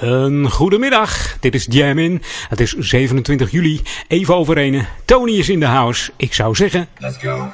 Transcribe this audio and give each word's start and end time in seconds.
Een 0.00 0.50
goedemiddag, 0.50 1.36
dit 1.40 1.54
is 1.54 1.66
Jamin. 1.70 2.22
Het 2.48 2.60
is 2.60 2.74
27 2.78 3.50
juli, 3.50 3.80
even 4.08 4.34
over. 4.34 4.88
Tony 5.04 5.32
is 5.32 5.48
in 5.48 5.60
de 5.60 5.66
house. 5.66 6.10
Ik 6.16 6.34
zou 6.34 6.54
zeggen... 6.54 6.88
Let's 6.98 7.16
go. 7.16 7.48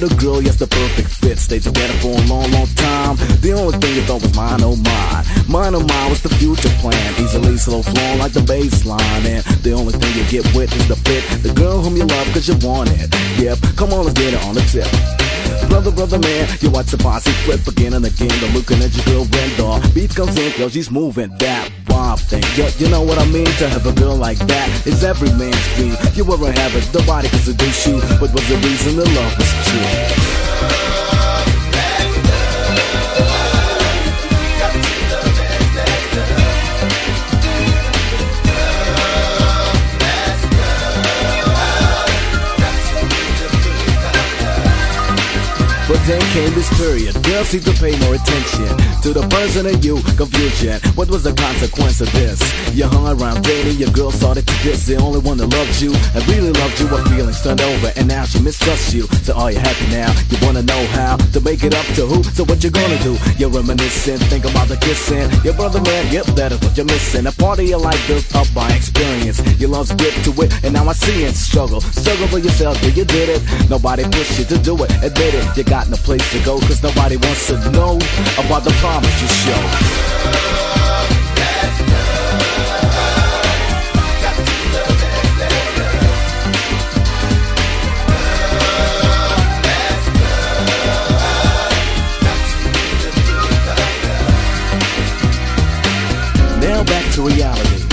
With 0.00 0.12
a 0.12 0.14
girl, 0.16 0.42
yes, 0.42 0.56
the 0.56 0.66
perfect 0.66 1.08
fit. 1.08 1.38
Stayed 1.38 1.62
together 1.62 1.94
for 1.98 2.14
a 2.14 2.22
long, 2.26 2.50
long 2.52 2.66
time. 2.78 3.16
The 3.42 3.52
only 3.52 3.76
thing 3.78 3.94
you 3.96 4.02
thought 4.02 4.22
was 4.22 4.34
mine, 4.34 4.60
oh 4.62 4.76
mine. 4.76 5.24
Mine, 5.48 5.74
oh 5.74 5.84
mine 5.84 6.10
was 6.10 6.22
the 6.22 6.28
future 6.28 6.70
plan. 6.78 7.14
Easily 7.18 7.56
slow 7.56 7.82
flowing 7.82 8.18
like 8.18 8.32
the 8.32 8.40
baseline. 8.40 9.24
And 9.26 9.42
the 9.62 9.72
only 9.72 9.92
thing 9.92 10.10
you 10.14 10.24
get 10.30 10.44
with 10.54 10.74
is 10.74 10.88
the 10.88 10.96
fit. 10.96 11.24
The 11.42 11.52
girl 11.54 11.80
whom 11.80 11.96
you 11.96 12.04
love 12.04 12.26
cause 12.32 12.46
you 12.46 12.56
want 12.66 12.90
it. 12.92 13.10
Yep, 13.38 13.58
come 13.76 13.92
on, 13.92 14.04
let's 14.04 14.18
get 14.18 14.34
it 14.34 14.42
on 14.44 14.54
the 14.54 14.62
tip. 14.70 14.88
Brother, 15.68 15.90
brother, 15.90 16.18
man, 16.18 16.48
you 16.60 16.70
watch 16.70 16.86
the 16.86 16.98
posse 16.98 17.32
flip 17.44 17.66
again 17.66 17.94
and 17.94 18.04
again. 18.04 18.32
The 18.40 18.48
looking 18.54 18.80
at 18.82 18.94
your 18.94 19.04
girl 19.04 19.24
Brenda. 19.26 19.82
Beat 19.94 20.14
comes 20.14 20.36
in, 20.38 20.52
yo, 20.60 20.68
she's 20.68 20.90
moving 20.90 21.30
that 21.38 21.70
bomb 22.08 22.18
thing. 22.18 22.42
Yo, 22.56 22.68
you 22.78 22.88
know 22.90 23.02
what 23.02 23.18
I 23.18 23.26
mean? 23.26 23.44
To 23.44 23.68
have 23.68 23.86
a 23.86 23.92
girl 23.92 24.16
like 24.16 24.38
that 24.38 24.86
is 24.86 25.04
every 25.04 25.30
man's 25.32 25.56
dream. 25.74 25.96
You 26.14 26.24
ever 26.32 26.50
have 26.52 26.74
it, 26.74 26.88
nobody 26.94 27.28
could 27.28 27.40
seduce 27.40 27.86
you. 27.86 28.00
But 28.20 28.32
was 28.32 28.48
the 28.48 28.56
reason 28.56 28.96
the 28.96 29.04
love 29.04 29.36
was 29.36 29.50
true? 29.68 30.87
Then 46.08 46.20
came 46.32 46.52
this 46.54 46.70
period. 46.80 47.12
Girls 47.22 47.48
seem 47.48 47.60
to 47.68 47.72
pay 47.76 47.92
more 48.04 48.14
attention 48.14 48.68
to 49.04 49.12
the 49.12 49.24
person 49.28 49.66
of 49.66 49.84
you. 49.84 50.00
Confusion. 50.16 50.80
What 50.94 51.10
was 51.10 51.22
the 51.24 51.34
consequence 51.34 52.00
of 52.00 52.10
this? 52.12 52.38
You 52.74 52.86
hung 52.86 53.06
around 53.08 53.44
dating, 53.44 53.76
your 53.76 53.90
girl 53.90 54.10
started 54.10 54.46
to 54.46 54.54
diss. 54.62 54.86
The 54.86 54.96
only 54.96 55.20
one 55.20 55.36
that 55.38 55.48
loved 55.48 55.80
you 55.80 55.92
and 56.14 56.20
really 56.28 56.52
loved 56.52 56.80
you. 56.80 56.86
Her 56.86 57.02
feelings 57.12 57.42
turned 57.42 57.60
over, 57.60 57.92
and 57.96 58.08
now 58.08 58.24
she 58.24 58.40
mistrusts 58.40 58.94
you. 58.94 59.02
So 59.26 59.34
are 59.34 59.50
you 59.52 59.58
happy 59.58 59.86
now? 59.90 60.10
You 60.30 60.38
wanna 60.40 60.62
know 60.62 60.82
how 60.96 61.16
to 61.16 61.40
make 61.40 61.62
it 61.62 61.74
up 61.74 61.86
to 61.96 62.06
who? 62.06 62.22
So 62.36 62.44
what 62.44 62.62
you 62.64 62.70
gonna 62.70 62.98
do? 63.02 63.16
You're 63.36 63.50
reminiscing, 63.50 64.18
think 64.32 64.44
about 64.44 64.68
the 64.68 64.76
kissing. 64.76 65.28
Your 65.44 65.54
brother 65.54 65.80
man, 65.82 66.12
yep, 66.12 66.26
that 66.38 66.52
is 66.52 66.60
what 66.60 66.76
you're 66.76 66.86
missing. 66.86 67.26
A 67.26 67.32
party 67.32 67.66
you 67.66 67.78
life 67.78 68.00
built 68.08 68.24
up 68.34 68.48
by 68.54 68.68
experience. 68.72 69.40
Your 69.60 69.70
love's 69.70 69.92
grip 69.92 70.14
to 70.24 70.32
it, 70.42 70.52
and 70.64 70.72
now 70.72 70.88
I 70.88 70.94
see 70.94 71.24
it. 71.24 71.34
Struggle, 71.34 71.80
struggle 71.80 72.28
for 72.28 72.38
yourself, 72.38 72.80
yeah, 72.82 72.96
you 72.96 73.04
did 73.04 73.28
it. 73.28 73.42
Nobody 73.68 74.04
pushed 74.04 74.38
you 74.38 74.44
to 74.46 74.58
do 74.58 74.72
it, 74.84 74.90
admit 75.02 75.34
it. 75.34 75.44
You 75.56 75.64
got 75.64 75.78
got 75.78 75.97
no 75.98 76.04
place 76.04 76.32
to 76.32 76.44
go 76.44 76.58
Cause 76.60 76.82
nobody 76.82 77.16
wants 77.16 77.46
to 77.48 77.54
know 77.70 77.96
about 78.38 78.64
the 78.64 78.74
promise 78.80 79.22
you 79.22 79.28
show. 79.28 79.62
Now 96.60 96.84
back 96.84 97.14
to 97.14 97.22
reality. 97.22 97.84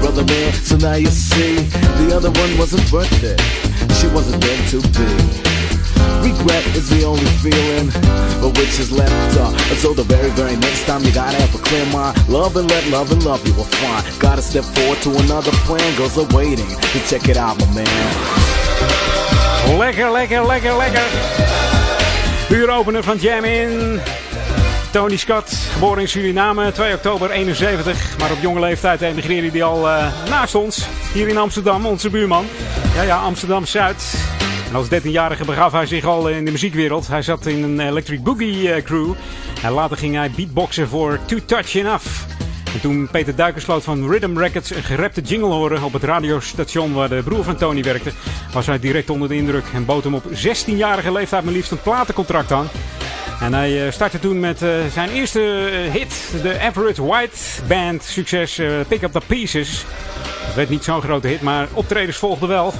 Brother 0.00 0.24
man, 0.24 0.52
so 0.54 0.76
now 0.76 0.94
you 0.94 1.06
see 1.06 1.56
The 1.56 2.16
other 2.16 2.30
one 2.30 2.58
wasn't 2.58 2.90
worth 2.92 3.22
it. 3.22 3.40
She 3.94 4.08
wasn't 4.08 4.44
meant 4.44 4.68
to 4.70 4.80
be 4.98 5.61
Regret 6.22 6.64
is 6.76 6.88
the 6.88 7.04
only 7.04 7.30
feeling 7.42 7.88
of 8.44 8.56
which 8.56 8.78
is 8.78 8.90
left 8.90 9.38
up. 9.38 9.54
So 9.82 9.94
the 9.94 10.04
very, 10.04 10.30
very 10.30 10.56
next 10.56 10.86
time 10.86 11.02
you 11.04 11.12
gotta 11.12 11.36
have 11.36 11.54
a 11.54 11.58
clear 11.58 11.86
mind. 11.86 12.16
Love 12.28 12.56
and 12.56 12.68
let 12.70 12.86
love 12.90 13.12
and 13.12 13.24
love 13.24 13.46
you 13.46 13.54
will 13.54 13.70
find. 13.80 14.02
Gotta 14.20 14.42
step 14.42 14.64
forward 14.64 14.98
to 15.02 15.10
another 15.24 15.52
plan. 15.66 15.96
Goes 15.96 16.16
awaiting 16.16 16.68
to 16.92 16.98
check 17.10 17.28
it 17.28 17.36
out, 17.36 17.58
my 17.58 17.66
man. 17.74 17.88
Lekker, 19.78 20.10
lekker, 20.12 20.46
lekker, 20.46 20.76
lekker. 20.76 21.06
Uuropener 22.50 23.02
van 23.02 23.16
Jam 23.16 23.44
In. 23.44 24.00
Tony 24.92 25.16
Scott, 25.16 25.50
geboren 25.72 26.00
in 26.00 26.08
Suriname, 26.08 26.72
2 26.72 26.94
oktober 26.94 27.30
71. 27.30 28.18
Maar 28.18 28.30
op 28.30 28.38
jonge 28.40 28.60
leeftijd 28.60 29.00
emigreerde 29.00 29.50
hij 29.50 29.62
al 29.62 29.88
uh, 29.88 30.06
naast 30.28 30.54
ons. 30.54 30.86
Hier 31.12 31.28
in 31.28 31.38
Amsterdam, 31.38 31.86
onze 31.86 32.10
buurman. 32.10 32.46
Ja, 32.94 33.02
ja, 33.02 33.18
Amsterdam-Zuid. 33.20 34.31
Als 34.74 34.88
13-jarige 34.88 35.44
begaf 35.44 35.72
hij 35.72 35.86
zich 35.86 36.04
al 36.04 36.28
in 36.28 36.44
de 36.44 36.50
muziekwereld. 36.50 37.08
Hij 37.08 37.22
zat 37.22 37.46
in 37.46 37.62
een 37.62 37.80
Electric 37.80 38.22
Boogie 38.22 38.72
eh, 38.72 38.82
crew. 38.82 39.12
En 39.62 39.72
later 39.72 39.96
ging 39.96 40.14
hij 40.14 40.30
beatboxen 40.30 40.88
voor 40.88 41.18
Too 41.26 41.38
Touch 41.46 41.74
Enough. 41.74 42.06
En 42.74 42.80
toen 42.80 43.08
Peter 43.10 43.36
Duikersloot 43.36 43.84
van 43.84 44.10
Rhythm 44.10 44.38
Records 44.38 44.74
een 44.74 44.82
gerapte 44.82 45.20
jingle 45.20 45.48
hoorde 45.48 45.84
op 45.84 45.92
het 45.92 46.04
radiostation 46.04 46.92
waar 46.92 47.08
de 47.08 47.22
broer 47.24 47.44
van 47.44 47.56
Tony 47.56 47.82
werkte, 47.82 48.12
was 48.52 48.66
hij 48.66 48.78
direct 48.78 49.10
onder 49.10 49.28
de 49.28 49.36
indruk 49.36 49.64
en 49.74 49.84
bood 49.84 50.04
hem 50.04 50.14
op 50.14 50.24
16-jarige 50.24 51.12
leeftijd 51.12 51.44
maar 51.44 51.52
liefst 51.52 51.70
een 51.70 51.82
platencontract 51.82 52.52
aan. 52.52 52.68
En 53.40 53.54
hij 53.54 53.86
eh, 53.86 53.92
startte 53.92 54.18
toen 54.18 54.40
met 54.40 54.62
uh, 54.62 54.70
zijn 54.92 55.10
eerste 55.10 55.40
hit, 55.92 56.32
de 56.42 56.58
Everett 56.58 56.98
White 56.98 57.38
Band 57.68 58.02
succes 58.02 58.60
Pick 58.88 59.02
Up 59.02 59.12
The 59.12 59.20
Pieces. 59.26 59.84
Het 60.22 60.54
werd 60.54 60.68
niet 60.68 60.84
zo'n 60.84 61.02
grote 61.02 61.28
hit, 61.28 61.42
maar 61.42 61.68
optredens 61.72 62.16
volgden 62.16 62.48
wel. 62.48 62.74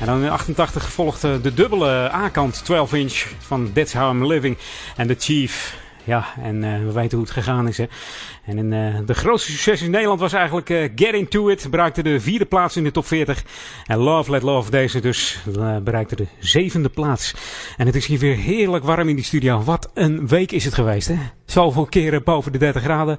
En 0.00 0.06
dan 0.06 0.22
in 0.22 0.30
88 0.30 0.84
gevolgd 0.84 1.20
de 1.20 1.54
dubbele 1.54 2.10
A-kant 2.12 2.64
12 2.64 2.92
inch 2.92 3.26
van 3.38 3.72
That's 3.72 3.92
How 3.94 4.12
I'm 4.12 4.26
Living 4.26 4.56
en 4.96 5.06
The 5.06 5.16
Chief. 5.18 5.78
Ja, 6.04 6.26
en 6.42 6.62
uh, 6.62 6.78
we 6.78 6.92
weten 6.92 7.18
hoe 7.18 7.26
het 7.26 7.36
gegaan 7.36 7.68
is. 7.68 7.78
Hè. 7.78 7.86
En 8.46 8.58
in, 8.58 8.72
uh, 8.72 9.06
de 9.06 9.14
grootste 9.14 9.50
succes 9.50 9.82
in 9.82 9.90
Nederland 9.90 10.20
was 10.20 10.32
eigenlijk 10.32 10.70
uh, 10.70 10.88
Get 10.94 11.14
Into 11.14 11.48
It. 11.48 11.66
Bereikte 11.70 12.02
de 12.02 12.20
vierde 12.20 12.44
plaats 12.44 12.76
in 12.76 12.84
de 12.84 12.90
top 12.90 13.06
40. 13.06 13.42
En 13.86 13.98
Love 13.98 14.30
Let 14.30 14.42
Love 14.42 14.70
deze 14.70 15.00
dus 15.00 15.38
uh, 15.58 15.76
bereikte 15.76 16.16
de 16.16 16.26
zevende 16.38 16.88
plaats. 16.88 17.34
En 17.76 17.86
het 17.86 17.94
is 17.94 18.06
hier 18.06 18.18
weer 18.18 18.36
heerlijk 18.36 18.84
warm 18.84 19.08
in 19.08 19.14
die 19.14 19.24
studio. 19.24 19.62
Wat 19.62 19.90
een 19.94 20.28
week 20.28 20.52
is 20.52 20.64
het 20.64 20.74
geweest 20.74 21.08
hè. 21.08 21.16
Zoveel 21.46 21.86
keren 21.86 22.24
boven 22.24 22.52
de 22.52 22.58
30 22.58 22.82
graden. 22.82 23.18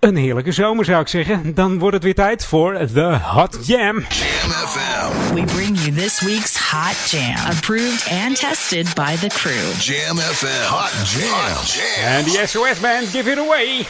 Een 0.00 0.16
heerlijke 0.16 0.52
zomer 0.52 0.84
zou 0.84 1.00
ik 1.00 1.08
zeggen. 1.08 1.54
Dan 1.54 1.78
wordt 1.78 1.94
het 1.94 2.04
weer 2.04 2.14
tijd 2.14 2.44
voor 2.44 2.86
The 2.92 3.18
Hot 3.22 3.66
Jam. 3.66 3.98
Jam 3.98 4.50
FM. 4.50 5.34
We 5.34 5.44
bring 5.44 5.78
you 5.78 5.92
this 5.92 6.20
week's 6.20 6.70
Hot 6.70 7.10
Jam. 7.10 7.52
Approved 7.52 8.08
and 8.24 8.36
tested 8.36 8.94
by 8.94 9.16
the 9.16 9.28
crew. 9.28 9.72
Jam 9.78 10.16
FM. 10.16 10.62
Hot 10.68 11.10
Jam. 11.10 11.28
Hot 11.28 11.74
Jam. 11.74 12.16
And 12.16 12.26
the 12.26 12.46
SOS 12.46 12.80
Band 12.80 13.12
give 13.12 13.30
it 13.30 13.38
away. 13.38 13.86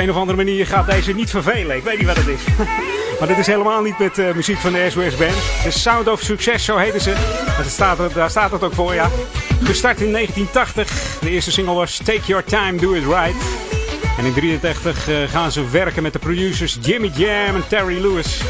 Een 0.00 0.10
of 0.10 0.16
andere 0.16 0.36
manier 0.36 0.66
gaat 0.66 0.90
deze 0.90 1.12
niet 1.12 1.30
vervelen. 1.30 1.76
Ik 1.76 1.82
weet 1.82 1.98
niet 1.98 2.06
wat 2.06 2.16
het 2.16 2.26
is. 2.26 2.40
maar 3.18 3.28
dit 3.28 3.38
is 3.38 3.46
helemaal 3.46 3.82
niet 3.82 3.98
met 3.98 4.18
uh, 4.18 4.32
muziek 4.32 4.58
van 4.58 4.72
de 4.72 4.86
SOS 4.90 5.16
Band. 5.16 5.34
The 5.62 5.70
Sound 5.70 6.08
of 6.08 6.20
Success, 6.20 6.64
zo 6.64 6.76
heten 6.76 7.00
ze. 7.00 7.14
Dat 7.56 7.66
staat 7.66 7.98
er, 7.98 8.12
daar 8.12 8.30
staat 8.30 8.50
het 8.50 8.62
ook 8.62 8.74
voor, 8.74 8.94
ja. 8.94 9.10
Gestart 9.62 10.00
in 10.00 10.12
1980. 10.12 11.18
De 11.20 11.30
eerste 11.30 11.52
single 11.52 11.74
was 11.74 11.96
Take 11.96 12.20
Your 12.26 12.44
Time, 12.44 12.78
Do 12.78 12.92
It 12.92 13.04
Right. 13.04 13.36
En 14.18 14.24
in 14.26 14.32
1983 14.32 15.08
uh, 15.08 15.28
gaan 15.28 15.52
ze 15.52 15.70
werken 15.70 16.02
met 16.02 16.12
de 16.12 16.18
producers 16.18 16.78
Jimmy 16.80 17.10
Jam 17.14 17.54
en 17.54 17.68
Terry 17.68 18.00
Lewis. 18.00 18.40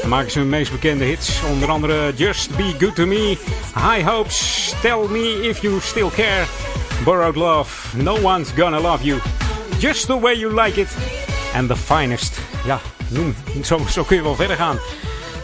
Dan 0.00 0.08
maken 0.10 0.30
ze 0.30 0.38
hun 0.38 0.48
meest 0.48 0.70
bekende 0.72 1.04
hits. 1.04 1.40
Onder 1.50 1.70
andere 1.70 2.12
Just 2.14 2.56
Be 2.56 2.74
Good 2.78 2.94
To 2.94 3.06
Me, 3.06 3.36
High 3.74 4.08
Hopes, 4.08 4.72
Tell 4.82 5.06
Me 5.08 5.48
If 5.48 5.62
You 5.62 5.80
Still 5.80 6.10
Care, 6.14 6.44
Borrowed 7.04 7.36
Love, 7.36 7.96
No 7.96 8.16
One's 8.22 8.48
Gonna 8.56 8.80
Love 8.80 9.04
You, 9.04 9.20
Just 9.80 10.06
The 10.08 10.20
Way 10.20 10.34
You 10.34 10.50
Like 10.50 10.80
It 10.80 10.88
and 11.54 11.68
The 11.68 11.76
Finest. 11.76 12.38
Ja, 12.64 12.80
zo, 13.62 13.80
zo 13.90 14.04
kun 14.04 14.16
je 14.16 14.22
wel 14.22 14.34
verder 14.34 14.56
gaan. 14.56 14.78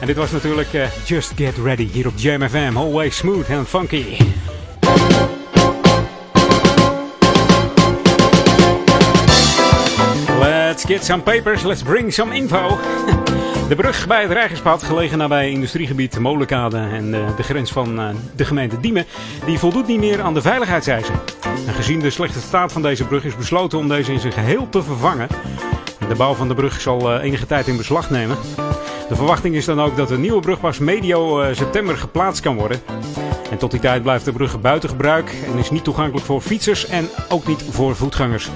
En 0.00 0.06
dit 0.06 0.17
was 0.17 0.31
natuurlijk 0.31 0.73
uh, 0.73 0.87
Just 1.05 1.33
Get 1.37 1.56
Ready 1.56 1.88
hier 1.93 2.06
op 2.06 2.12
Jam 2.17 2.49
FM. 2.49 2.77
Always 2.77 3.17
smooth 3.17 3.50
and 3.50 3.69
funky. 3.69 4.17
Let's 10.41 10.85
get 10.85 11.05
some 11.05 11.23
papers, 11.23 11.62
let's 11.62 11.83
bring 11.83 12.12
some 12.12 12.37
info. 12.37 12.79
De 13.69 13.75
brug 13.75 14.07
bij 14.07 14.23
het 14.23 14.31
Rijgerspad, 14.31 14.83
gelegen 14.83 15.19
nabij 15.19 15.51
industriegebied 15.51 16.19
Molenkade 16.19 16.77
en 16.77 17.11
de, 17.11 17.25
de 17.37 17.43
grens 17.43 17.73
van 17.73 18.01
uh, 18.01 18.09
de 18.37 18.45
gemeente 18.45 18.81
Diemen, 18.81 19.07
die 19.47 19.59
voldoet 19.59 19.87
niet 19.87 19.99
meer 19.99 20.23
aan 20.23 20.35
de 20.35 20.43
veiligheidseisen. 20.43 21.15
En 21.67 21.75
gezien 21.75 22.01
de 22.01 22.11
slechte 22.11 22.41
staat 22.41 22.73
van 22.73 22.83
deze 22.83 23.05
brug 23.05 23.25
is 23.25 23.37
besloten 23.37 23.79
om 23.79 23.89
deze 23.89 24.13
in 24.13 24.21
zijn 24.21 24.33
geheel 24.33 24.69
te 24.69 24.83
vervangen. 24.83 25.29
De 26.09 26.15
bouw 26.15 26.35
van 26.35 26.49
de 26.49 26.55
brug 26.55 26.81
zal 26.81 27.15
uh, 27.15 27.23
enige 27.23 27.47
tijd 27.47 27.67
in 27.67 27.77
beslag 27.77 28.11
nemen. 28.11 28.37
De 29.09 29.17
verwachting 29.17 29.55
is 29.55 29.65
dan 29.65 29.81
ook 29.81 29.97
dat 29.97 30.09
de 30.09 30.19
nieuwe 30.19 30.41
brug 30.41 30.61
pas 30.61 30.79
medio 30.79 31.53
september 31.55 31.97
geplaatst 31.97 32.43
kan 32.43 32.57
worden. 32.57 32.81
En 33.51 33.59
tot 33.59 33.71
die 33.71 33.81
tijd 33.81 34.03
blijft 34.03 34.25
de 34.25 34.33
brug 34.33 34.61
buiten 34.61 34.89
gebruik 34.89 35.33
en 35.53 35.59
is 35.59 35.71
niet 35.71 35.85
toegankelijk 35.85 36.27
voor 36.27 36.41
fietsers 36.41 36.87
en 36.87 37.09
ook 37.29 37.47
niet 37.47 37.65
voor 37.71 37.97
voetgangers. 37.97 38.51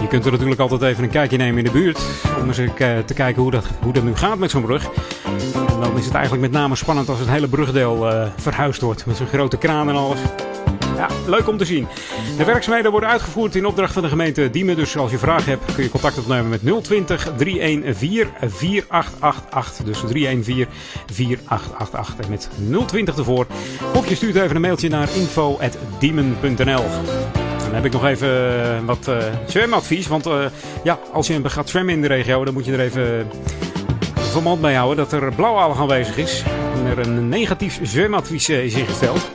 Je 0.00 0.06
kunt 0.08 0.24
er 0.24 0.30
natuurlijk 0.30 0.60
altijd 0.60 0.82
even 0.82 1.04
een 1.04 1.10
kijkje 1.10 1.36
nemen 1.36 1.58
in 1.58 1.64
de 1.64 1.70
buurt 1.70 2.00
om 2.40 2.46
eens 2.46 2.56
te 3.06 3.14
kijken 3.14 3.42
hoe 3.42 3.50
dat, 3.50 3.66
hoe 3.82 3.92
dat 3.92 4.02
nu 4.02 4.16
gaat 4.16 4.38
met 4.38 4.50
zo'n 4.50 4.62
brug. 4.62 4.84
En 5.54 5.80
dan 5.80 5.98
is 5.98 6.04
het 6.04 6.14
eigenlijk 6.14 6.42
met 6.42 6.60
name 6.60 6.76
spannend 6.76 7.08
als 7.08 7.18
het 7.18 7.28
hele 7.28 7.48
brugdeel 7.48 8.12
uh, 8.12 8.26
verhuisd 8.36 8.80
wordt 8.80 9.06
met 9.06 9.16
zo'n 9.16 9.26
grote 9.26 9.58
kraan 9.58 9.88
en 9.88 9.94
alles. 9.94 10.18
Ja, 10.96 11.08
leuk 11.26 11.48
om 11.48 11.56
te 11.56 11.64
zien. 11.64 11.86
De 12.36 12.44
werkzaamheden 12.44 12.90
worden 12.90 13.08
uitgevoerd 13.08 13.54
in 13.54 13.66
opdracht 13.66 13.92
van 13.92 14.02
de 14.02 14.08
gemeente 14.08 14.50
Diemen. 14.50 14.76
Dus 14.76 14.96
als 14.96 15.10
je 15.10 15.18
vragen 15.18 15.50
hebt 15.50 15.74
kun 15.74 15.82
je 15.82 15.90
contact 15.90 16.18
opnemen 16.18 16.48
met 16.48 16.84
020 16.84 17.32
314 17.36 18.32
4888. 18.36 19.84
Dus 19.84 19.98
314 19.98 20.66
4888 21.06 22.24
en 22.24 22.30
met 22.30 22.88
020 22.88 23.16
ervoor. 23.16 23.46
Of 23.94 24.08
je 24.08 24.14
stuurt 24.14 24.36
even 24.36 24.56
een 24.56 24.62
mailtje 24.62 24.88
naar 24.88 25.08
info.diemen.nl. 25.14 26.84
Dan 27.68 27.76
heb 27.76 27.84
ik 27.84 27.92
nog 27.92 28.04
even 28.04 28.86
wat 28.86 29.06
uh, 29.08 29.16
zwemadvies. 29.46 30.06
Want 30.06 30.26
uh, 30.26 30.44
ja, 30.82 30.98
als 31.12 31.26
je 31.26 31.48
gaat 31.48 31.68
zwemmen 31.68 31.94
in 31.94 32.00
de 32.00 32.06
regio, 32.06 32.44
dan 32.44 32.54
moet 32.54 32.64
je 32.64 32.72
er 32.72 32.80
even 32.80 33.26
vermand 34.14 34.60
bij 34.60 34.74
houden 34.74 34.96
dat 34.96 35.12
er 35.12 35.32
blauwalg 35.32 35.80
aanwezig 35.80 36.16
is. 36.16 36.42
En 36.74 36.86
er 36.86 36.98
een 36.98 37.28
negatief 37.28 37.78
zwemadvies 37.82 38.48
is 38.48 38.74
ingesteld. 38.74 39.30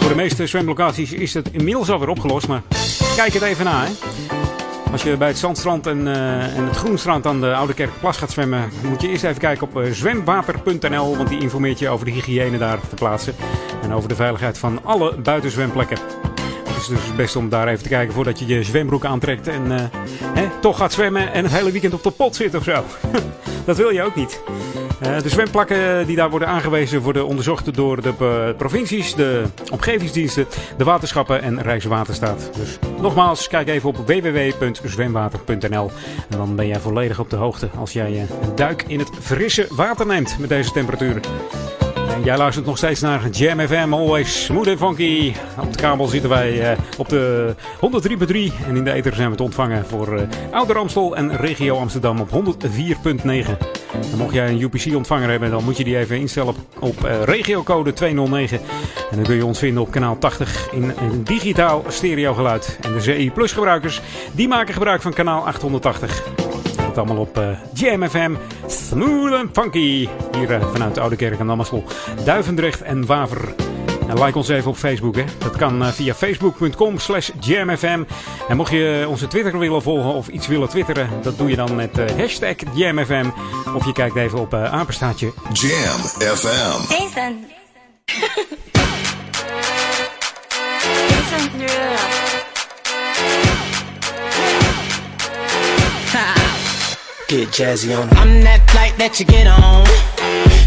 Voor 0.00 0.08
de 0.08 0.16
meeste 0.16 0.46
zwemlocaties 0.46 1.12
is 1.12 1.34
het 1.34 1.48
inmiddels 1.52 1.90
alweer 1.90 2.08
opgelost, 2.08 2.48
maar 2.48 2.62
kijk 3.16 3.32
het 3.32 3.42
even 3.42 3.64
na. 3.64 3.84
Hè. 3.84 3.90
Als 4.92 5.02
je 5.02 5.16
bij 5.16 5.28
het 5.28 5.38
zandstrand 5.38 5.86
en, 5.86 6.06
uh, 6.06 6.56
en 6.56 6.66
het 6.66 6.76
groenstrand 6.76 7.26
aan 7.26 7.40
de 7.40 7.54
Oude 7.54 7.74
Kerkplas 7.74 8.16
gaat 8.16 8.30
zwemmen, 8.30 8.70
moet 8.88 9.02
je 9.02 9.08
eerst 9.08 9.24
even 9.24 9.40
kijken 9.40 9.66
op 9.66 9.84
zwemwater.nl, 9.92 11.16
want 11.16 11.28
die 11.28 11.40
informeert 11.40 11.78
je 11.78 11.88
over 11.88 12.06
de 12.06 12.12
hygiëne 12.12 12.58
daar 12.58 12.78
te 12.88 12.94
plaatsen 12.94 13.34
en 13.82 13.92
over 13.92 14.08
de 14.08 14.14
veiligheid 14.14 14.58
van 14.58 14.80
alle 14.84 15.16
buitenzwemplekken. 15.16 15.98
Dus 16.86 17.06
het 17.06 17.16
beste 17.16 17.38
om 17.38 17.48
daar 17.48 17.68
even 17.68 17.82
te 17.82 17.88
kijken 17.88 18.14
voordat 18.14 18.38
je 18.38 18.46
je 18.46 18.62
zwembroek 18.62 19.04
aantrekt 19.04 19.48
en 19.48 19.66
uh, 19.66 19.80
hè, 20.22 20.48
toch 20.60 20.76
gaat 20.76 20.92
zwemmen 20.92 21.32
en 21.32 21.44
het 21.44 21.52
hele 21.52 21.70
weekend 21.70 21.94
op 21.94 22.02
de 22.02 22.10
pot 22.10 22.36
zit 22.36 22.54
of 22.54 22.64
zo. 22.64 22.84
Dat 23.64 23.76
wil 23.76 23.90
je 23.90 24.02
ook 24.02 24.14
niet. 24.14 24.40
Uh, 25.02 25.20
de 25.20 25.28
zwemplakken 25.28 26.06
die 26.06 26.16
daar 26.16 26.30
worden 26.30 26.48
aangewezen 26.48 27.00
worden 27.00 27.26
onderzocht 27.26 27.74
door 27.74 28.02
de 28.02 28.12
uh, 28.20 28.56
provincies, 28.56 29.14
de 29.14 29.44
omgevingsdiensten, 29.72 30.46
de 30.76 30.84
waterschappen 30.84 31.42
en 31.42 31.62
Rijkswaterstaat. 31.62 32.50
Dus 32.56 32.78
nogmaals, 33.00 33.48
kijk 33.48 33.68
even 33.68 33.88
op 33.88 33.96
www.zwemwater.nl 33.96 35.90
en 36.28 36.36
dan 36.36 36.56
ben 36.56 36.66
jij 36.66 36.80
volledig 36.80 37.18
op 37.18 37.30
de 37.30 37.36
hoogte 37.36 37.68
als 37.78 37.92
jij 37.92 38.20
een 38.20 38.28
duik 38.54 38.84
in 38.86 38.98
het 38.98 39.10
frisse 39.20 39.66
water 39.70 40.06
neemt 40.06 40.36
met 40.38 40.48
deze 40.48 40.72
temperaturen. 40.72 41.22
Jij 42.20 42.36
luistert 42.36 42.66
nog 42.66 42.76
steeds 42.76 43.00
naar 43.00 43.28
Jam 43.28 43.60
FM, 43.60 43.92
always 43.92 44.44
smooth 44.44 44.66
en 44.66 44.78
funky. 44.78 45.32
Op 45.60 45.72
de 45.72 45.78
kabel 45.78 46.06
zitten 46.06 46.30
wij 46.30 46.72
uh, 46.72 46.78
op 46.98 47.08
de 47.08 47.54
103.3 47.74 48.66
en 48.66 48.76
in 48.76 48.84
de 48.84 48.92
ether 48.92 49.14
zijn 49.14 49.30
we 49.30 49.36
te 49.36 49.42
ontvangen 49.42 49.86
voor 49.86 50.14
uh, 50.14 50.22
Ouder 50.50 50.78
Amstel 50.78 51.16
en 51.16 51.36
Regio 51.36 51.78
Amsterdam 51.78 52.20
op 52.20 52.28
104.9. 52.30 52.36
En 54.12 54.18
mocht 54.18 54.34
jij 54.34 54.48
een 54.48 54.60
UPC-ontvanger 54.60 55.30
hebben, 55.30 55.50
dan 55.50 55.64
moet 55.64 55.76
je 55.76 55.84
die 55.84 55.98
even 55.98 56.18
instellen 56.18 56.54
op, 56.78 57.04
uh, 57.04 57.22
regiocode 57.22 57.92
209. 57.92 58.60
En 59.10 59.16
dan 59.16 59.24
kun 59.24 59.36
je 59.36 59.46
ons 59.46 59.58
vinden 59.58 59.82
op 59.82 59.90
kanaal 59.90 60.18
80 60.18 60.72
in 60.72 60.82
een 60.82 61.24
digitaal 61.24 61.84
stereogeluid. 61.88 62.78
En 62.80 62.92
de 62.92 63.00
CI 63.00 63.30
Plus 63.30 63.52
gebruikers, 63.52 64.00
die 64.32 64.48
maken 64.48 64.74
gebruik 64.74 65.02
van 65.02 65.12
kanaal 65.12 65.46
880 65.46 66.41
het 66.96 67.06
allemaal 67.06 67.24
op 67.24 67.38
uh, 67.38 67.48
Jam 67.72 68.08
FM. 68.08 68.34
Smooth 68.66 69.32
and 69.32 69.48
funky. 69.52 70.08
Hier 70.36 70.50
uh, 70.50 70.72
vanuit 70.72 70.94
de 70.94 71.00
Oude 71.00 71.16
Kerk 71.16 71.38
en 71.38 71.50
Amstel. 71.50 71.84
Duivendrecht 72.24 72.82
en 72.82 73.06
Waver. 73.06 73.54
En 74.08 74.22
like 74.22 74.38
ons 74.38 74.48
even 74.48 74.70
op 74.70 74.76
Facebook. 74.76 75.16
Hè. 75.16 75.24
Dat 75.38 75.56
kan 75.56 75.82
uh, 75.82 75.88
via 75.88 76.14
facebook.com 76.14 76.98
slash 76.98 77.30
jamfm. 77.40 78.04
En 78.48 78.56
mocht 78.56 78.70
je 78.70 79.06
onze 79.08 79.26
Twitter 79.26 79.58
willen 79.58 79.82
volgen 79.82 80.12
of 80.12 80.28
iets 80.28 80.46
willen 80.46 80.68
twitteren. 80.68 81.08
Dat 81.22 81.38
doe 81.38 81.48
je 81.48 81.56
dan 81.56 81.74
met 81.74 82.16
hashtag 82.16 82.54
jamfm. 82.74 83.26
Of 83.74 83.84
je 83.84 83.92
kijkt 83.92 84.16
even 84.16 84.38
op 84.38 84.54
apenstaatje 84.54 85.32
Jam 85.52 86.00
FM. 86.36 86.92
Jason. 86.92 87.46
Jason. 91.08 92.31
Get 97.32 97.48
jazzy 97.48 97.96
on. 97.96 98.12
I'm 98.20 98.44
that 98.44 98.60
flight 98.68 98.92
that 99.00 99.16
you 99.16 99.24
get 99.24 99.48
on. 99.48 99.88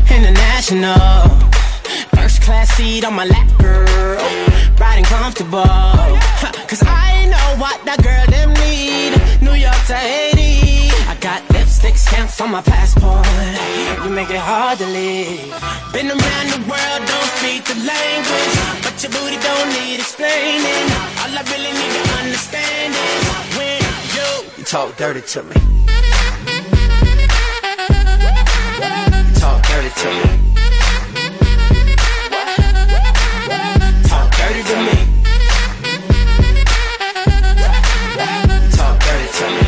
International. 0.09 1.29
First 2.17 2.41
class 2.41 2.73
seat 2.73 3.05
on 3.05 3.13
my 3.13 3.29
lap, 3.29 3.45
girl. 3.61 4.17
Riding 4.81 5.05
comfortable. 5.05 5.61
Cause 6.65 6.81
I 6.81 7.29
know 7.29 7.61
what 7.61 7.77
that 7.85 8.01
girl 8.01 8.25
them 8.33 8.49
need. 8.65 9.13
New 9.45 9.53
York 9.53 9.77
to 9.93 9.93
Haiti. 9.93 10.89
I 11.05 11.13
got 11.21 11.45
lipstick 11.53 12.01
stamps 12.01 12.41
on 12.41 12.49
my 12.49 12.65
passport. 12.65 13.29
You 14.01 14.09
make 14.09 14.33
it 14.33 14.41
hard 14.41 14.81
to 14.81 14.89
leave. 14.89 15.53
Been 15.93 16.09
around 16.09 16.47
the 16.49 16.65
world, 16.65 17.01
don't 17.05 17.29
speak 17.37 17.61
the 17.69 17.77
language. 17.77 18.57
But 18.81 18.97
your 19.05 19.13
booty 19.13 19.37
don't 19.37 19.69
need 19.69 20.01
explaining. 20.01 20.85
All 21.21 21.29
I 21.29 21.45
really 21.45 21.77
need 21.77 21.93
to 21.93 22.03
understand 22.25 22.89
is 22.97 23.21
when 23.53 23.85
you, 24.17 24.29
you 24.57 24.63
talk 24.65 24.97
dirty 24.97 25.21
to 25.37 25.45
me. 25.45 25.75
To 29.97 30.07
me. 30.07 30.27
Talk 34.03 34.27
dirty 34.35 34.63
to 34.71 34.75
me. 34.87 34.95
Talk 38.75 38.95
dirty 39.05 39.27
to 39.37 39.45
me. 39.55 39.67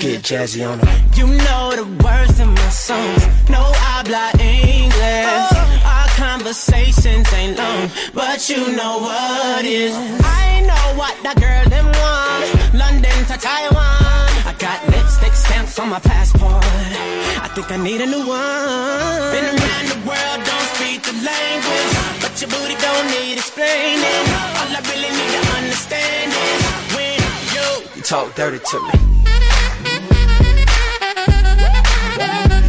Get 0.00 0.22
jazzy 0.22 0.60
on 0.68 0.78
them. 0.78 0.88
You 1.14 1.26
know 1.26 1.64
the 1.76 1.84
words 2.04 2.40
in 2.40 2.48
my 2.48 2.68
songs. 2.70 3.26
No 3.50 3.60
I 3.60 3.76
habla 3.84 4.30
English. 4.40 5.52
Oh. 5.52 5.92
Our 5.94 6.08
conversations 6.16 7.32
ain't 7.32 7.58
long, 7.58 7.90
but 8.14 8.48
you 8.48 8.72
know 8.76 8.98
what 8.98 9.64
is. 9.64 9.92
Oh. 9.94 10.20
I 10.24 10.60
know 10.60 10.98
what 10.98 11.14
that 11.24 11.36
girl 11.40 11.64
them 11.68 11.86
want. 11.86 12.74
London 12.74 13.24
to 13.26 13.36
Taiwan. 13.38 14.27
I 14.58 14.60
got 14.60 14.88
lipstick 14.88 15.34
stamps 15.34 15.78
on 15.78 15.88
my 15.88 16.00
passport. 16.00 16.64
I 16.64 17.48
think 17.54 17.70
I 17.70 17.76
need 17.76 18.00
a 18.00 18.06
new 18.06 18.26
one. 18.26 19.30
Been 19.30 19.44
around 19.54 19.86
the 19.86 20.00
world, 20.02 20.40
don't 20.42 20.68
speak 20.74 21.02
the 21.06 21.12
language. 21.22 21.94
But 22.18 22.34
your 22.40 22.50
booty 22.50 22.74
don't 22.74 23.06
need 23.06 23.34
explaining. 23.34 24.02
All 24.58 24.66
I 24.74 24.80
really 24.90 25.14
need 25.14 25.30
to 25.38 25.42
understand 25.62 26.32
is 26.34 26.62
when 26.96 27.22
you, 27.54 27.66
you 27.94 28.02
talk 28.02 28.34
dirty 28.34 28.58
to 28.58 28.80
me. 28.80 28.90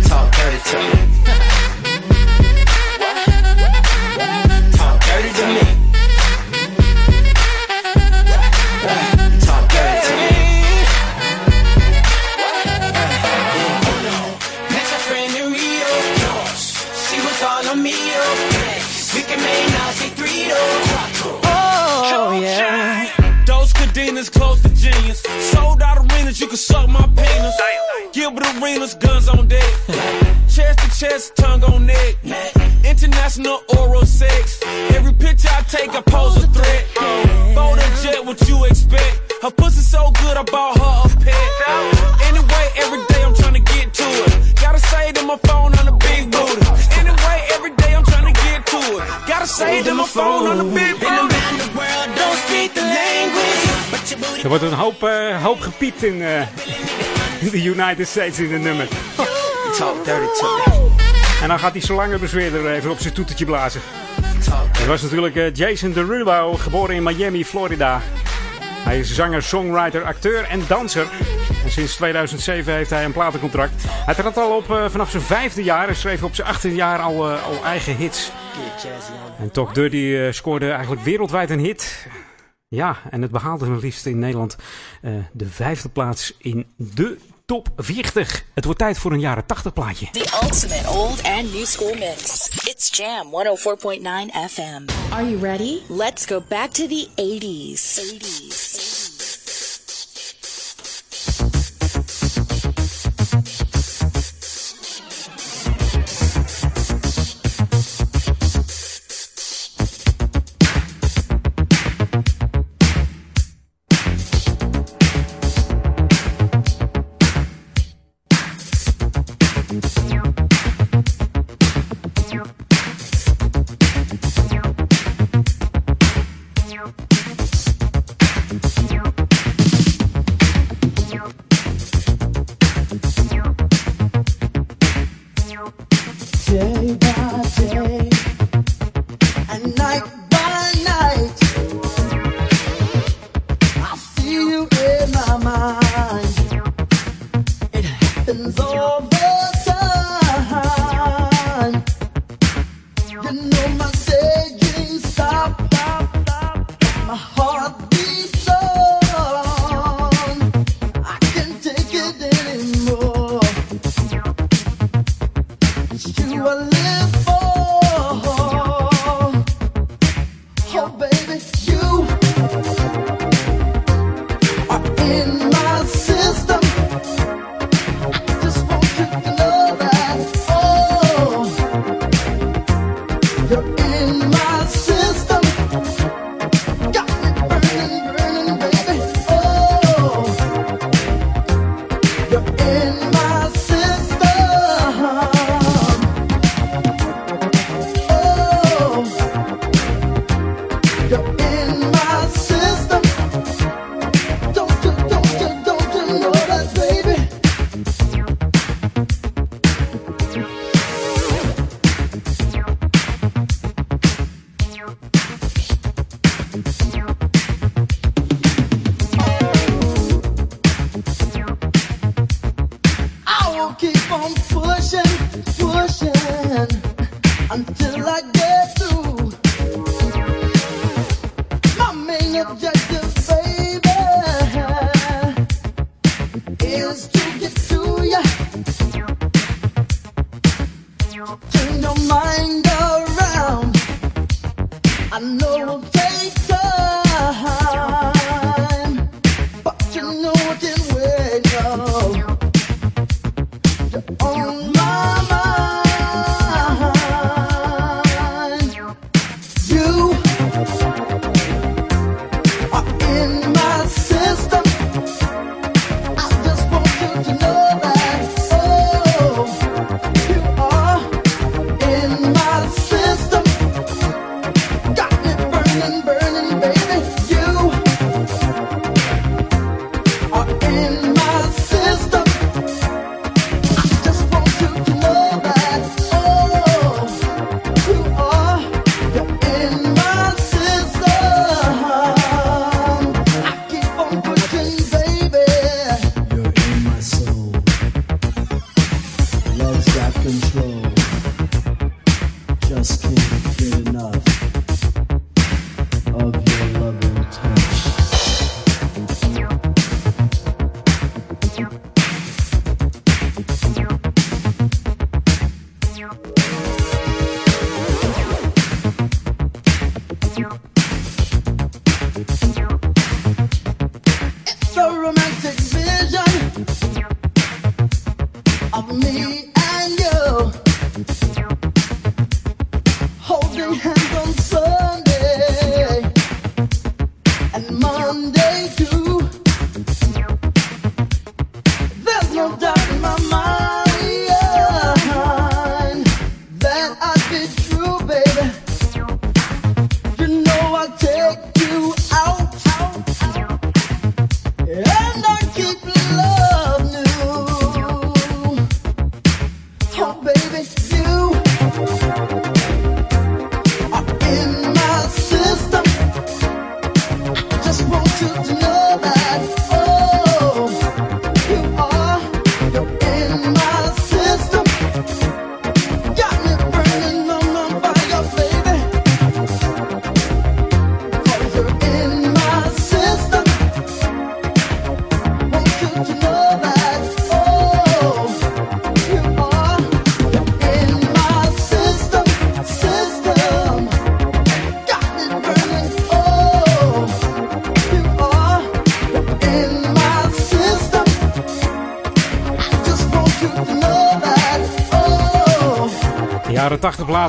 Talk 0.05 0.29
dirty 0.37 0.59
to 0.69 0.77
me. 0.77 0.93
Talk 0.93 0.93
dirty 0.93 1.09
to 1.09 1.13
me. 1.13 1.18
Shooters, 28.89 28.95
guns 28.95 29.29
on 29.29 29.47
deck. 29.47 29.73
chest 30.47 30.79
to 30.79 30.99
chest, 30.99 31.35
tongue 31.35 31.63
on 31.63 31.85
neck. 31.85 32.15
International 32.85 33.61
oral 33.77 34.05
sex. 34.05 34.59
Every 34.95 35.13
picture 35.13 35.49
I 35.51 35.61
take, 35.63 35.93
I 35.93 36.01
pose 36.01 36.43
a 36.43 36.47
threat. 36.47 36.85
Bold 37.55 37.79
and 37.79 38.01
jet, 38.01 38.25
what 38.25 38.39
you 38.47 38.65
expect? 38.65 39.33
Her 39.41 39.51
pussy 39.51 39.81
so 39.81 40.11
good, 40.21 40.37
I 40.37 40.43
bought 40.43 40.77
her 40.77 41.13
a 41.13 41.23
pet. 41.23 41.49
Anyway, 42.23 42.65
every 42.77 43.05
day 43.07 43.23
I'm 43.23 43.35
trying 43.35 43.53
to 43.53 43.73
get 43.73 43.93
to 43.93 44.03
it. 44.03 44.55
Gotta 44.61 44.79
say 44.79 45.11
to 45.13 45.23
my 45.23 45.37
phone 45.37 45.73
on 45.77 45.85
the 45.85 45.95
big 46.07 46.31
booty. 46.31 46.65
Anyway, 46.99 47.37
every 47.53 47.75
day 47.75 47.95
I'm 47.95 48.03
trying 48.03 48.33
to 48.33 48.41
get 48.41 48.65
to 48.65 48.77
it. 48.77 49.27
Gotta 49.27 49.47
say 49.47 49.83
to 49.83 49.93
my 49.93 50.05
phone 50.05 50.47
on 50.47 50.57
the 50.57 50.75
big 50.75 50.99
booty. 50.99 51.28
Er 54.43 54.49
wordt 54.49 54.63
een 54.63 54.73
hoop, 54.73 55.03
uh, 55.03 55.43
hoop 55.43 55.59
gepiept 55.59 56.03
in, 56.03 56.15
uh, 56.15 56.39
in 57.41 57.49
de 57.51 57.63
United 57.63 58.07
States 58.07 58.39
in 58.39 58.49
de 58.49 58.57
nummer. 58.57 58.87
Talk 59.77 60.05
dirty 60.05 60.39
to 60.39 60.57
me. 60.65 60.89
En 61.41 61.47
dan 61.47 61.59
gaat 61.59 61.73
die 61.73 61.81
slangenbezweerder 61.81 62.71
even 62.71 62.91
op 62.91 62.99
zijn 62.99 63.13
toetertje 63.13 63.45
blazen. 63.45 63.81
Dat 64.71 64.85
was 64.85 65.01
natuurlijk 65.01 65.35
uh, 65.35 65.53
Jason 65.53 65.91
Derulo, 65.91 66.53
geboren 66.53 66.95
in 66.95 67.03
Miami, 67.03 67.45
Florida. 67.45 68.01
Hij 68.61 68.99
is 68.99 69.15
zanger, 69.15 69.43
songwriter, 69.43 70.03
acteur 70.03 70.43
en 70.43 70.61
danser. 70.67 71.07
En 71.63 71.71
sinds 71.71 71.95
2007 71.95 72.73
heeft 72.73 72.89
hij 72.89 73.05
een 73.05 73.11
platencontract. 73.11 73.83
Hij 73.87 74.13
trad 74.13 74.37
al 74.37 74.55
op 74.55 74.69
uh, 74.69 74.85
vanaf 74.89 75.09
zijn 75.09 75.23
vijfde 75.23 75.63
jaar 75.63 75.87
en 75.87 75.95
schreef 75.95 76.23
op 76.23 76.35
zijn 76.35 76.47
achttiende 76.47 76.75
jaar 76.75 76.99
al, 76.99 77.31
uh, 77.31 77.45
al 77.45 77.63
eigen 77.63 77.95
hits. 77.95 78.31
En 79.39 79.51
toch 79.51 79.73
Dirty 79.73 79.95
uh, 79.95 80.31
scoorde 80.31 80.71
eigenlijk 80.71 81.03
wereldwijd 81.03 81.49
een 81.49 81.59
hit. 81.59 82.07
Ja, 82.75 82.97
en 83.09 83.21
het 83.21 83.31
behaalde 83.31 83.65
hem 83.65 83.79
liefst 83.79 84.05
in 84.05 84.19
Nederland 84.19 84.55
de 85.31 85.45
vijfde 85.45 85.89
plaats 85.89 86.33
in 86.37 86.65
de 86.75 87.17
top 87.45 87.69
40. 87.77 88.43
Het 88.53 88.65
wordt 88.65 88.79
tijd 88.79 88.97
voor 88.97 89.11
een 89.11 89.19
jaren 89.19 89.45
80 89.45 89.73
plaatje. 89.73 90.07
The 90.11 90.39
ultimate 90.43 90.89
old 90.89 91.23
and 91.23 91.53
new 91.53 91.65
school 91.65 91.93
mix. 91.93 92.49
It's 92.63 92.97
Jam 92.97 93.27
104.9 93.27 94.49
FM. 94.49 95.11
Are 95.11 95.29
you 95.29 95.37
ready? 95.41 95.79
Let's 95.87 96.25
go 96.25 96.43
back 96.49 96.69
to 96.71 96.87
the 96.87 97.07
80s. 97.15 97.99
80s. 97.99 98.78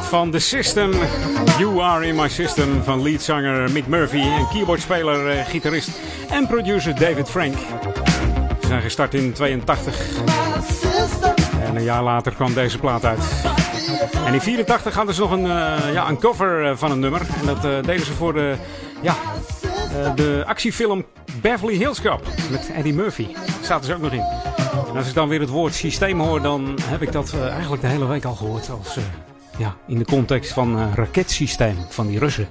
Van 0.00 0.30
The 0.30 0.38
System. 0.38 0.92
You 1.58 1.80
Are 1.80 2.06
In 2.06 2.14
My 2.14 2.28
System 2.28 2.82
van 2.84 3.02
leadzanger 3.02 3.70
Mick 3.70 3.86
Murphy 3.86 4.20
en 4.20 4.48
keyboardspeler, 4.48 5.28
eh, 5.28 5.46
gitarist 5.46 5.90
en 6.30 6.46
producer 6.46 6.94
David 6.94 7.30
Frank. 7.30 7.54
Ze 8.60 8.66
zijn 8.66 8.82
gestart 8.82 9.14
in 9.14 9.32
82 9.32 9.96
en 11.64 11.76
een 11.76 11.82
jaar 11.82 12.02
later 12.02 12.32
kwam 12.32 12.54
deze 12.54 12.78
plaat 12.78 13.04
uit. 13.04 13.20
En 14.26 14.34
in 14.34 14.40
84 14.40 14.94
hadden 14.94 15.14
ze 15.14 15.20
nog 15.20 15.30
een, 15.30 15.44
uh, 15.44 15.92
ja, 15.92 16.08
een 16.08 16.18
cover 16.18 16.66
eh, 16.66 16.76
van 16.76 16.90
een 16.90 17.00
nummer. 17.00 17.20
En 17.40 17.46
dat 17.46 17.84
deden 17.84 18.06
ze 18.06 18.12
voor 18.12 18.32
de, 18.32 18.54
ja, 19.00 19.14
de 20.14 20.42
actiefilm 20.46 21.04
Beverly 21.40 21.76
Hills 21.76 22.00
Cop 22.00 22.22
met 22.50 22.70
Eddie 22.74 22.94
Murphy. 22.94 23.26
Daar 23.32 23.44
zaten 23.62 23.86
ze 23.86 23.94
ook 23.94 24.00
nog 24.00 24.12
in. 24.12 24.24
En 24.90 24.96
als 24.96 25.08
ik 25.08 25.14
dan 25.14 25.28
weer 25.28 25.40
het 25.40 25.48
woord 25.48 25.74
systeem 25.74 26.20
hoor, 26.20 26.42
dan 26.42 26.78
heb 26.84 27.02
ik 27.02 27.12
dat 27.12 27.34
eigenlijk 27.50 27.82
de 27.82 27.88
hele 27.88 28.06
week 28.06 28.24
al 28.24 28.34
gehoord 28.34 28.70
als 28.70 28.96
ja, 29.60 29.76
in 29.86 29.98
de 29.98 30.04
context 30.04 30.52
van 30.52 30.78
uh, 30.78 30.92
raketsysteem 30.94 31.76
van 31.88 32.06
die 32.06 32.18
Russen. 32.18 32.48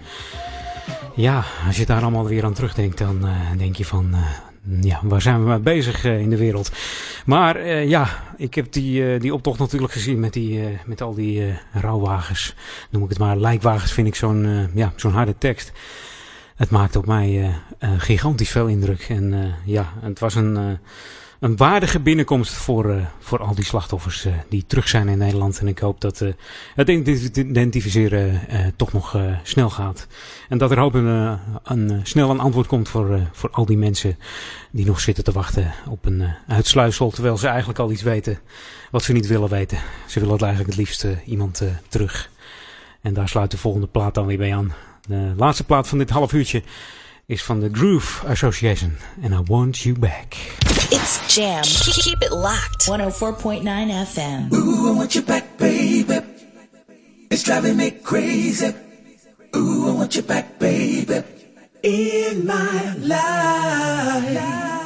Ja, 1.15 1.43
als 1.67 1.77
je 1.77 1.85
daar 1.85 2.01
allemaal 2.01 2.27
weer 2.27 2.43
aan 2.43 2.53
terugdenkt, 2.53 2.97
dan 2.97 3.25
uh, 3.25 3.31
denk 3.57 3.75
je 3.75 3.85
van, 3.85 4.09
uh, 4.11 4.83
ja, 4.83 4.99
waar 5.03 5.21
zijn 5.21 5.43
we 5.43 5.49
mee 5.49 5.59
bezig 5.59 6.03
in 6.03 6.29
de 6.29 6.37
wereld? 6.37 6.71
Maar 7.25 7.67
ja, 7.67 8.09
ik 8.37 8.53
heb 8.53 8.71
die, 8.71 9.19
die 9.19 9.33
optocht 9.33 9.59
natuurlijk 9.59 9.91
gezien 9.91 10.19
met, 10.19 10.33
die, 10.33 10.79
met 10.85 11.01
al 11.01 11.13
die 11.13 11.53
rouwwagens. 11.73 12.55
Noem 12.89 13.03
ik 13.03 13.09
het 13.09 13.19
maar, 13.19 13.37
lijkwagens 13.37 13.91
vind 13.91 14.07
ik 14.07 14.15
zo'n 14.15 14.69
ja, 14.73 14.93
zo'n 14.95 15.13
harde 15.13 15.37
tekst. 15.37 15.71
Het 16.55 16.69
maakt 16.69 16.95
op 16.95 17.05
mij 17.05 17.53
gigantisch 17.97 18.49
veel 18.49 18.67
indruk. 18.67 19.05
En 19.09 19.53
ja, 19.65 19.93
het 20.01 20.19
was 20.19 20.35
een 20.35 20.79
een 21.39 21.57
waardige 21.57 21.99
binnenkomst 21.99 22.53
voor, 22.53 22.85
uh, 22.85 23.05
voor 23.19 23.39
al 23.39 23.55
die 23.55 23.65
slachtoffers 23.65 24.25
uh, 24.25 24.33
die 24.49 24.63
terug 24.67 24.87
zijn 24.87 25.07
in 25.07 25.17
Nederland. 25.17 25.59
En 25.59 25.67
ik 25.67 25.79
hoop 25.79 26.01
dat 26.01 26.21
uh, 26.21 26.33
het 26.75 26.89
identificeren 26.89 28.41
toch 28.75 28.93
nog 28.93 29.17
snel 29.43 29.69
gaat. 29.69 30.07
En 30.49 30.57
dat 30.57 30.71
er 30.71 30.79
hoop 30.79 30.93
een, 30.93 31.99
snel 32.03 32.29
een 32.29 32.39
antwoord 32.39 32.67
komt 32.67 32.89
voor, 32.89 33.19
voor 33.31 33.49
al 33.49 33.65
die 33.65 33.77
mensen 33.77 34.17
die 34.71 34.85
nog 34.85 34.99
zitten 34.99 35.23
te 35.23 35.31
wachten 35.31 35.73
op 35.89 36.05
een 36.05 36.23
uitsluitsel. 36.47 37.11
Terwijl 37.11 37.37
ze 37.37 37.47
eigenlijk 37.47 37.79
al 37.79 37.91
iets 37.91 38.01
weten 38.01 38.39
wat 38.91 39.03
ze 39.03 39.13
niet 39.13 39.27
willen 39.27 39.49
weten. 39.49 39.77
Ze 40.07 40.19
willen 40.19 40.33
het 40.33 40.43
eigenlijk 40.43 40.75
het 40.75 40.85
liefst 40.85 41.07
iemand 41.25 41.63
terug. 41.87 42.29
En 43.01 43.13
daar 43.13 43.29
sluit 43.29 43.51
de 43.51 43.57
volgende 43.57 43.87
plaat 43.87 44.13
dan 44.13 44.25
weer 44.25 44.37
bij 44.37 44.55
aan. 44.55 44.73
De 45.07 45.33
laatste 45.37 45.63
plaat 45.63 45.87
van 45.87 45.97
dit 45.97 46.09
half 46.09 46.33
uurtje 46.33 46.63
is 47.29 47.43
van 47.43 47.59
de 47.59 47.69
Groove 47.71 48.27
Association. 48.27 48.97
And 49.23 49.33
I 49.33 49.41
Want 49.45 49.77
You 49.79 49.95
Back. 49.99 50.33
It's 50.89 51.35
Jam. 51.35 51.61
Keep 51.63 52.21
it 52.21 52.31
locked. 52.31 52.87
104.9 52.87 53.63
FM. 53.63 54.53
Ooh, 54.53 54.87
I 54.87 54.95
want 54.95 55.13
you 55.13 55.21
back, 55.21 55.57
baby. 55.57 56.21
It's 57.29 57.43
driving 57.43 57.75
me 57.75 57.91
crazy. 57.91 58.73
Ooh, 59.55 59.89
I 59.89 59.91
want 59.91 60.15
you 60.15 60.23
back, 60.23 60.57
baby. 60.57 61.21
In 61.83 62.45
my 62.47 62.95
life. 62.97 64.78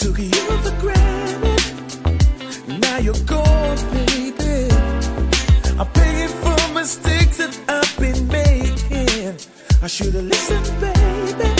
Took 0.00 0.18
you 0.18 0.30
for 0.64 0.74
granted. 0.80 1.60
Now 2.80 2.98
you're 2.98 3.24
gone, 3.26 3.76
baby. 3.92 4.72
I'm 5.78 5.86
paying 5.92 6.32
for 6.42 6.56
mistakes 6.72 7.36
that 7.36 7.52
I've 7.68 7.94
been 7.98 8.26
making. 8.28 9.36
I 9.82 9.86
should 9.86 10.14
have 10.14 10.24
listened, 10.24 10.70
baby. 10.80 11.52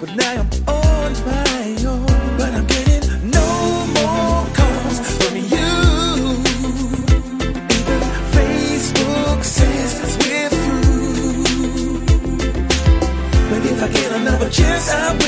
But 0.00 0.10
now 0.16 0.40
I'm 0.42 0.50
on 0.66 1.12
my 1.30 1.76
own. 1.86 2.06
But 2.38 2.50
I'm 2.58 2.66
getting 2.66 3.30
no 3.30 3.48
more 3.98 4.42
calls 4.58 4.98
from 5.18 5.34
you. 5.54 5.74
Even 7.78 8.00
Facebook 8.34 9.40
says 9.44 9.90
we're 10.22 10.50
through. 10.62 11.44
But 13.50 13.62
if 13.72 13.78
I 13.80 13.88
get 13.92 14.10
another 14.12 14.50
chance, 14.50 14.90
I 14.90 15.12
will 15.12 15.27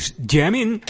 is 0.00 0.12
Jam 0.24 0.80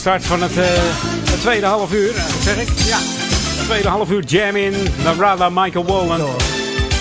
start 0.00 0.24
van 0.24 0.42
het, 0.42 0.56
uh, 0.56 0.64
het 1.30 1.40
tweede 1.40 1.66
half 1.66 1.92
uur, 1.92 2.12
zeg 2.42 2.56
ik. 2.56 2.68
Ja, 2.68 2.98
het 3.00 3.64
tweede 3.64 3.88
half 3.88 4.10
uur 4.10 4.24
jam 4.24 4.56
in. 4.56 4.74
Narada 5.04 5.48
Michael 5.48 5.84
Wallen. 5.84 6.26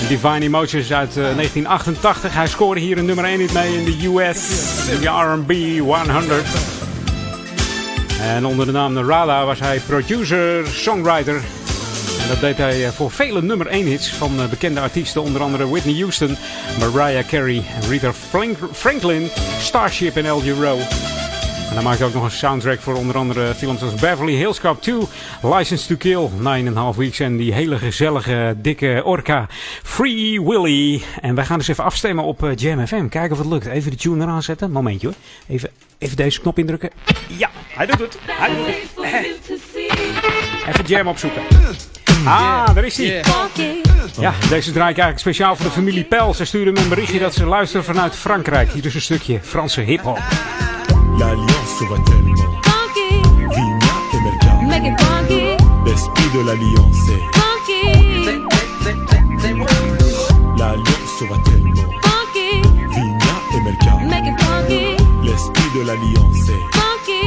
Divine 0.07 0.39
Emotions 0.39 0.93
uit 0.93 1.09
uh, 1.09 1.23
1988. 1.23 2.33
Hij 2.33 2.47
scoorde 2.47 2.79
hier 2.79 2.97
een 2.97 3.05
nummer 3.05 3.25
1 3.25 3.39
hit 3.39 3.53
mee 3.53 3.77
in 3.77 3.85
de 3.85 4.07
US. 4.07 4.37
In 4.89 4.99
de 4.99 5.07
R&B 5.07 5.79
100. 5.79 6.45
En 8.21 8.45
onder 8.45 8.65
de 8.65 8.71
naam 8.71 8.93
Narada 8.93 9.45
was 9.45 9.59
hij 9.59 9.79
producer, 9.79 10.67
songwriter. 10.67 11.41
Dat 12.27 12.39
deed 12.39 12.57
hij 12.57 12.91
voor 12.91 13.11
vele 13.11 13.41
nummer 13.41 13.67
1 13.67 13.85
hits 13.85 14.09
van 14.09 14.31
bekende 14.49 14.79
artiesten. 14.79 15.21
Onder 15.21 15.41
andere 15.41 15.69
Whitney 15.69 15.95
Houston, 15.95 16.37
Mariah 16.79 17.27
Carey, 17.27 17.63
Rita 17.89 18.13
Franklin, 18.73 19.29
Starship 19.61 20.15
en 20.15 20.31
L.G. 20.31 20.45
Rowe. 20.61 21.08
En 21.69 21.75
dan 21.75 21.83
maakt 21.83 21.97
hij 21.97 22.07
ook 22.07 22.13
nog 22.13 22.23
een 22.23 22.31
soundtrack 22.31 22.79
voor 22.79 22.95
onder 22.95 23.17
andere 23.17 23.55
films 23.55 23.81
als 23.81 23.93
Beverly 23.93 24.33
Hills 24.33 24.59
Cop 24.59 24.81
2, 24.81 24.95
License 25.41 25.87
to 25.87 25.95
Kill, 25.95 26.29
9,5 26.93 26.97
Weeks 26.97 27.19
en 27.19 27.37
die 27.37 27.53
hele 27.53 27.77
gezellige, 27.77 28.55
dikke 28.57 29.01
orka 29.05 29.47
Free 29.83 30.41
Willy. 30.41 31.01
En 31.21 31.35
wij 31.35 31.45
gaan 31.45 31.57
dus 31.57 31.67
even 31.67 31.83
afstemmen 31.83 32.23
op 32.23 32.43
uh, 32.43 32.55
Jam 32.55 32.87
FM. 32.87 33.07
Kijken 33.07 33.31
of 33.31 33.37
het 33.37 33.47
lukt. 33.47 33.65
Even 33.65 33.91
de 33.91 33.97
tune 33.97 34.23
eraan 34.23 34.43
zetten. 34.43 34.71
Momentje 34.71 35.07
hoor. 35.07 35.15
Even, 35.47 35.69
even 35.97 36.17
deze 36.17 36.41
knop 36.41 36.59
indrukken. 36.59 36.89
Ja, 37.27 37.49
hij 37.67 37.85
doet 37.85 37.99
het. 37.99 38.17
Hij 38.25 38.55
doet 38.55 38.65
het. 38.65 38.77
Even 40.69 40.85
Jam 40.85 41.07
opzoeken. 41.07 41.41
Ah, 42.25 42.75
daar 42.75 42.85
is 42.85 42.97
hij. 42.97 43.23
Ja, 44.19 44.33
deze 44.49 44.71
draai 44.71 44.91
ik 44.91 44.97
eigenlijk 44.97 45.19
speciaal 45.19 45.55
voor 45.55 45.65
de 45.65 45.71
familie 45.71 46.03
Pel. 46.03 46.33
Ze 46.33 46.45
sturen 46.45 46.73
me 46.73 46.79
een 46.79 46.89
berichtje 46.89 47.19
dat 47.19 47.33
ze 47.33 47.45
luisteren 47.45 47.85
vanuit 47.85 48.15
Frankrijk. 48.15 48.71
Hier 48.71 48.85
is 48.85 48.95
een 48.95 49.01
stukje 49.01 49.39
Franse 49.41 49.81
hip-hop. 49.81 50.19
L'alliance 51.19 51.81
va 51.89 51.97
tellement 52.05 52.51
funky. 52.63 53.09
Vigna 53.53 53.95
et 54.13 54.21
Merca. 54.23 54.53
Make 54.65 54.85
it 54.85 54.95
funky. 55.01 55.43
L'esprit 55.85 56.29
de 56.33 56.41
l'alliance. 56.45 57.09
Funky. 57.33 57.83
L'alliance 60.57 61.21
va 61.29 61.37
tellement 61.43 61.89
funky. 62.03 62.49
Vigna 62.95 63.35
et 63.53 63.61
Merca. 63.61 63.93
Make 64.05 64.27
it 64.27 64.37
funky. 64.41 64.83
L'esprit 65.23 65.69
de 65.75 65.81
l'alliance. 65.85 66.47
Funky. 66.71 67.21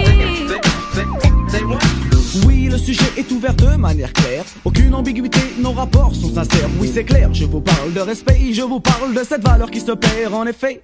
Oui, 2.46 2.68
le 2.70 2.78
sujet 2.78 3.12
est 3.18 3.30
ouvert 3.30 3.52
de 3.54 3.76
manière 3.76 4.12
claire. 4.14 4.44
Aucune 4.64 4.94
ambiguïté, 4.94 5.40
nos 5.58 5.72
rapports 5.72 6.14
sont 6.14 6.32
sincères. 6.32 6.70
Oui, 6.80 6.90
c'est 6.92 7.04
clair, 7.04 7.28
je 7.34 7.44
vous 7.44 7.60
parle 7.60 7.92
de 7.92 8.00
respect, 8.00 8.54
je 8.54 8.62
vous 8.62 8.80
parle 8.80 9.12
de 9.12 9.22
cette 9.22 9.46
valeur 9.46 9.70
qui 9.70 9.80
se 9.80 9.92
perd 9.92 10.32
en 10.32 10.46
effet. 10.46 10.82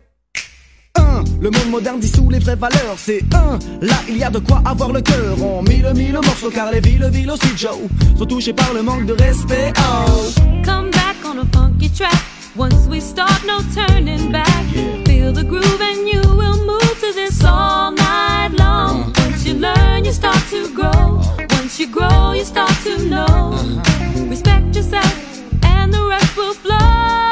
Le 1.40 1.50
monde 1.50 1.70
moderne 1.70 2.00
dissout 2.00 2.28
les 2.30 2.40
vraies 2.40 2.56
valeurs, 2.56 2.96
c'est 2.96 3.22
un. 3.32 3.58
Là, 3.80 3.94
il 4.08 4.18
y 4.18 4.24
a 4.24 4.30
de 4.30 4.40
quoi 4.40 4.60
avoir 4.64 4.92
le 4.92 5.00
cœur. 5.00 5.36
On 5.40 5.62
mille, 5.62 5.86
mille 5.94 6.14
morceaux 6.14 6.50
car 6.50 6.72
les 6.72 6.80
villes, 6.80 7.08
villes 7.12 7.30
aussi, 7.30 7.56
Joe, 7.56 7.78
sont 8.16 8.26
touchées 8.26 8.52
par 8.52 8.72
le 8.74 8.82
manque 8.82 9.06
de 9.06 9.12
respect. 9.12 9.72
Oh. 9.78 10.30
Come 10.64 10.90
back 10.90 11.16
on 11.24 11.38
a 11.38 11.44
funky 11.52 11.90
track. 11.90 12.18
Once 12.56 12.88
we 12.90 13.00
start, 13.00 13.44
no 13.46 13.60
turning 13.72 14.32
back. 14.32 14.64
Feel 15.06 15.32
the 15.32 15.44
groove 15.44 15.80
and 15.80 16.08
you 16.08 16.20
will 16.22 16.58
move 16.66 16.98
to 17.00 17.12
this 17.14 17.44
all 17.44 17.92
night 17.92 18.50
long. 18.58 19.12
Once 19.18 19.46
you 19.46 19.54
learn, 19.54 20.04
you 20.04 20.12
start 20.12 20.42
to 20.50 20.68
grow. 20.74 21.20
Once 21.50 21.78
you 21.78 21.86
grow, 21.86 22.32
you 22.32 22.44
start 22.44 22.72
to 22.82 22.98
know. 23.08 23.54
Respect 24.28 24.74
yourself, 24.74 25.14
and 25.62 25.94
the 25.94 26.04
rest 26.04 26.36
will 26.36 26.54
flow. 26.54 27.27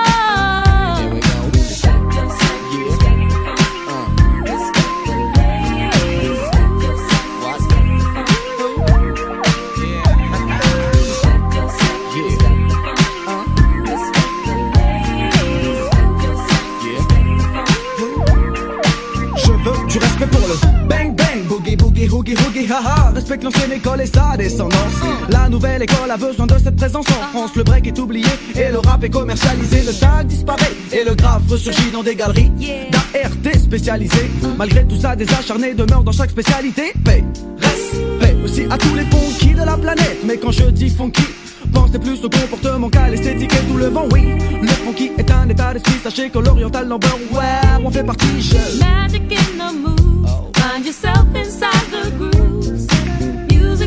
Haha 22.76 23.10
Respecte 23.14 23.42
l'ancienne 23.42 23.72
école 23.72 24.02
et 24.02 24.06
sa 24.06 24.36
descendance 24.36 25.00
La 25.30 25.48
nouvelle 25.48 25.82
école 25.82 26.10
a 26.10 26.16
besoin 26.16 26.46
de 26.46 26.58
cette 26.58 26.76
présence 26.76 27.06
en 27.08 27.28
France 27.32 27.50
Le 27.56 27.62
break 27.62 27.86
est 27.86 27.98
oublié 27.98 28.28
et 28.54 28.70
le 28.70 28.78
rap 28.78 29.02
est 29.02 29.10
commercialisé 29.10 29.82
Le 29.82 29.92
tag 29.98 30.26
disparaît 30.26 30.72
et 30.92 31.04
le 31.04 31.14
graphe 31.14 31.42
ressurgit 31.48 31.90
dans 31.90 32.02
des 32.02 32.14
galeries 32.14 32.50
D'ART 32.90 33.54
spécialisé 33.58 34.30
Malgré 34.58 34.84
tout 34.84 34.96
ça 34.96 35.16
des 35.16 35.28
acharnés 35.32 35.74
demeurent 35.74 36.04
dans 36.04 36.12
chaque 36.12 36.30
spécialité 36.30 36.92
Paix, 37.04 37.24
respect 37.58 38.36
aussi 38.44 38.64
à 38.68 38.76
tous 38.76 38.94
les 38.94 39.04
funky 39.04 39.54
de 39.54 39.64
la 39.64 39.78
planète 39.78 40.18
Mais 40.26 40.36
quand 40.36 40.52
je 40.52 40.64
dis 40.64 40.90
funky 40.90 41.24
Pensez 41.72 41.98
plus 41.98 42.22
au 42.24 42.28
comportement 42.28 42.90
qu'à 42.90 43.08
l'esthétique 43.08 43.52
et 43.52 43.66
tout 43.72 43.76
le 43.76 43.86
vent, 43.86 44.06
oui. 44.12 44.34
Le 44.62 44.68
funky 44.68 45.10
est 45.18 45.30
un 45.32 45.48
état 45.48 45.72
d'esprit, 45.72 45.94
sachez 46.02 46.30
que 46.30 46.38
l'oriental 46.38 46.86
number, 46.86 47.10
ouais, 47.32 47.84
on 47.84 47.90
fait 47.90 48.04
partie, 48.04 48.40
je. 48.40 48.78
Magic 48.78 49.32
in 49.32 49.58
the 49.58 49.74
mood. 49.74 50.56
Find 50.56 50.86
yourself 50.86 51.26
inside 51.34 51.72
the 51.90 52.16
grooves. 52.16 52.45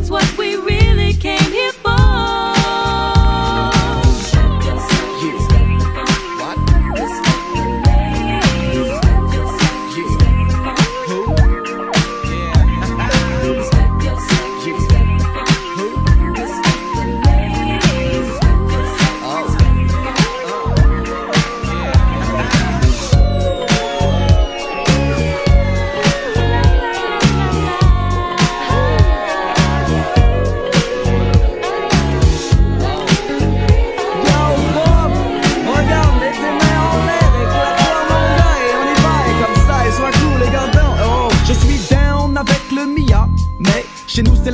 What 0.10 0.38
we 0.39 0.56
really 0.56 0.88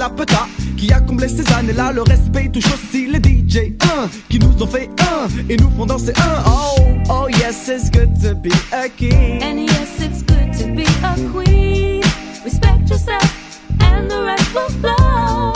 la 0.05 0.09
peta 0.09 0.47
qui 0.77 0.91
a 0.93 0.99
comblé 0.99 1.27
ces 1.27 1.51
années-là. 1.53 1.91
Le 1.91 2.03
respect 2.03 2.49
touche 2.49 2.71
aussi 2.73 3.07
les 3.07 3.17
DJ 3.17 3.73
un 3.81 4.07
Qui 4.29 4.39
nous 4.39 4.61
ont 4.61 4.67
fait 4.67 4.89
un 4.99 5.27
et 5.49 5.57
nous 5.57 5.69
font 5.71 5.85
danser 5.85 6.13
un. 6.17 6.43
Oh, 6.47 6.75
oh 7.09 7.27
yes 7.29 7.67
it's 7.67 7.89
good 7.89 8.09
to 8.21 8.35
be 8.35 8.51
a 8.71 8.87
king. 8.89 9.41
And 9.41 9.65
yes 9.65 9.99
it's 9.99 10.21
good 10.21 10.53
to 10.59 10.75
be 10.75 10.85
a 11.03 11.15
queen. 11.31 12.03
Respect 12.43 12.89
yourself 12.89 13.59
and 13.81 14.09
the 14.09 14.23
rest 14.23 14.53
will 14.53 14.69
flow 14.79 15.54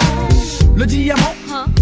Le 0.80 0.86
diamant. 0.86 1.36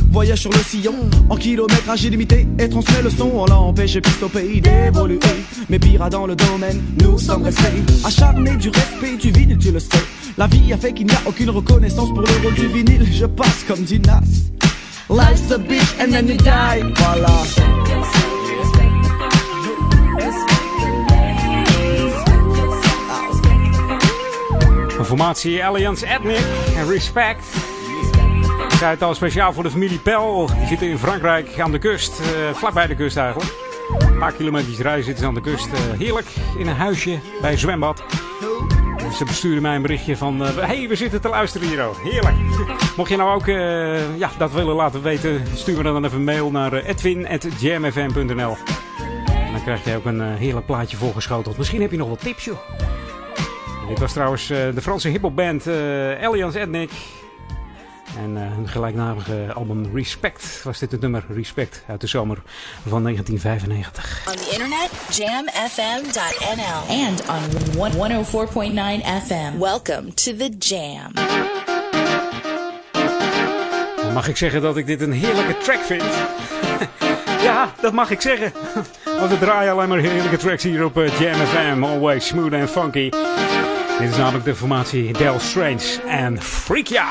Voyage 0.09 0.39
sur 0.39 0.51
le 0.51 0.57
sillon. 0.57 0.95
En 1.29 1.35
kilométrage 1.35 2.03
illimité 2.05 2.47
Et 2.57 2.67
transmet 2.67 3.03
le 3.03 3.11
son 3.11 3.29
On 3.31 3.45
l'a 3.45 3.59
empêché 3.59 4.01
plus 4.01 4.23
au 4.23 4.27
pays 4.27 4.59
d'évoluer. 4.59 5.19
Mais 5.69 5.77
pire 5.77 6.09
dans 6.09 6.25
le 6.25 6.35
domaine 6.35 6.81
Nous 7.03 7.19
sommes 7.19 7.43
restés. 7.43 7.83
Acharnés 8.03 8.55
du 8.55 8.69
respect 8.69 9.17
du 9.17 9.29
vinyle 9.29 9.59
tu 9.59 9.71
le 9.71 9.79
sais 9.79 10.03
La 10.35 10.47
vie 10.47 10.73
a 10.73 10.77
fait 10.77 10.93
qu'il 10.93 11.05
n'y 11.05 11.13
a 11.13 11.21
aucune 11.27 11.51
reconnaissance 11.51 12.09
Pour 12.09 12.21
le 12.21 12.41
rôle 12.41 12.55
du 12.55 12.65
vinyle. 12.65 13.05
Je 13.13 13.27
passe 13.27 13.63
comme 13.67 13.83
Dinas 13.83 14.23
Life's 15.11 15.51
a 15.51 15.59
bitch 15.59 16.01
and 16.01 16.11
then 16.11 16.27
you 16.27 16.35
die. 16.37 16.81
Voilà. 16.95 17.43
Een 24.97 25.05
formatie 25.05 25.61
Alliance 25.61 26.03
Ethnic 26.03 26.41
en 26.81 26.89
Respect. 26.89 27.76
Het 28.77 29.01
al 29.01 29.15
speciaal 29.15 29.53
voor 29.53 29.63
de 29.63 29.71
familie 29.71 29.99
Pel. 29.99 30.47
Die 30.57 30.67
zitten 30.67 30.87
in 30.87 30.97
Frankrijk 30.97 31.59
aan 31.59 31.71
de 31.71 31.79
kust. 31.79 32.19
Uh, 32.19 32.25
vlakbij 32.53 32.87
de 32.87 32.95
kust 32.95 33.17
eigenlijk. 33.17 33.53
Een 33.99 34.17
paar 34.17 34.31
kilometers 34.31 34.79
rijden 34.79 35.03
zitten 35.03 35.23
ze 35.23 35.29
aan 35.29 35.35
de 35.35 35.41
kust. 35.41 35.67
Uh, 35.67 35.99
heerlijk 35.99 36.27
in 36.57 36.67
een 36.67 36.75
huisje 36.75 37.19
bij 37.41 37.51
een 37.51 37.57
zwembad. 37.57 38.03
Ze 39.13 39.25
besturen 39.25 39.61
mij 39.61 39.75
een 39.75 39.81
berichtje 39.81 40.17
van... 40.17 40.39
Hé, 40.39 40.51
uh, 40.51 40.65
hey, 40.65 40.87
we 40.87 40.95
zitten 40.95 41.21
te 41.21 41.29
luisteren 41.29 41.67
hier 41.67 41.85
ook. 41.85 41.97
Heerlijk. 42.03 42.35
Mocht 42.97 43.09
je 43.09 43.17
nou 43.17 43.35
ook 43.35 43.45
ja, 44.17 44.29
dat 44.37 44.51
willen 44.51 44.75
laten 44.75 45.01
weten... 45.01 45.43
stuur 45.53 45.77
me 45.77 45.83
dan 45.83 46.05
even 46.05 46.17
een 46.17 46.23
mail 46.23 46.51
naar 46.51 46.73
edwin.jamfm.nl 46.73 48.57
Dan 49.51 49.63
krijg 49.63 49.83
je 49.83 49.95
ook 49.95 50.05
een 50.05 50.21
heerlijk 50.21 50.65
plaatje 50.65 50.97
voorgeschoteld. 50.97 51.57
Misschien 51.57 51.81
heb 51.81 51.91
je 51.91 51.97
nog 51.97 52.09
wat 52.09 52.21
tips, 52.21 52.45
joh. 52.45 52.57
Dit 53.87 53.99
was 53.99 54.13
trouwens 54.13 54.47
de 54.47 54.81
Franse 54.81 55.09
hiphopband 55.09 55.67
Alliance 56.21 56.59
Ethnic... 56.59 56.91
En 58.23 58.31
uh, 58.31 58.41
hun 58.55 58.67
gelijknamige 58.67 59.51
album 59.53 59.95
Respect 59.95 60.61
was 60.63 60.79
dit 60.79 60.91
het 60.91 61.01
nummer 61.01 61.23
Respect 61.29 61.83
uit 61.87 62.01
de 62.01 62.07
zomer 62.07 62.37
van 62.87 63.03
1995. 63.03 64.27
On 64.27 64.35
the 64.35 64.49
internet, 64.51 64.89
jamfm.nl 65.09 66.95
and 67.05 67.23
on 67.29 67.41
104.9 67.79 69.27
FM. 69.27 69.59
Welcome 69.59 70.13
to 70.13 70.35
the 70.35 70.55
Jam. 70.59 71.11
Mag 74.13 74.27
ik 74.27 74.37
zeggen 74.37 74.61
dat 74.61 74.77
ik 74.77 74.85
dit 74.85 75.01
een 75.01 75.11
heerlijke 75.11 75.57
track 75.57 75.79
vind? 75.79 76.03
ja, 77.47 77.73
dat 77.81 77.93
mag 77.93 78.09
ik 78.11 78.21
zeggen. 78.21 78.51
Want 79.19 79.29
we 79.29 79.37
draaien 79.39 79.71
alleen 79.71 79.89
maar 79.89 79.99
heerlijke 79.99 80.37
tracks 80.37 80.63
hier 80.63 80.85
op 80.85 80.97
uh, 80.97 81.19
Jam 81.19 81.35
FM. 81.35 81.83
Always 81.83 82.27
smooth 82.27 82.53
and 82.53 82.69
funky. 82.69 83.09
Dit 83.99 84.09
is 84.09 84.17
namelijk 84.17 84.45
de 84.45 84.55
formatie 84.55 85.13
Del 85.13 85.39
Strange 85.39 86.01
en 86.07 86.41
Freakia. 86.41 87.05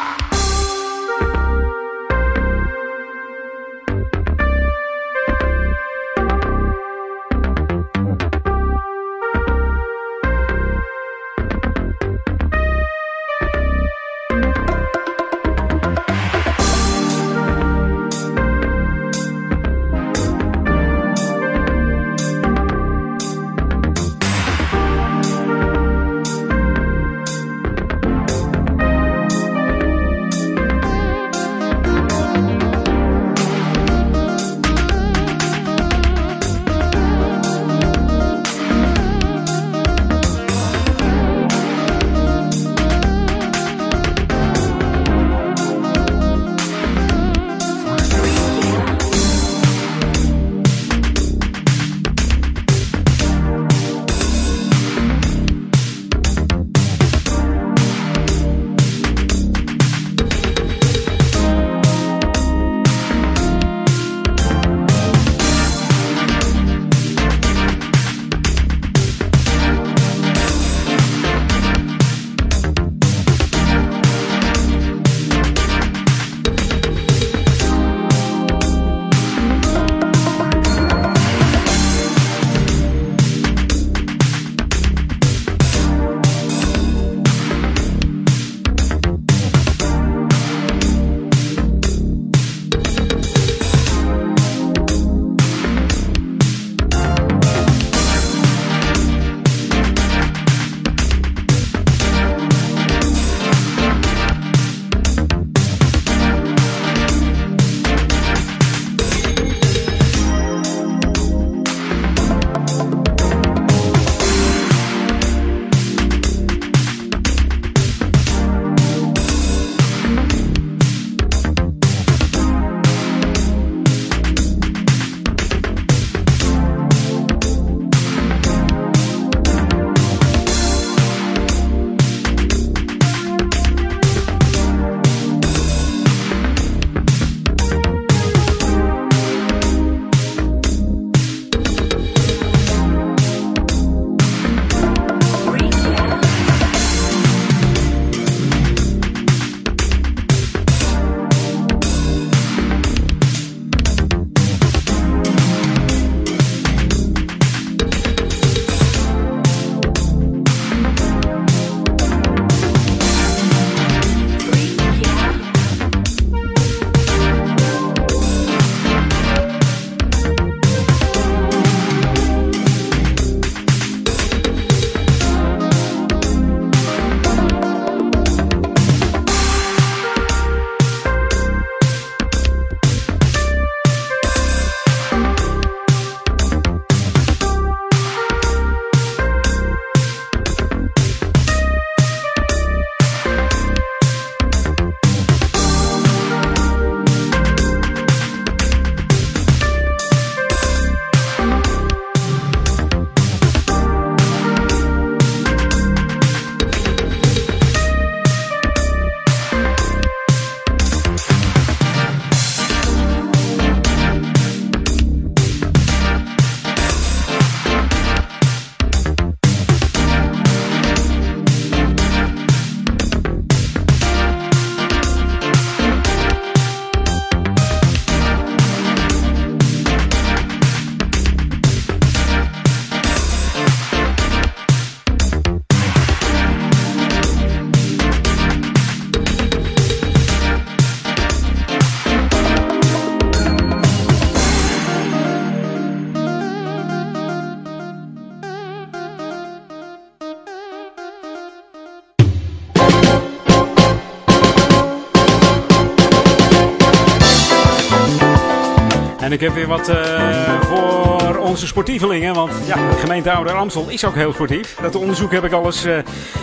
Ik 259.36 259.42
heb 259.42 259.54
weer 259.54 259.66
wat 259.66 259.88
uh, 259.88 260.60
voor 260.60 261.36
onze 261.36 261.66
sportievelingen. 261.66 262.34
Want 262.34 262.52
ja, 262.66 262.76
gemeente 262.98 263.32
Ouder 263.32 263.54
Amstel 263.54 263.88
is 263.88 264.04
ook 264.04 264.14
heel 264.14 264.32
sportief. 264.32 264.76
Dat 264.82 264.94
onderzoek 264.94 265.32
heb 265.32 265.44
ik 265.44 265.52
alles 265.52 265.86
uh, 265.86 265.96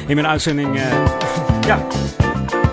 in 0.07 0.15
mijn 0.15 0.27
uitzending 0.27 0.75
uh, 0.75 0.83
ja, 1.67 1.85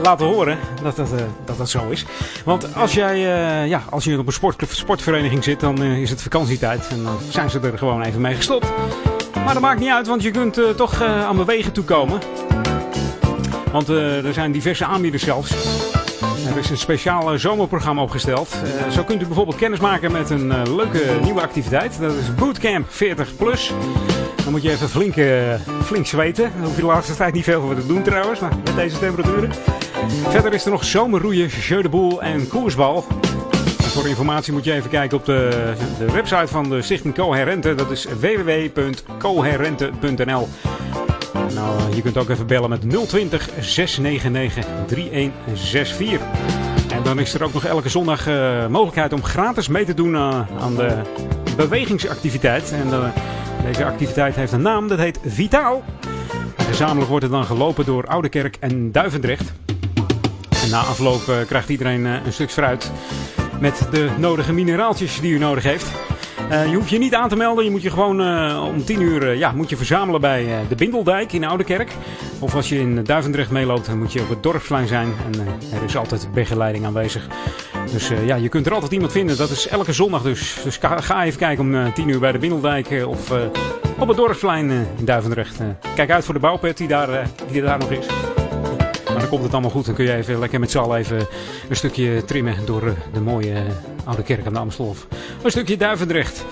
laten 0.02 0.26
horen 0.26 0.58
dat 0.82 0.96
dat, 0.96 1.08
dat, 1.44 1.58
dat 1.58 1.70
zo 1.70 1.88
is. 1.88 2.04
Want 2.44 2.74
als, 2.74 2.94
jij, 2.94 3.18
ja, 3.68 3.82
als 3.90 4.04
je 4.04 4.18
op 4.18 4.26
een 4.26 4.32
sport, 4.32 4.62
sportvereniging 4.68 5.44
zit, 5.44 5.60
dan 5.60 5.82
is 5.82 6.10
het 6.10 6.22
vakantietijd. 6.22 6.88
En 6.90 7.02
dan 7.02 7.18
zijn 7.28 7.50
ze 7.50 7.60
er 7.60 7.78
gewoon 7.78 8.02
even 8.02 8.20
mee 8.20 8.34
gestopt. 8.34 8.66
Maar 9.44 9.52
dat 9.52 9.62
maakt 9.62 9.80
niet 9.80 9.90
uit, 9.90 10.06
want 10.06 10.22
je 10.22 10.30
kunt 10.30 10.60
toch 10.76 11.02
aan 11.02 11.36
bewegen 11.36 11.72
toekomen. 11.72 12.20
Want 13.72 13.88
er 13.88 14.32
zijn 14.32 14.52
diverse 14.52 14.84
aanbieders 14.84 15.22
zelfs. 15.22 15.54
Is 16.60 16.70
een 16.70 16.76
speciaal 16.76 17.38
zomerprogramma 17.38 18.02
opgesteld. 18.02 18.56
Uh, 18.64 18.90
zo 18.90 19.04
kunt 19.04 19.22
u 19.22 19.26
bijvoorbeeld 19.26 19.56
kennis 19.56 19.80
maken 19.80 20.12
met 20.12 20.30
een 20.30 20.46
uh, 20.46 20.62
leuke 20.76 21.18
nieuwe 21.22 21.40
activiteit. 21.40 22.00
Dat 22.00 22.14
is 22.14 22.34
Bootcamp 22.34 22.90
40 22.90 23.36
Plus. 23.36 23.72
Dan 24.44 24.52
moet 24.52 24.62
je 24.62 24.70
even 24.70 24.88
flink, 24.88 25.14
flink 25.84 26.06
zweten. 26.06 26.52
Dan 26.54 26.64
hoef 26.64 26.74
je 26.74 26.80
de 26.80 26.86
laatste 26.86 27.16
tijd 27.16 27.34
niet 27.34 27.44
veel 27.44 27.60
voor 27.60 27.74
te 27.74 27.86
doen 27.86 28.02
trouwens, 28.02 28.40
maar 28.40 28.52
met 28.64 28.74
deze 28.74 28.98
temperaturen. 28.98 29.50
Verder 30.28 30.52
is 30.52 30.64
er 30.64 30.70
nog 30.70 30.84
zomerroeien, 30.84 31.46
jeu 31.46 31.82
de 31.82 31.88
boel 31.88 32.22
en 32.22 32.48
koersbal. 32.48 33.04
voor 33.78 34.08
informatie 34.08 34.52
moet 34.52 34.64
je 34.64 34.72
even 34.72 34.90
kijken 34.90 35.18
op 35.18 35.24
de, 35.24 35.72
de 35.98 36.12
website 36.12 36.46
van 36.46 36.70
de 36.70 36.82
Stichting 36.82 37.14
Coherente. 37.14 37.74
Dat 37.74 37.90
is 37.90 38.06
www.coherente.nl. 38.20 40.48
Nou, 41.54 41.94
je 41.94 42.02
kunt 42.02 42.16
ook 42.16 42.28
even 42.28 42.46
bellen 42.46 42.70
met 42.70 43.08
020 43.08 43.48
699 43.60 44.66
3164. 44.86 46.26
En 46.92 47.02
dan 47.02 47.18
is 47.18 47.34
er 47.34 47.44
ook 47.44 47.52
nog 47.52 47.64
elke 47.64 47.88
zondag 47.88 48.28
uh, 48.28 48.66
mogelijkheid 48.66 49.12
om 49.12 49.22
gratis 49.22 49.68
mee 49.68 49.84
te 49.84 49.94
doen 49.94 50.12
uh, 50.14 50.40
aan 50.60 50.76
de 50.76 50.96
bewegingsactiviteit. 51.56 52.72
En 52.72 53.12
deze 53.64 53.84
activiteit 53.84 54.34
heeft 54.34 54.52
een 54.52 54.62
naam, 54.62 54.88
dat 54.88 54.98
heet 54.98 55.18
Vitaal. 55.26 55.82
Gezamenlijk 56.56 57.08
wordt 57.08 57.24
het 57.24 57.32
dan 57.32 57.44
gelopen 57.44 57.84
door 57.84 58.06
Oudekerk 58.06 58.56
en 58.60 58.92
Duivendrecht. 58.92 59.52
En 60.62 60.70
na 60.70 60.78
afloop 60.78 61.44
krijgt 61.46 61.68
iedereen 61.68 62.04
een 62.04 62.32
stuk 62.32 62.50
fruit 62.50 62.90
met 63.60 63.86
de 63.90 64.08
nodige 64.18 64.52
mineraaltjes 64.52 65.20
die 65.20 65.32
u 65.32 65.38
nodig 65.38 65.64
heeft. 65.64 66.09
Uh, 66.50 66.70
je 66.70 66.76
hoeft 66.76 66.90
je 66.90 66.98
niet 66.98 67.14
aan 67.14 67.28
te 67.28 67.36
melden. 67.36 67.64
Je 67.64 67.70
moet 67.70 67.82
je 67.82 67.90
gewoon 67.90 68.20
uh, 68.20 68.64
om 68.66 68.84
10 68.84 69.00
uur 69.00 69.22
uh, 69.22 69.38
ja, 69.38 69.52
moet 69.52 69.70
je 69.70 69.76
verzamelen 69.76 70.20
bij 70.20 70.46
de 70.68 70.74
Bindeldijk 70.74 71.32
in 71.32 71.44
Oudekerk. 71.44 71.92
Of 72.38 72.54
als 72.54 72.68
je 72.68 72.78
in 72.78 73.04
Duivendrecht 73.04 73.50
meeloopt, 73.50 73.86
dan 73.86 73.98
moet 73.98 74.12
je 74.12 74.20
op 74.20 74.28
het 74.28 74.42
dorpsplein 74.42 74.86
zijn. 74.86 75.12
En 75.32 75.46
er 75.78 75.84
is 75.84 75.96
altijd 75.96 76.28
begeleiding 76.34 76.84
aanwezig. 76.86 77.28
Dus 77.92 78.10
ja, 78.24 78.34
je 78.34 78.48
kunt 78.48 78.66
er 78.66 78.72
altijd 78.74 78.92
iemand 78.92 79.12
vinden. 79.12 79.36
Dat 79.36 79.50
is 79.50 79.68
elke 79.68 79.92
zondag 79.92 80.22
dus. 80.22 80.60
Dus 80.64 80.76
ga, 80.76 81.00
ga 81.00 81.24
even 81.24 81.38
kijken 81.38 81.64
om 81.64 81.92
10 81.92 82.08
uur 82.08 82.18
bij 82.18 82.32
de 82.32 82.38
Bindeldijk 82.38 83.04
of 83.06 83.30
op 83.98 84.08
het 84.08 84.16
dorpsplein 84.16 84.70
in 84.70 85.04
Duivendrecht. 85.04 85.58
kijk 85.94 86.10
uit 86.10 86.24
voor 86.24 86.34
de 86.34 86.40
bouwpet 86.40 86.76
die 86.76 86.88
daar, 86.88 87.28
die 87.50 87.62
daar 87.62 87.78
nog 87.78 87.90
is. 87.90 88.06
Maar 89.10 89.20
dan 89.20 89.28
komt 89.28 89.42
het 89.42 89.52
allemaal 89.52 89.70
goed. 89.70 89.86
Dan 89.86 89.94
kun 89.94 90.04
je 90.04 90.14
even 90.14 90.38
lekker 90.38 90.60
met 90.60 90.70
z'n 90.70 90.78
allen 90.78 90.98
even 90.98 91.26
een 91.68 91.76
stukje 91.76 92.24
trimmen 92.24 92.54
door 92.64 92.94
de 93.12 93.20
mooie 93.20 93.62
Oude 94.04 94.22
Kerk 94.22 94.46
aan 94.46 94.52
de 94.52 94.58
Amstelhof. 94.58 95.06
Een 95.42 95.50
stukje 95.50 95.76
Duivendrecht. 95.76 96.44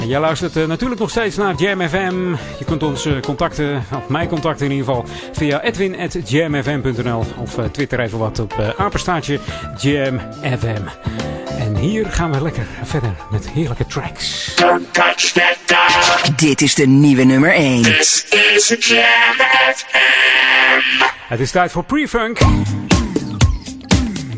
En 0.00 0.08
jij 0.08 0.20
luistert 0.20 0.56
uh, 0.56 0.66
natuurlijk 0.66 1.00
nog 1.00 1.10
steeds 1.10 1.36
naar 1.36 1.54
Jam 1.54 1.80
FM. 1.80 2.34
Je 2.58 2.64
kunt 2.64 2.82
ons 2.82 3.08
contacten, 3.22 3.82
of 3.94 4.08
mij 4.08 4.26
contacten 4.26 4.66
in 4.66 4.72
ieder 4.72 4.86
geval, 4.86 5.04
via 5.32 5.62
edwin.jamfm.nl 5.62 7.24
of 7.40 7.58
twitter 7.72 8.00
even 8.00 8.18
wat 8.18 8.38
op 8.38 8.74
apenstaartje 8.76 9.38
Jam 9.78 10.20
FM. 10.42 11.25
En 11.58 11.76
hier 11.76 12.06
gaan 12.06 12.32
we 12.32 12.42
lekker 12.42 12.66
verder 12.82 13.14
met 13.30 13.50
heerlijke 13.50 13.86
tracks. 13.86 14.54
Don't 14.54 14.94
touch 14.94 15.32
that 15.32 15.56
dial. 15.66 16.34
Dit 16.36 16.60
is 16.60 16.74
de 16.74 16.86
nieuwe 16.86 17.24
nummer 17.24 17.52
1. 17.52 17.82
This 17.82 18.26
is 18.30 18.76
Jam 18.78 19.36
FM. 19.74 21.04
Het 21.28 21.40
is 21.40 21.50
tijd 21.50 21.72
voor 21.72 21.84
pre-funk. 21.84 22.38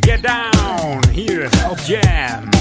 Get 0.01 0.23
down 0.23 1.09
hier 1.12 1.49
op 1.71 1.79
Jam. 1.79 2.58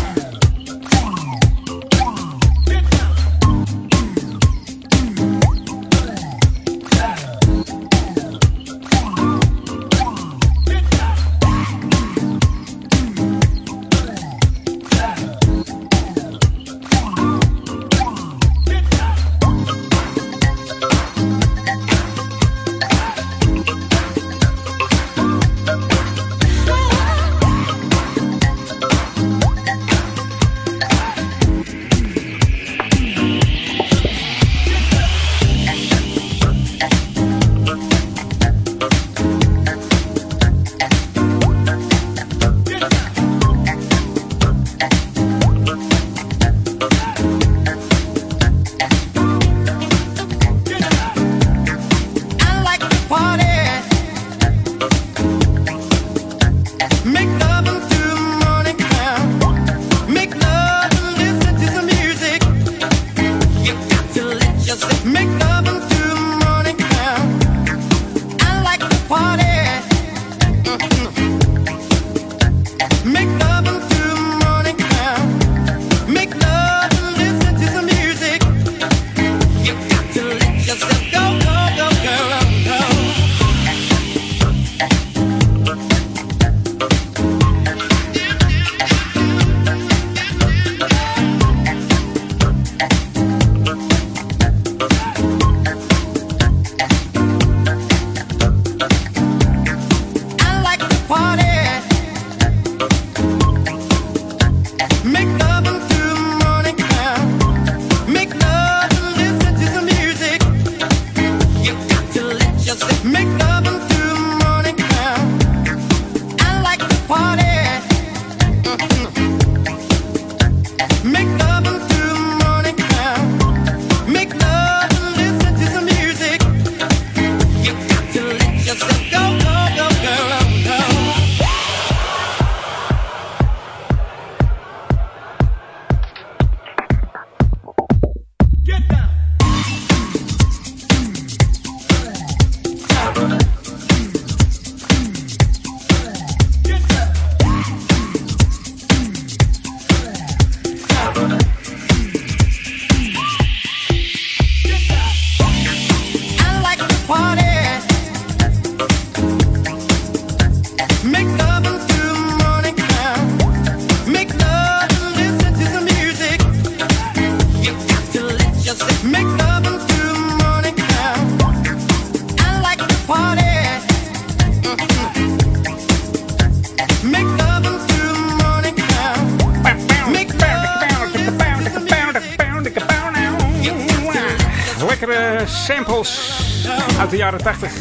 Jaren 187.31 187.43
80 187.43 187.71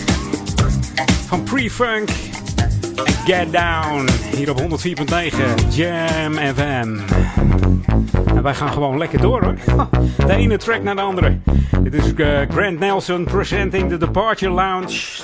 van 1.26 1.42
pre-funk 1.42 2.08
Get 3.24 3.52
Down 3.52 4.08
hier 4.34 4.50
op 4.50 4.60
104.9 4.60 4.66
Jam 5.70 6.34
FM. 6.34 6.98
En 8.26 8.42
wij 8.42 8.54
gaan 8.54 8.72
gewoon 8.72 8.98
lekker 8.98 9.20
door 9.20 9.42
hoor. 9.42 9.54
De 10.26 10.32
ene 10.32 10.56
track 10.56 10.82
naar 10.82 10.94
de 10.94 11.00
andere. 11.00 11.38
Dit 11.82 11.94
is 11.94 12.12
uh, 12.16 12.38
Grant 12.50 12.78
Nelson 12.78 13.24
presenting 13.24 13.88
the 13.88 13.96
Departure 13.96 14.52
Lounge. 14.52 15.22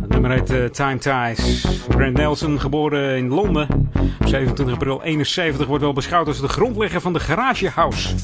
Het 0.00 0.08
nummer 0.08 0.30
heet 0.30 0.50
uh, 0.50 0.64
Time 0.64 0.98
Ties. 0.98 1.66
Grant 1.88 2.16
Nelson, 2.16 2.60
geboren 2.60 3.16
in 3.16 3.28
Londen. 3.28 3.90
27 4.24 4.74
april 4.74 5.02
71 5.02 5.66
wordt 5.66 5.82
wel 5.82 5.92
beschouwd 5.92 6.26
als 6.26 6.40
de 6.40 6.48
grondlegger 6.48 7.00
van 7.00 7.12
de 7.12 7.20
Garage 7.20 7.68
House. 7.68 8.14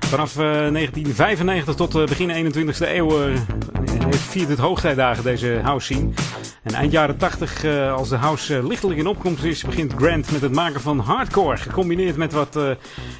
Vanaf 0.00 0.36
uh, 0.36 0.42
1995 0.42 1.74
tot 1.74 1.92
begin 1.92 2.52
21e 2.52 2.88
eeuw 2.94 3.32
viert 4.10 4.48
het 4.48 4.58
hoogtijdagen 4.58 5.24
deze 5.24 5.60
house 5.62 5.94
scene. 5.94 6.08
En 6.62 6.74
eind 6.74 6.92
jaren 6.92 7.16
80, 7.16 7.64
uh, 7.64 7.94
als 7.94 8.08
de 8.08 8.16
house 8.16 8.56
uh, 8.56 8.66
lichtelijk 8.66 8.98
in 8.98 9.06
opkomst 9.06 9.44
is, 9.44 9.64
begint 9.64 9.92
Grant 9.96 10.32
met 10.32 10.40
het 10.40 10.52
maken 10.52 10.80
van 10.80 10.98
hardcore. 10.98 11.56
Gecombineerd 11.56 12.16
met 12.16 12.32
wat, 12.32 12.56
uh, 12.56 12.70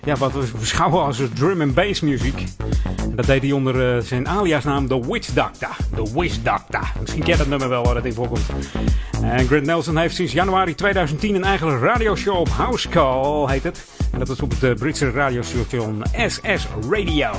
ja, 0.05 0.17
wat 0.17 0.33
we 0.33 0.45
beschouwen 0.59 1.05
als 1.05 1.21
drum 1.35 1.61
en 1.61 1.75
bass 1.75 2.01
muziek. 2.01 2.45
En 2.99 3.17
dat 3.17 3.27
deed 3.27 3.43
hij 3.43 3.53
onder 3.53 4.03
zijn 4.03 4.29
aliasnaam 4.29 4.89
The 4.89 5.13
Witch 5.13 5.33
Doctor. 5.33 5.77
The 5.95 6.21
Witch 6.21 6.43
Doctor. 6.43 6.93
Misschien 7.01 7.23
kent 7.23 7.39
dat 7.39 7.47
nummer 7.47 7.69
wel 7.69 7.85
waar 7.85 7.95
het 7.95 8.05
in 8.05 8.15
voorkomt. 8.15 8.47
En 9.23 9.47
Grant 9.47 9.67
Nelson 9.67 9.97
heeft 9.97 10.15
sinds 10.15 10.33
januari 10.33 10.75
2010 10.75 11.35
een 11.35 11.45
eigen 11.45 11.79
radioshow 11.79 12.37
op 12.37 12.49
House 12.49 12.89
Call, 12.89 13.47
heet 13.51 13.63
het. 13.63 13.85
En 14.13 14.19
dat 14.19 14.29
is 14.29 14.41
op 14.41 14.53
het 14.59 14.79
Britse 14.79 15.11
radiostation 15.11 16.03
SS 16.27 16.67
Radio. 16.91 17.31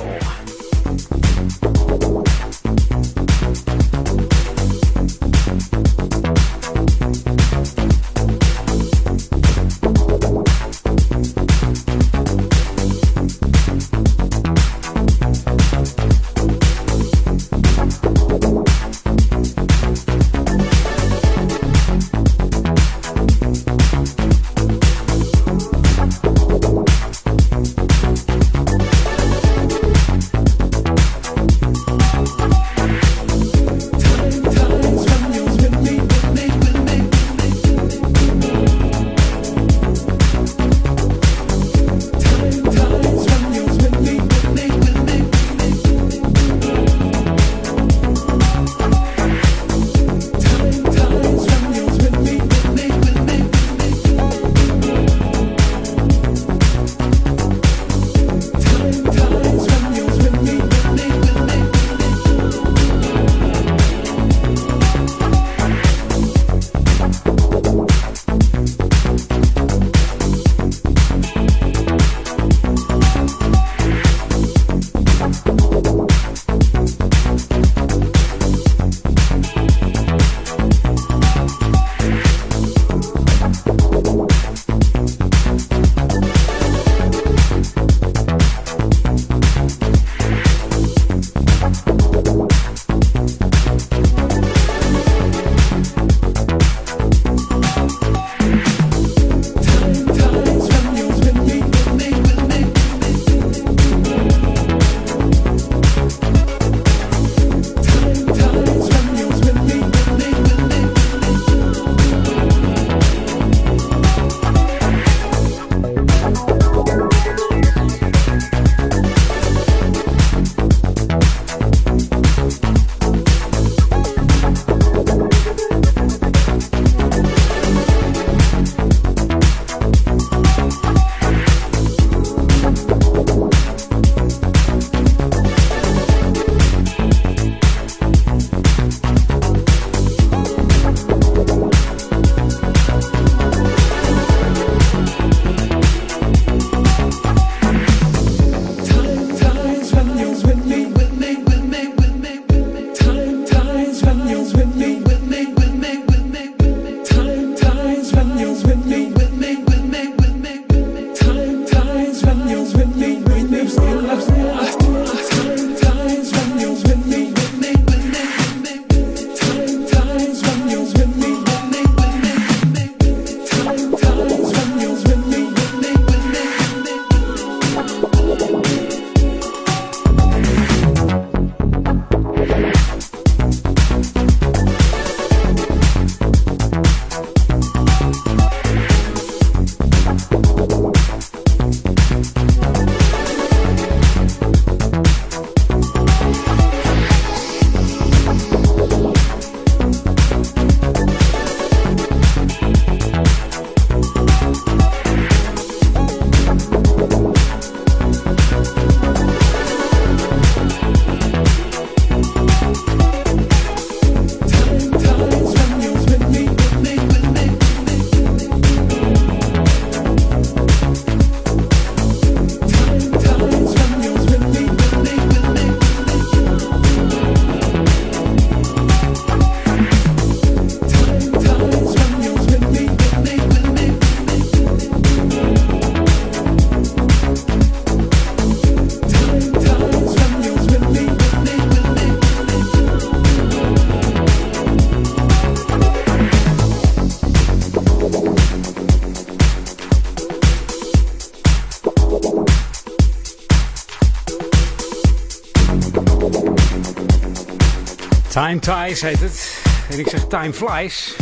Time 258.38 258.58
Ties 258.58 259.00
heet 259.00 259.20
het. 259.20 259.62
En 259.90 259.98
ik 259.98 260.08
zeg 260.08 260.26
Time 260.26 260.52
Flies. 260.52 261.16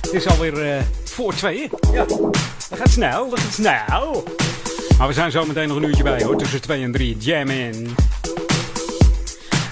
Het 0.00 0.12
is 0.12 0.26
alweer 0.26 0.76
uh, 0.76 0.82
voor 1.04 1.34
tweeën. 1.34 1.70
Ja, 1.92 2.04
dat 2.04 2.78
gaat 2.78 2.90
snel, 2.90 3.30
dat 3.30 3.40
gaat 3.40 3.52
snel. 3.52 4.24
Maar 4.98 5.06
we 5.06 5.12
zijn 5.12 5.30
zo 5.30 5.44
meteen 5.44 5.68
nog 5.68 5.76
een 5.76 5.82
uurtje 5.82 6.02
bij 6.02 6.22
hoor. 6.22 6.36
Tussen 6.36 6.60
2 6.60 6.82
en 6.82 6.92
3. 6.92 7.16
Jam 7.16 7.50
in. 7.50 7.94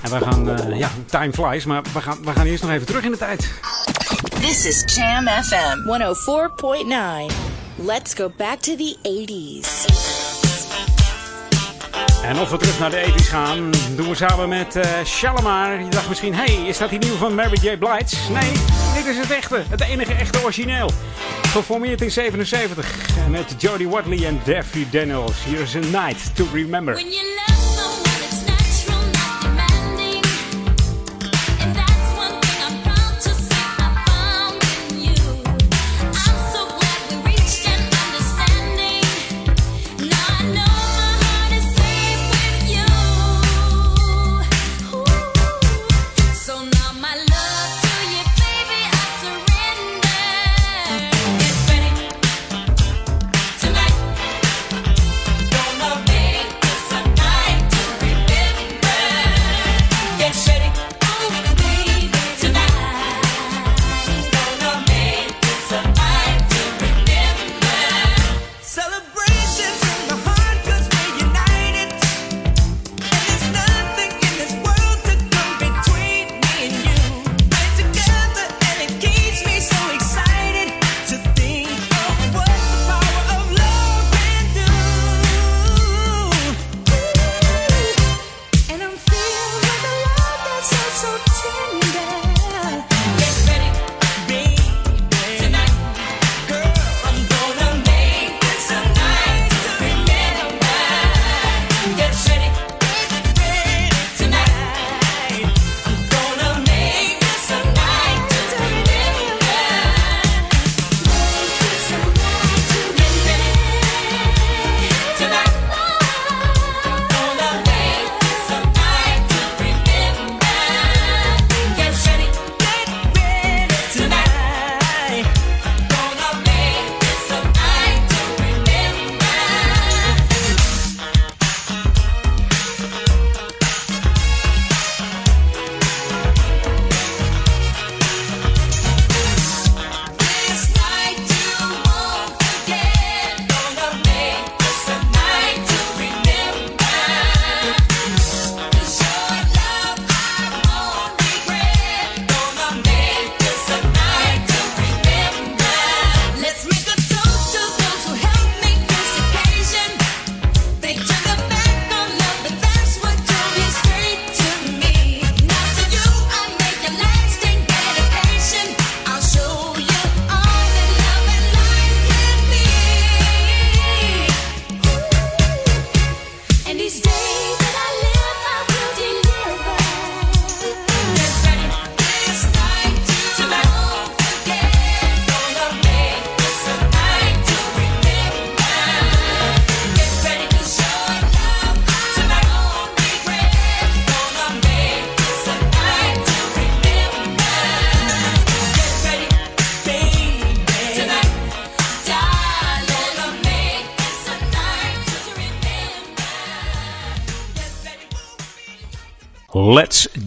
En 0.02 0.10
we 0.10 0.24
gaan, 0.24 0.48
uh, 0.48 0.78
ja, 0.78 0.90
time 1.06 1.32
flies. 1.32 1.64
Maar 1.64 1.82
we 1.92 2.00
gaan, 2.00 2.18
we 2.24 2.32
gaan 2.32 2.46
eerst 2.46 2.62
nog 2.62 2.72
even 2.72 2.86
terug 2.86 3.04
in 3.04 3.10
de 3.10 3.18
tijd. 3.18 3.50
This 4.40 4.64
is 4.64 4.94
Jam 4.94 5.26
FM 5.26 5.78
104.9. 7.28 7.34
Let's 7.76 8.14
go 8.14 8.32
back 8.36 8.60
to 8.60 8.76
the 8.76 8.96
80s. 9.02 9.61
En 12.22 12.38
of 12.38 12.50
we 12.50 12.56
terug 12.56 12.78
naar 12.78 12.90
de 12.90 13.04
80's 13.06 13.28
gaan, 13.28 13.70
doen 13.96 14.08
we 14.08 14.14
samen 14.14 14.48
met 14.48 14.76
uh, 14.76 14.82
Shalimar. 15.04 15.82
Je 15.82 15.88
dacht 15.88 16.08
misschien, 16.08 16.34
hey, 16.34 16.54
is 16.66 16.78
dat 16.78 16.90
die 16.90 16.98
nieuw 16.98 17.14
van 17.14 17.34
Mary 17.34 17.58
J. 17.62 17.76
Blige? 17.76 18.32
Nee, 18.32 18.52
dit 18.94 19.06
is 19.06 19.18
het 19.18 19.30
echte, 19.30 19.62
het 19.68 19.82
enige 19.82 20.12
echte 20.12 20.42
origineel. 20.42 20.90
Geformeerd 21.42 22.00
in 22.00 22.10
77 22.10 22.94
met 23.30 23.54
Jodie 23.58 23.88
Watley 23.88 24.26
en 24.26 24.40
Daffy 24.44 24.86
Daniels. 24.90 25.44
Here's 25.44 25.76
a 25.76 25.78
night 25.78 26.36
to 26.36 26.46
remember. 26.52 26.94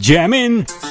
Jam 0.06 0.34
in. 0.34 0.85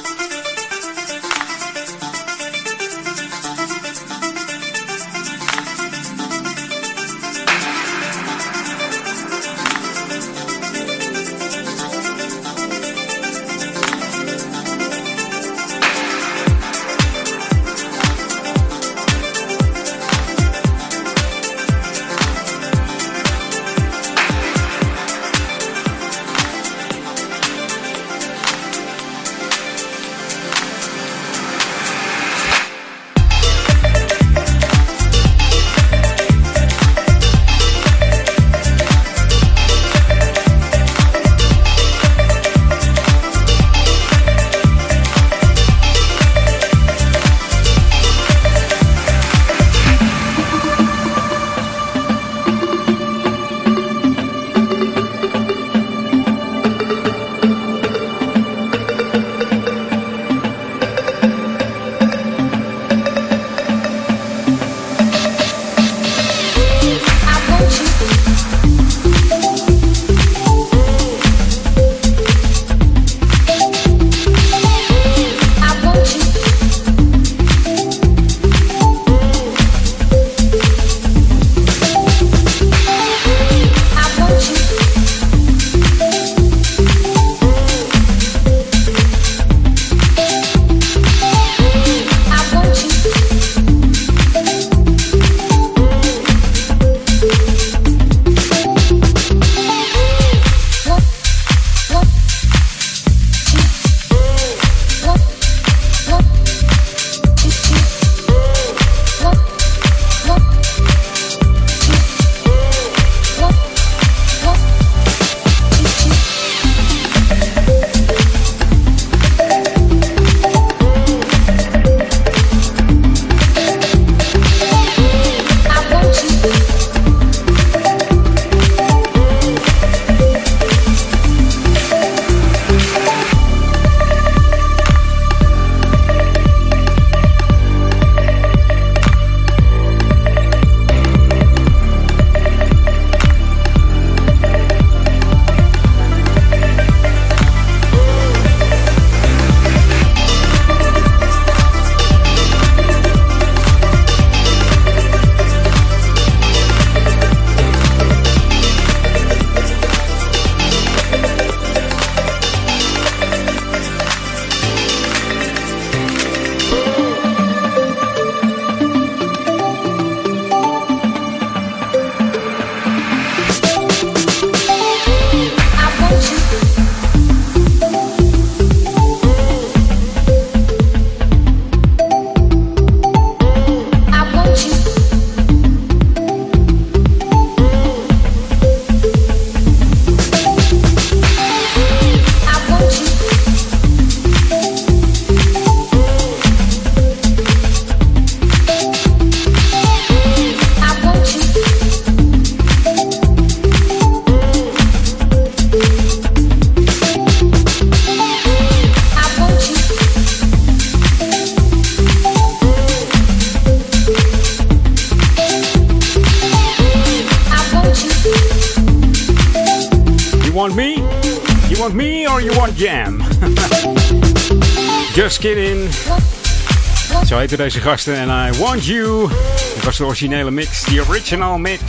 Heette 227.45 227.63
deze 227.63 227.79
gasten 227.79 228.15
en 228.15 228.29
I 228.29 228.57
want 228.57 228.85
you. 228.85 229.29
Dat 229.75 229.83
was 229.83 229.97
de 229.97 230.05
originele 230.05 230.51
mix, 230.51 230.83
de 230.83 231.03
original 231.07 231.57
mix. 231.57 231.81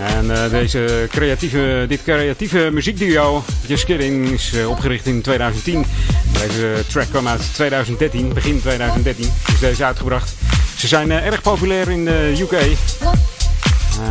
En 0.00 0.24
uh, 0.24 0.50
deze 0.50 1.08
creatieve, 1.10 1.84
dit 1.88 2.02
creatieve 2.02 2.70
muziekduo, 2.72 3.44
Just 3.66 3.84
Kidding, 3.84 4.30
is 4.30 4.52
uh, 4.54 4.68
opgericht 4.68 5.06
in 5.06 5.22
2010. 5.22 5.84
Deze 6.32 6.84
track 6.88 7.08
kwam 7.10 7.28
uit 7.28 7.54
2013, 7.54 8.32
begin 8.32 8.60
2013 8.60 9.30
is 9.46 9.58
deze 9.58 9.84
uitgebracht. 9.84 10.34
Ze 10.76 10.86
zijn 10.86 11.08
uh, 11.08 11.26
erg 11.26 11.42
populair 11.42 11.90
in 11.90 12.04
de 12.04 12.36
UK. 12.40 12.76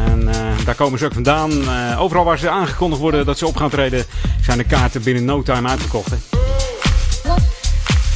En 0.08 0.30
daar 0.66 0.76
komen 0.76 1.00
ze 1.00 1.06
ook 1.06 1.14
vandaan. 1.14 1.52
overal 1.98 2.24
waar 2.24 2.40
ze 2.40 2.50
aangekondigd 2.50 3.02
worden 3.02 3.26
dat 3.26 3.38
ze 3.38 3.48
op 3.48 3.58
gaan 3.58 3.70
treden, 3.70 4.06
zijn 4.42 4.58
de 4.58 4.64
kaarten 4.64 5.04
binnen 5.04 5.26
no 5.26 5.42
time 5.42 5.70
uitverkocht. 5.70 6.33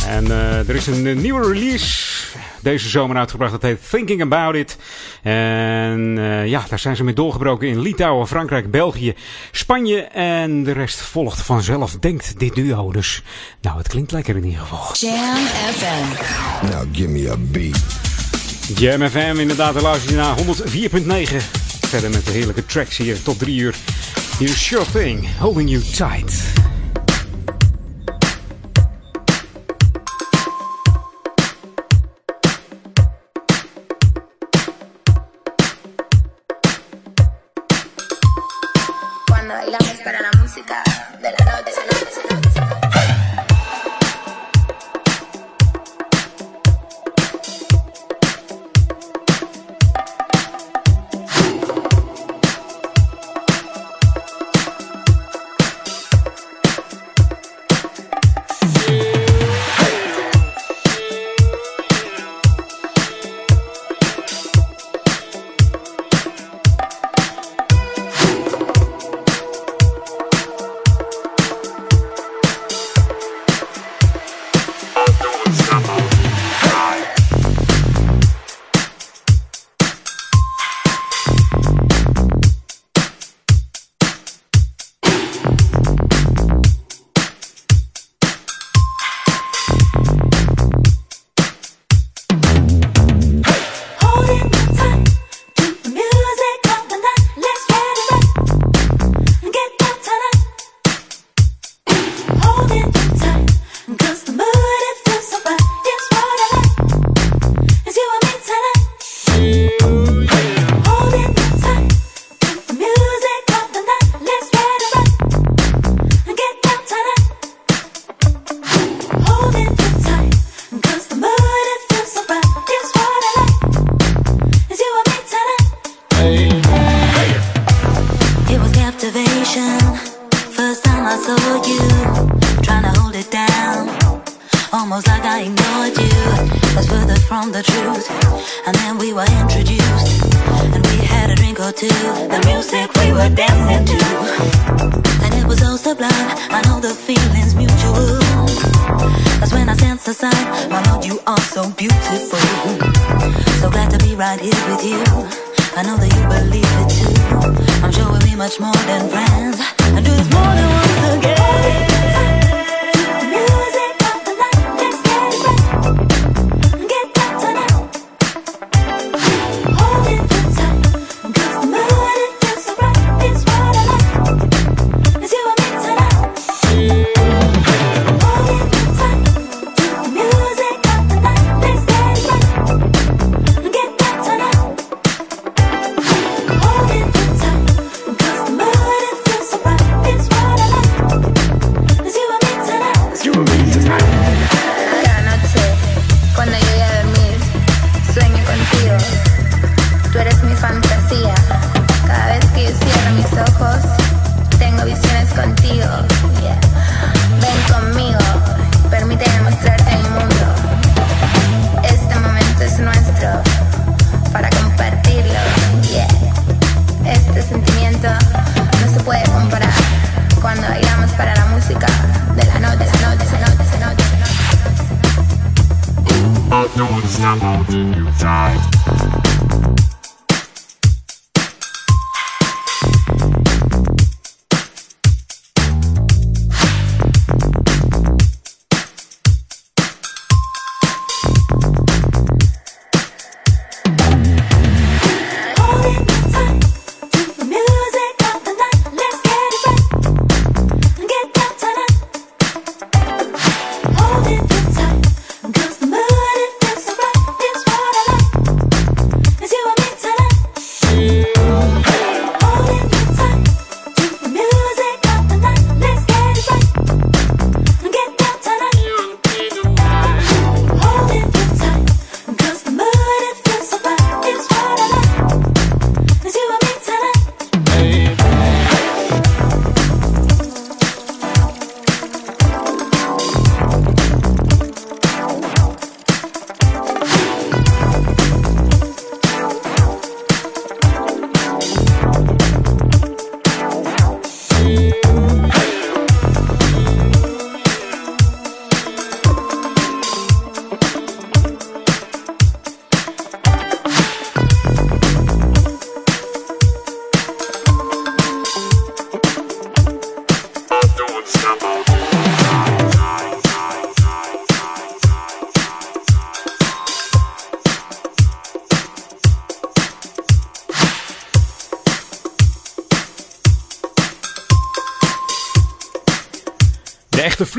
En 0.08 0.32
er 0.32 0.76
is 0.76 0.88
een 0.88 1.22
nieuwe 1.22 1.48
release 1.48 2.18
deze 2.62 2.90
zomer 2.90 3.18
uitgebracht. 3.18 3.52
Dat 3.52 3.62
heet 3.62 3.90
Thinking 3.90 4.22
About 4.22 4.56
It. 4.56 4.78
En 5.22 6.16
uh, 6.18 6.48
ja, 6.48 6.66
daar 6.70 6.80
zijn 6.80 6.96
ze 6.96 7.04
mee 7.04 7.14
doorgebroken 7.14 7.68
in 7.68 7.80
Litouwen, 7.80 8.28
Frankrijk, 8.28 8.72
België, 8.72 9.16
Spanje. 9.52 10.02
En 10.02 10.64
de 10.64 10.72
rest 10.72 11.02
volgt 11.02 11.42
vanzelf, 11.42 11.96
denkt 12.00 12.40
dit 12.40 12.56
duo. 12.56 12.92
Dus 12.92 13.24
nou, 13.62 13.78
het 13.78 13.88
klinkt 13.88 14.12
lekker 14.12 14.36
in 14.36 14.44
ieder 14.44 14.60
geval. 14.60 15.10
Jam 15.10 15.36
FM. 15.74 16.66
Now 16.66 16.96
give 16.96 17.08
me 17.08 17.32
a 17.32 17.36
beat. 17.38 17.84
Jam 18.76 19.10
FM, 19.10 19.36
inderdaad, 19.38 19.74
de 19.74 19.82
luister 19.82 20.12
je 20.12 20.18
naar 20.18 20.38
104.9. 20.38 21.36
Verder 21.88 22.10
met 22.10 22.26
de 22.26 22.32
heerlijke 22.32 22.66
tracks 22.66 22.98
hier 22.98 23.22
tot 23.22 23.40
drie 23.40 23.60
uur. 23.60 23.76
Hier 24.40 24.50
is 24.50 24.66
Sure 24.66 24.86
Thing, 24.92 25.28
Holding 25.40 25.70
You 25.70 25.84
Tight. 25.84 26.44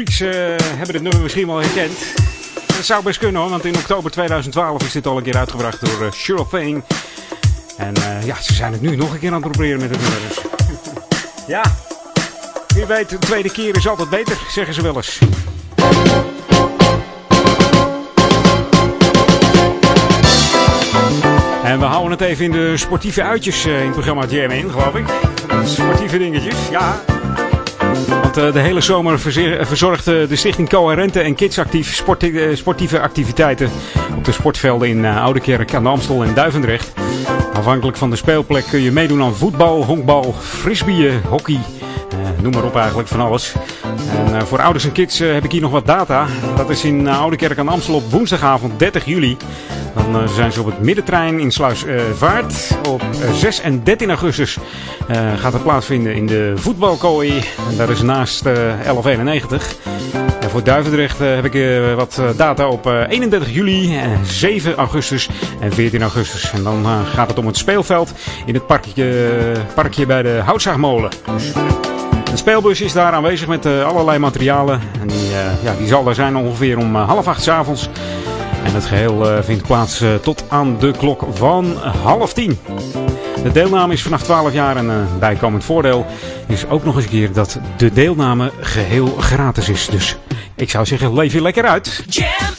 Freaks 0.05 0.21
uh, 0.21 0.31
hebben 0.59 0.93
dit 0.93 1.03
nummer 1.03 1.23
misschien 1.23 1.47
wel 1.47 1.57
herkend. 1.57 1.99
Dat 2.67 2.85
zou 2.85 3.03
best 3.03 3.19
kunnen 3.19 3.41
hoor, 3.41 3.51
want 3.51 3.65
in 3.65 3.77
oktober 3.77 4.11
2012 4.11 4.83
is 4.83 4.93
dit 4.93 5.07
al 5.07 5.17
een 5.17 5.23
keer 5.23 5.37
uitgebracht 5.37 5.81
door 5.81 6.03
uh, 6.03 6.11
Cheryl 6.11 6.45
Fane. 6.45 6.83
En 7.77 7.95
uh, 7.99 8.27
ja, 8.27 8.41
ze 8.41 8.55
zijn 8.55 8.73
het 8.73 8.81
nu 8.81 8.97
nog 8.97 9.13
een 9.13 9.19
keer 9.19 9.33
aan 9.33 9.43
het 9.43 9.53
proberen 9.53 9.81
met 9.81 9.91
het 9.91 10.01
nummer. 10.01 10.21
Dus. 10.29 10.39
ja, 11.55 11.63
wie 12.75 12.87
weet, 12.87 13.09
de 13.09 13.19
tweede 13.19 13.51
keer 13.51 13.77
is 13.77 13.89
altijd 13.89 14.11
beter, 14.11 14.39
zeggen 14.51 14.75
ze 14.75 14.83
wel 14.83 14.97
eens. 14.97 15.19
En 21.65 21.79
we 21.79 21.85
houden 21.85 22.11
het 22.11 22.21
even 22.21 22.45
in 22.45 22.53
de 22.53 22.77
sportieve 22.77 23.23
uitjes 23.23 23.67
in 23.67 23.73
het 23.73 23.91
programma 23.91 24.27
Jam 24.27 24.51
in, 24.51 24.71
geloof 24.71 24.95
ik. 24.95 25.07
Sportieve 25.65 26.19
dingetjes, 26.19 26.69
ja. 26.71 27.08
Want 28.07 28.39
uh, 28.39 28.53
de 28.53 28.59
hele 28.59 28.81
zomer 28.81 29.21
verzorgt 29.21 30.05
de 30.05 30.37
Stichting 30.37 30.69
Coherente 30.69 31.21
en 31.21 31.35
Kids 31.35 31.59
actief 31.59 31.95
sport, 31.95 32.31
sportieve 32.53 33.01
activiteiten 33.01 33.71
op 34.17 34.25
de 34.25 34.33
sportvelden 34.33 34.89
in 34.89 35.05
Oudekerk 35.05 35.75
aan 35.75 35.83
de 35.83 35.89
Amstel 35.89 36.25
en 36.25 36.35
Duivendrecht. 36.35 36.93
Afhankelijk 37.53 37.97
van 37.97 38.11
de 38.11 38.17
speelplek 38.17 38.65
kun 38.71 38.81
je 38.81 38.93
meedoen 38.93 39.23
aan 39.23 39.35
voetbal, 39.35 39.85
honkbal, 39.85 40.35
frisbeeën, 40.41 41.21
hockey, 41.29 41.61
noem 42.43 42.53
maar 42.53 42.65
op 42.65 42.77
eigenlijk 42.77 43.09
van 43.09 43.21
alles. 43.21 43.55
En 44.13 44.47
voor 44.47 44.61
ouders 44.61 44.85
en 44.85 44.93
kids 44.93 45.19
heb 45.19 45.45
ik 45.45 45.53
hier 45.53 45.61
nog 45.61 45.71
wat 45.71 45.87
data. 45.87 46.27
Dat 46.57 46.71
is 46.71 46.85
in 46.85 47.09
Oudekerk 47.09 47.59
aan 47.59 47.67
de 47.67 47.73
Amstel 47.73 47.95
op 47.95 48.11
woensdagavond 48.11 48.79
30 48.79 49.05
juli. 49.05 49.37
Dan 49.95 50.29
zijn 50.29 50.53
ze 50.53 50.61
op 50.61 50.67
het 50.67 50.81
middentrein 50.81 51.39
in 51.39 51.51
Sluisvaart. 51.51 52.79
Op 52.89 53.03
6 53.35 53.61
en 53.61 53.85
13 53.85 54.09
augustus 54.09 54.59
gaat 55.37 55.53
het 55.53 55.63
plaatsvinden 55.63 56.15
in 56.15 56.27
de 56.27 56.53
voetbalkooi. 56.57 57.43
En 57.71 57.77
dat 57.77 57.89
is 57.89 58.03
naast 58.03 58.45
1191. 58.45 59.77
En 60.41 60.51
voor 60.51 60.63
Duivendrecht 60.63 61.19
heb 61.19 61.55
ik 61.55 61.81
wat 61.97 62.23
data 62.37 62.69
op 62.69 62.87
31 62.87 63.55
juli, 63.55 64.01
7 64.23 64.75
augustus 64.75 65.29
en 65.61 65.73
14 65.73 66.03
augustus. 66.03 66.51
En 66.53 66.63
dan 66.63 66.87
gaat 67.15 67.29
het 67.29 67.39
om 67.39 67.47
het 67.47 67.57
speelveld 67.57 68.13
in 68.47 68.55
het 68.55 68.67
parkje, 68.67 69.41
parkje 69.75 70.07
bij 70.07 70.23
de 70.23 70.41
Houtzaagmolen. 70.45 71.11
De 72.39 72.45
speelbus 72.45 72.81
is 72.81 72.93
daar 72.93 73.13
aanwezig 73.13 73.49
met 73.49 73.67
allerlei 73.67 74.19
materialen. 74.19 74.81
En 75.01 75.07
die, 75.07 75.29
ja, 75.63 75.75
die 75.79 75.87
zal 75.87 76.09
er 76.09 76.15
zijn 76.15 76.37
ongeveer 76.37 76.79
om 76.79 76.95
half 76.95 77.27
acht 77.27 77.43
s 77.43 77.49
avonds. 77.49 77.89
En 78.65 78.75
het 78.75 78.85
geheel 78.85 79.43
vindt 79.43 79.63
plaats 79.63 80.05
tot 80.23 80.45
aan 80.49 80.79
de 80.79 80.91
klok 80.91 81.27
van 81.33 81.77
half 82.03 82.33
tien. 82.33 82.59
De 83.43 83.53
deelname 83.53 83.93
is 83.93 84.03
vanaf 84.03 84.23
12 84.23 84.53
jaar 84.53 84.77
en 84.77 84.89
een 84.89 85.19
bijkomend 85.19 85.65
voordeel 85.65 86.07
is 86.47 86.69
ook 86.69 86.85
nog 86.85 86.95
eens 86.97 87.05
een 87.05 87.11
keer 87.11 87.33
dat 87.33 87.59
de 87.77 87.93
deelname 87.93 88.53
geheel 88.61 89.07
gratis 89.07 89.69
is. 89.69 89.87
Dus 89.87 90.17
ik 90.55 90.71
zou 90.71 90.87
zeggen, 90.87 91.15
leef 91.15 91.33
je 91.33 91.43
lekker 91.43 91.65
uit. 91.65 92.05
Jam 92.09 92.58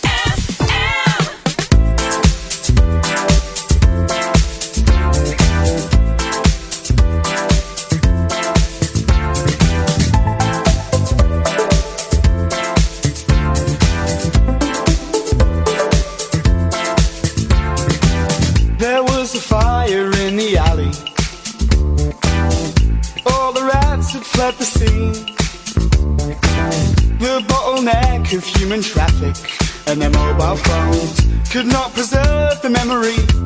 could 31.51 31.65
not 31.65 31.91
preserve 31.93 32.61
the 32.61 32.69
memory. 32.69 33.38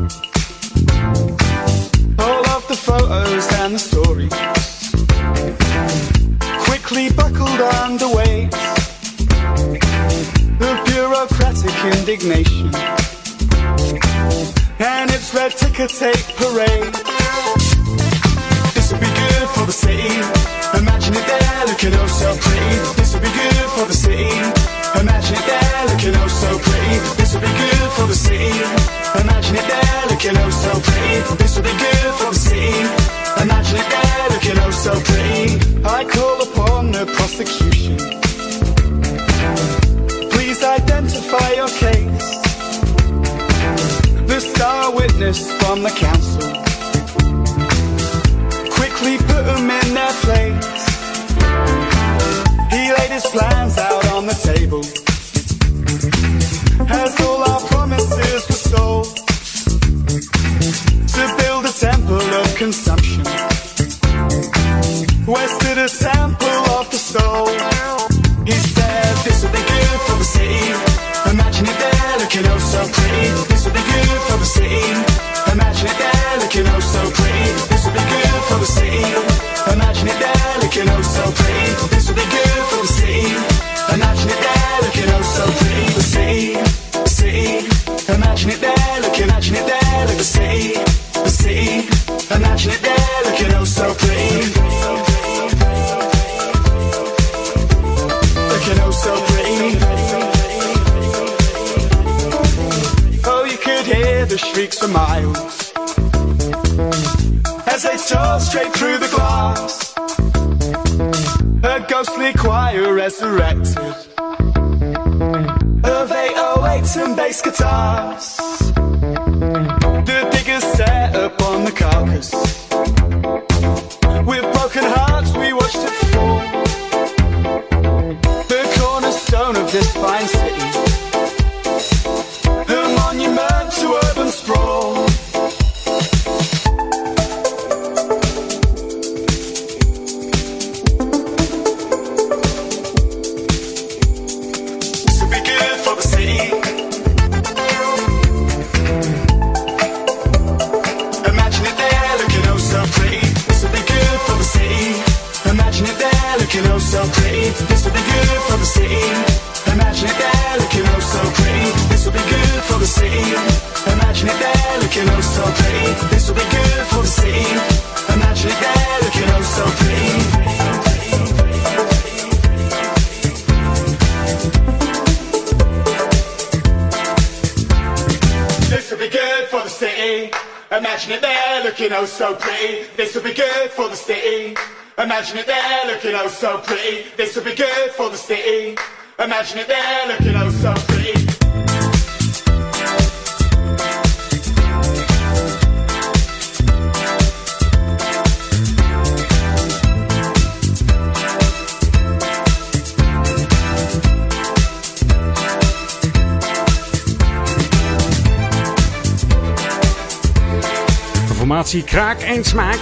Smaak. 212.46 212.80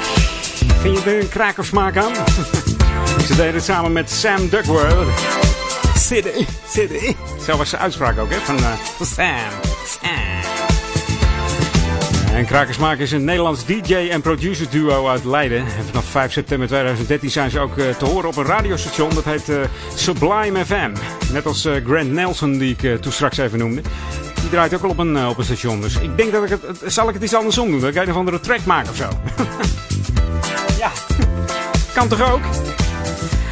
Vind 0.82 1.04
je 1.04 1.10
er 1.10 1.20
een 1.20 1.30
kraak 1.30 1.58
of 1.58 1.66
smaak 1.66 1.98
aan? 1.98 2.14
Ze 3.28 3.36
deden 3.36 3.54
het 3.54 3.64
samen 3.64 3.92
met 3.92 4.10
Sam 4.10 4.50
Duckworth. 4.50 5.08
City, 5.98 6.46
City. 6.68 7.16
Zo 7.46 7.58
was 7.58 7.70
zijn 7.70 7.82
uitspraak 7.82 8.20
ook, 8.20 8.30
hè? 8.30 8.38
Van, 8.40 8.58
uh, 8.58 8.74
van 8.74 9.06
Sam. 9.06 9.36
Sam. 9.86 10.42
En 12.34 12.46
Krakersmaak 12.46 12.98
is 12.98 13.12
een 13.12 13.24
Nederlands 13.24 13.66
DJ 13.66 13.96
en 13.96 14.22
producer 14.22 14.70
duo 14.70 15.08
uit 15.08 15.24
Leiden. 15.24 15.58
En 15.60 15.86
vanaf 15.86 16.06
5 16.06 16.32
september 16.32 16.68
2013 16.68 17.30
zijn 17.30 17.50
ze 17.50 17.60
ook 17.60 17.78
uh, 17.78 17.90
te 17.90 18.06
horen 18.06 18.30
op 18.30 18.36
een 18.36 18.46
radiostation. 18.46 19.10
Dat 19.10 19.24
heet 19.24 19.50
uh, 19.50 19.58
Sublime 19.96 20.66
FM. 20.66 20.92
Net 21.32 21.46
als 21.46 21.68
Grant 21.86 22.12
Nelson, 22.12 22.58
die 22.58 22.76
ik 22.78 23.02
toen 23.02 23.12
straks 23.12 23.38
even 23.38 23.60
noemde. 23.60 23.82
Die 24.42 24.50
draait 24.50 24.74
ook 24.74 24.84
al 24.84 24.90
op 24.90 24.98
een, 24.98 25.26
op 25.28 25.38
een 25.38 25.44
station. 25.44 25.82
Dus 25.82 26.00
ik 26.00 26.18
denk 26.18 26.32
dat 26.32 26.44
ik 26.44 26.50
het. 26.50 26.94
Zal 26.94 27.08
ik 27.08 27.14
het 27.14 27.24
iets 27.24 27.36
andersom 27.36 27.72
doen? 27.72 27.80
Dat 27.80 27.90
ik 27.90 27.96
een 27.96 28.10
of 28.10 28.16
andere 28.16 28.40
track 28.40 28.66
maak 28.66 28.90
of 28.90 28.96
zo? 28.96 29.08
ja. 30.84 30.92
Kan 31.94 32.08
toch 32.08 32.32
ook? 32.32 32.42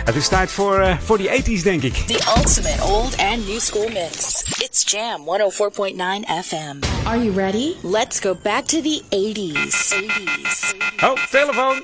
Het 0.06 0.16
is 0.16 0.28
tijd 0.28 0.52
voor, 0.52 0.80
uh, 0.80 0.98
voor 1.00 1.18
die 1.18 1.30
80s, 1.30 1.64
denk 1.64 1.84
ik. 1.84 1.94
The 1.94 2.34
ultimate 2.38 2.84
old 2.84 3.18
and 3.18 3.48
new 3.48 3.60
school 3.60 3.90
mix. 3.90 4.44
It's 4.58 4.92
Jam 4.92 5.26
104.9 5.26 6.46
FM. 6.46 7.08
Are 7.08 7.24
you 7.24 7.32
ready? 7.36 7.74
Let's 7.82 8.20
go 8.20 8.36
back 8.36 8.66
to 8.66 8.82
the 8.82 9.02
80s. 9.10 9.94
80s. 9.94 10.74
Oh, 11.04 11.16
telefoon. 11.32 11.84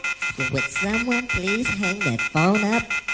Would 0.52 0.70
someone 0.70 1.26
please 1.28 1.70
hang 1.70 2.00
that 2.00 2.22
phone 2.22 2.76
up? 2.76 3.05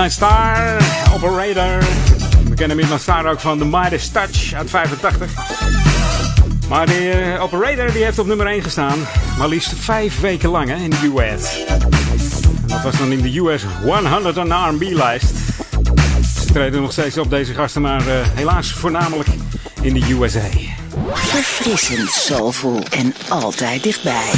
Midnight 0.00 0.24
Star, 0.24 0.76
Operator. 1.14 1.78
We 2.48 2.54
kennen 2.54 2.76
Midnight 2.76 3.02
Star 3.02 3.26
ook 3.26 3.40
van 3.40 3.58
The 3.58 3.64
Midas 3.64 4.08
Touch 4.08 4.52
uit 4.52 4.70
85. 4.70 5.30
Maar 6.68 6.86
de 6.86 7.32
uh, 7.34 7.42
Operator 7.42 7.92
die 7.92 8.04
heeft 8.04 8.18
op 8.18 8.26
nummer 8.26 8.46
1 8.46 8.62
gestaan. 8.62 8.98
Maar 9.38 9.48
liefst 9.48 9.72
vijf 9.74 10.20
weken 10.20 10.48
lang 10.48 10.70
in 10.70 10.90
de 10.90 11.12
US. 11.16 11.64
En 11.66 12.66
dat 12.66 12.82
was 12.82 12.98
dan 12.98 13.12
in 13.12 13.22
de 13.22 13.38
US 13.38 13.62
100 13.82 14.36
R&B 14.36 14.82
lijst. 14.82 15.34
Ze 16.38 16.52
treden 16.52 16.80
nog 16.80 16.92
steeds 16.92 17.18
op 17.18 17.30
deze 17.30 17.54
gasten, 17.54 17.82
maar 17.82 18.06
uh, 18.06 18.14
helaas 18.34 18.72
voornamelijk 18.72 19.28
in 19.80 19.94
de 19.94 20.16
USA. 20.20 20.48
Verfrissend, 21.12 22.10
soulful 22.10 22.82
en 22.90 23.14
altijd 23.28 23.82
dichtbij. 23.82 24.30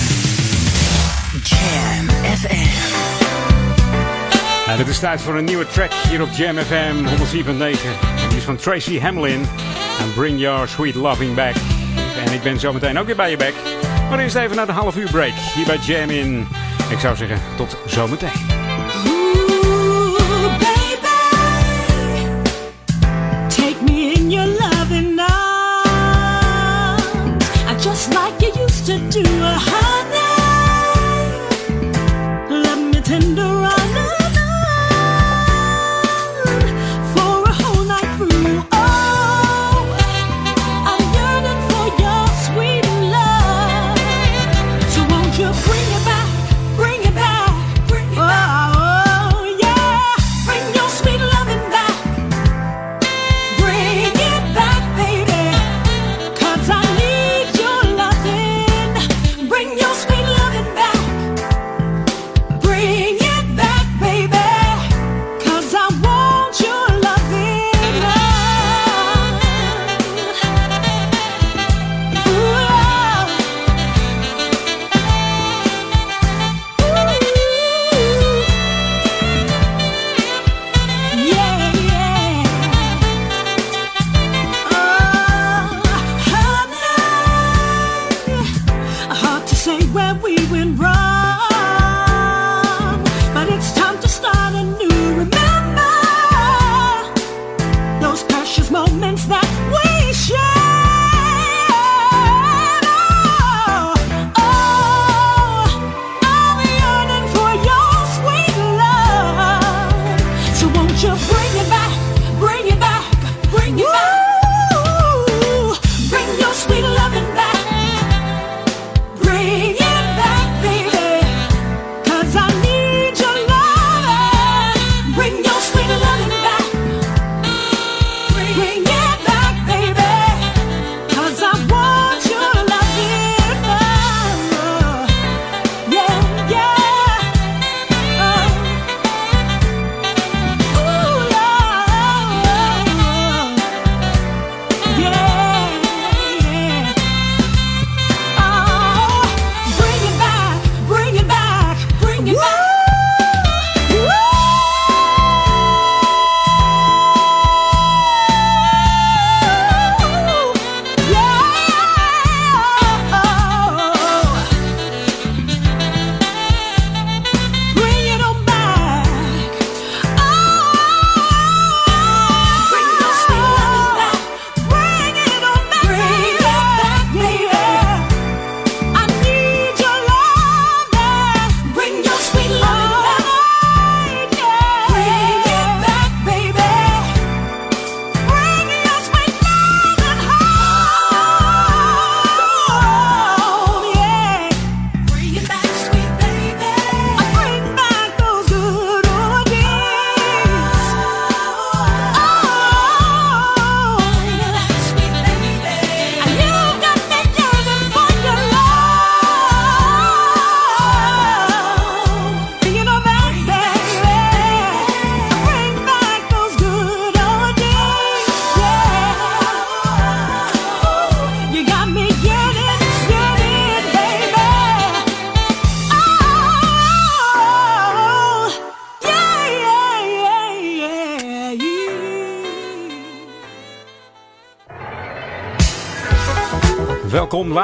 Jam 1.43 2.09
FM. 2.37 3.12
En 4.73 4.79
het 4.79 4.89
is 4.89 4.99
tijd 4.99 5.21
voor 5.21 5.37
een 5.37 5.45
nieuwe 5.45 5.67
track 5.67 5.93
hier 5.93 6.23
op 6.23 6.29
Jam 6.31 6.57
FM 6.59 6.95
104.9. 7.05 8.29
Die 8.29 8.37
is 8.37 8.45
van 8.45 8.57
Tracy 8.57 9.01
Hamlin. 9.01 9.41
En 10.01 10.13
Bring 10.15 10.41
Your 10.41 10.69
Sweet 10.69 10.95
Loving 10.95 11.35
Back. 11.35 11.55
En 12.25 12.33
ik 12.33 12.43
ben 12.43 12.61
zometeen 12.61 12.99
ook 12.99 13.07
weer 13.07 13.17
bij 13.17 13.31
je 13.31 13.37
back. 13.37 13.55
Maar 14.11 14.19
eerst 14.19 14.37
even 14.37 14.57
naar 14.57 14.67
de 14.67 14.73
half 14.73 14.97
uur 14.97 15.11
break 15.11 15.35
hier 15.55 15.67
bij 15.67 15.77
Jam 15.77 16.11
in. 16.11 16.49
Ik 16.91 16.99
zou 16.99 17.17
zeggen, 17.17 17.39
tot 17.57 17.77
zometeen. 17.87 18.52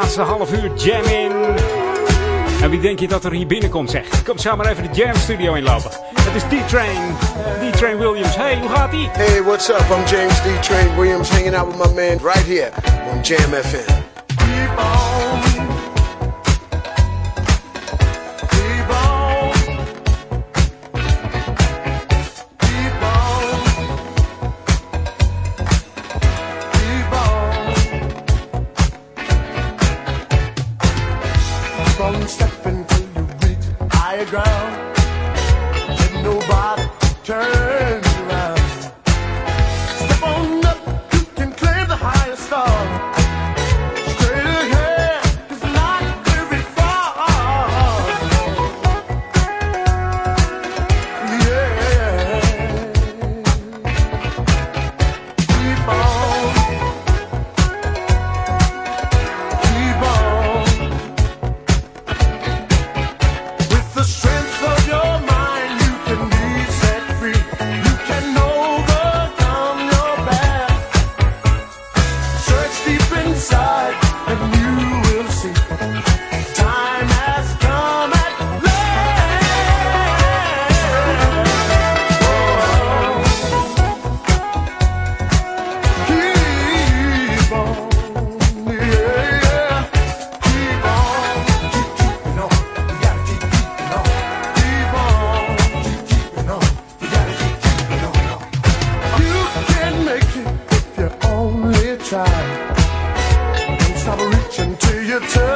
Laatste 0.08 0.36
half 0.36 0.52
uur 0.52 0.72
jam 0.74 1.04
in. 1.04 1.32
En 2.62 2.70
wie 2.70 2.80
denk 2.80 2.98
je 2.98 3.08
dat 3.08 3.24
er 3.24 3.32
hier 3.32 3.46
binnenkomt, 3.46 3.90
zeg? 3.90 4.22
Kom 4.22 4.56
maar 4.56 4.66
even 4.66 4.82
de 4.82 4.88
Jam 4.92 5.14
Studio 5.14 5.54
inlopen. 5.54 5.90
Het 6.20 6.34
is 6.34 6.42
D-Train. 6.42 7.16
D-Train 7.60 7.98
Williams. 7.98 8.36
Hey, 8.36 8.58
hoe 8.58 8.68
gaat 8.68 8.92
ie? 8.92 9.08
Hey, 9.12 9.42
what's 9.42 9.68
up? 9.68 9.84
I'm 9.90 10.04
James 10.04 10.42
D-Train 10.42 10.96
Williams 10.96 11.30
hanging 11.30 11.54
out 11.54 11.66
with 11.66 11.86
my 11.86 11.94
man 11.94 12.18
right 12.22 12.46
here 12.46 12.70
on 13.12 13.22
Jam 13.22 13.52
FM. 13.52 13.97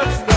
just 0.04 0.31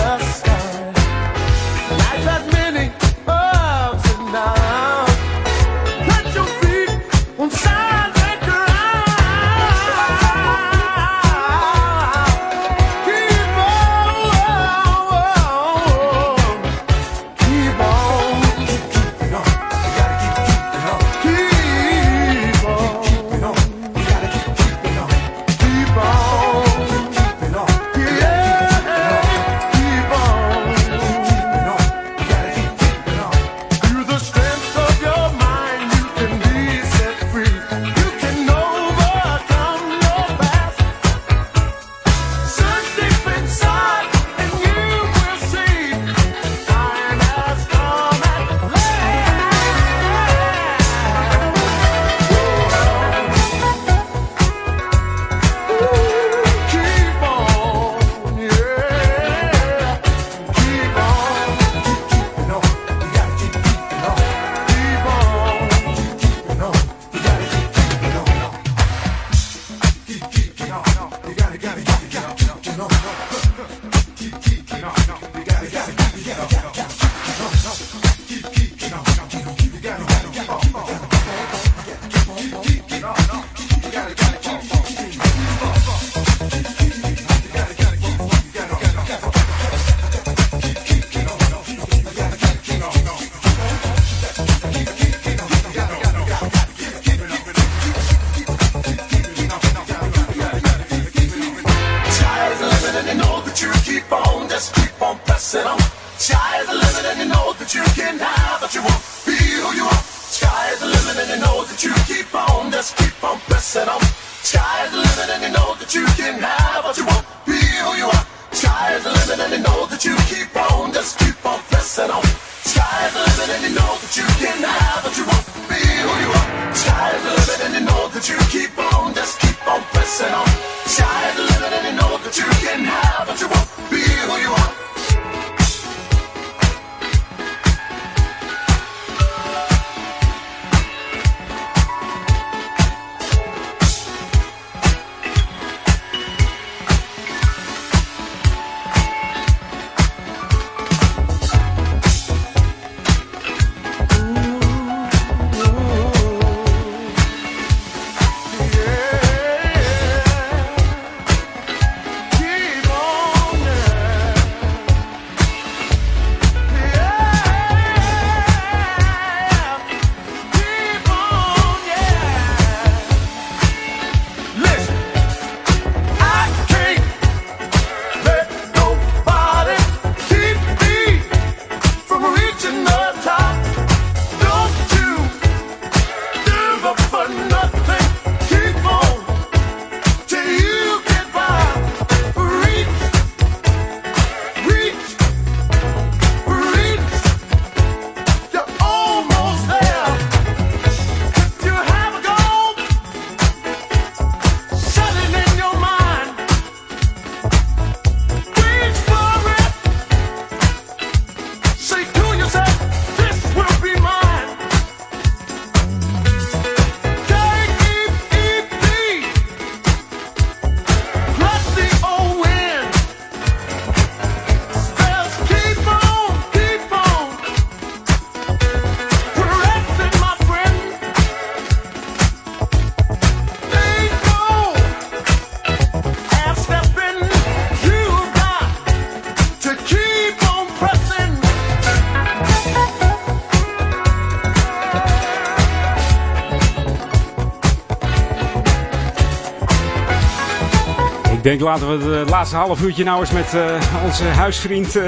denk 251.46 251.60
laten 251.60 251.98
we 251.98 252.14
het 252.16 252.30
laatste 252.30 252.56
half 252.56 252.82
uurtje 252.82 253.04
nou 253.04 253.20
eens 253.20 253.30
met 253.30 253.56
onze 254.04 254.24
huisvriend 254.24 254.98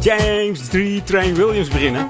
James 0.00 0.68
3 0.68 1.02
Train 1.02 1.34
Williams 1.34 1.68
beginnen. 1.68 2.06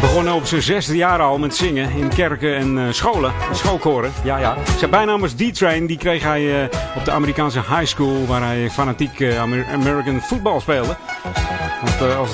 Begonnen 0.00 0.34
op 0.34 0.44
zijn 0.44 0.62
zesde 0.62 0.96
jaar 0.96 1.20
al 1.20 1.38
met 1.38 1.54
zingen 1.54 1.90
in 1.90 2.08
kerken 2.08 2.56
en 2.56 2.94
scholen, 2.94 3.32
schoolkoren. 3.52 4.12
Ja, 4.24 4.38
ja. 4.38 4.56
Zijn 4.78 4.90
bijnaam 4.90 5.20
was 5.20 5.32
D-Train. 5.32 5.86
Die 5.86 5.98
kreeg 5.98 6.22
hij 6.22 6.70
op 6.96 7.04
de 7.04 7.10
Amerikaanse 7.10 7.58
high 7.58 7.84
school 7.84 8.26
waar 8.26 8.42
hij 8.42 8.70
fanatiek 8.70 9.24
American 9.72 10.20
football 10.20 10.60
speelde. 10.60 10.96
Als 12.18 12.30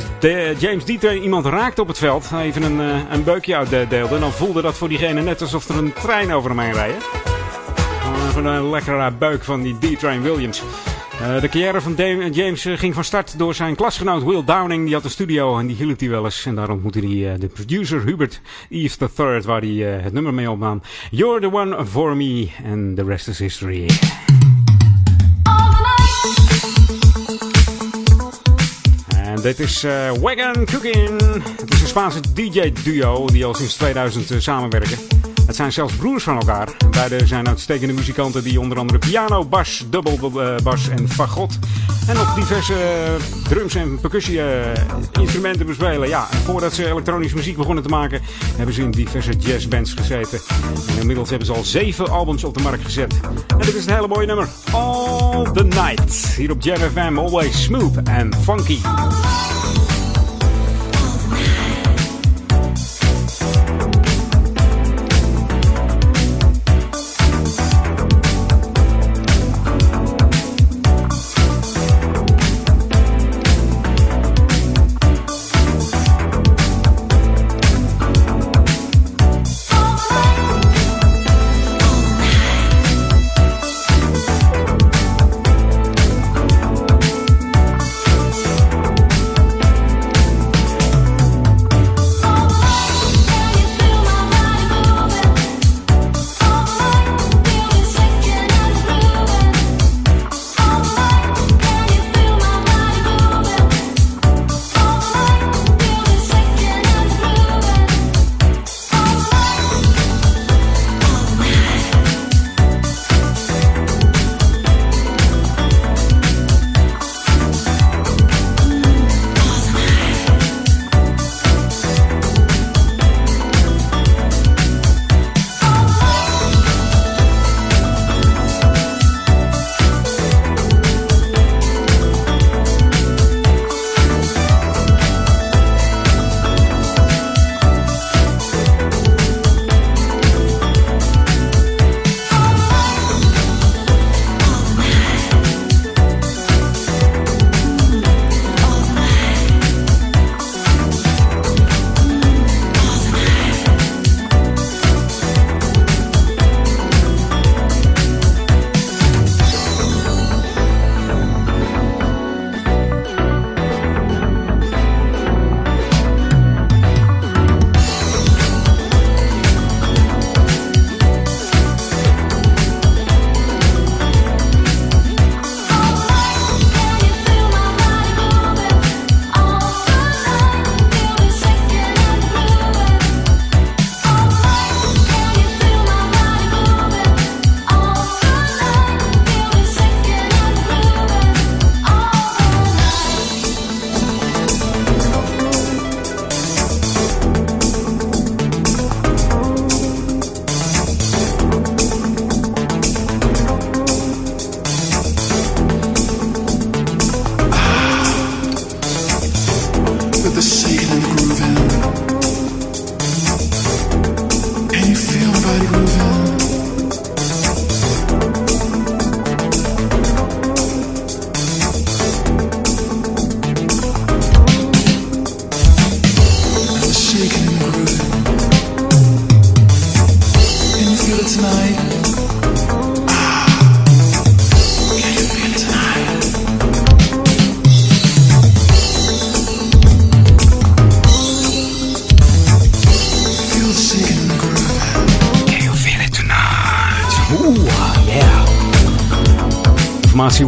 James 0.58 0.84
D-Train 0.84 1.22
iemand 1.22 1.46
raakte 1.46 1.80
op 1.80 1.88
het 1.88 1.98
veld, 1.98 2.30
even 2.38 2.62
een, 2.62 2.78
een 3.10 3.24
beukje 3.24 3.56
uitdeelde, 3.56 4.18
dan 4.18 4.32
voelde 4.32 4.62
dat 4.62 4.74
voor 4.74 4.88
diegene 4.88 5.22
net 5.22 5.40
alsof 5.40 5.68
er 5.68 5.76
een 5.76 5.92
trein 5.92 6.32
over 6.32 6.50
hem 6.50 6.58
heen 6.58 6.72
rijdt. 6.72 7.21
Een 8.44 8.70
lekkere 8.70 9.10
buik 9.10 9.44
van 9.44 9.62
die 9.62 9.78
D-Train 9.78 10.22
Williams. 10.22 10.62
Uh, 11.20 11.40
de 11.40 11.48
carrière 11.48 11.80
van 11.80 11.94
James 12.32 12.64
uh, 12.64 12.78
ging 12.78 12.94
van 12.94 13.04
start 13.04 13.38
door 13.38 13.54
zijn 13.54 13.74
klasgenoot 13.74 14.24
Will 14.24 14.44
Downing. 14.44 14.84
Die 14.84 14.94
had 14.94 15.04
een 15.04 15.10
studio 15.10 15.58
en 15.58 15.66
die 15.66 15.76
hielp 15.76 16.00
hij 16.00 16.08
wel 16.08 16.24
eens. 16.24 16.46
En 16.46 16.54
daar 16.54 16.70
ontmoette 16.70 16.98
hij 16.98 17.38
de 17.38 17.46
producer 17.46 18.04
Hubert 18.04 18.40
Eve 18.68 19.08
III, 19.16 19.40
waar 19.40 19.60
hij 19.60 20.00
het 20.02 20.12
nummer 20.12 20.34
mee 20.34 20.50
opnam. 20.50 20.82
You're 21.10 21.40
the 21.40 21.52
one 21.52 21.86
for 21.86 22.16
me. 22.16 22.48
And 22.72 22.96
the 22.96 23.04
rest 23.04 23.28
is 23.28 23.38
history. 23.38 23.90
En 29.24 29.42
dit 29.42 29.58
is 29.58 29.82
Wagon 30.20 30.64
Cooking. 30.64 31.20
Het 31.60 31.72
is 31.72 31.80
een 31.80 31.86
Spaanse 31.86 32.20
DJ-duo 32.34 33.26
die 33.26 33.44
al 33.44 33.54
sinds 33.54 33.76
2000 33.76 34.42
samenwerken. 34.42 35.21
Het 35.46 35.56
zijn 35.56 35.72
zelfs 35.72 35.94
broers 35.94 36.24
van 36.24 36.36
elkaar. 36.36 36.68
Beide 36.90 37.26
zijn 37.26 37.48
uitstekende 37.48 37.92
muzikanten 37.92 38.42
die 38.42 38.60
onder 38.60 38.78
andere 38.78 38.98
piano, 38.98 39.44
bas, 39.44 39.84
dubbelbas 39.90 40.88
en 40.88 41.08
fagot. 41.08 41.58
En 42.06 42.14
nog 42.14 42.34
diverse 42.34 42.76
drums 43.48 43.74
en 43.74 44.00
percussie 44.00 44.40
instrumenten 45.20 45.66
bespelen. 45.66 46.08
Ja, 46.08 46.26
voordat 46.44 46.72
ze 46.72 46.86
elektronische 46.86 47.36
muziek 47.36 47.56
begonnen 47.56 47.82
te 47.82 47.88
maken, 47.88 48.20
hebben 48.56 48.74
ze 48.74 48.82
in 48.82 48.90
diverse 48.90 49.32
jazzbands 49.32 49.92
gezeten. 49.92 50.40
En 50.88 51.00
inmiddels 51.00 51.30
hebben 51.30 51.46
ze 51.46 51.52
al 51.52 51.64
zeven 51.64 52.10
albums 52.10 52.44
op 52.44 52.54
de 52.54 52.62
markt 52.62 52.84
gezet. 52.84 53.14
En 53.48 53.58
dit 53.58 53.74
is 53.74 53.86
een 53.86 53.94
hele 53.94 54.08
mooie 54.08 54.26
nummer. 54.26 54.48
All 54.72 55.50
the 55.52 55.64
Night. 55.64 56.34
Hier 56.36 56.50
op 56.50 56.62
Jam 56.62 56.78
FM, 56.78 57.18
always 57.18 57.62
smooth 57.62 58.08
and 58.08 58.36
funky. 58.36 58.78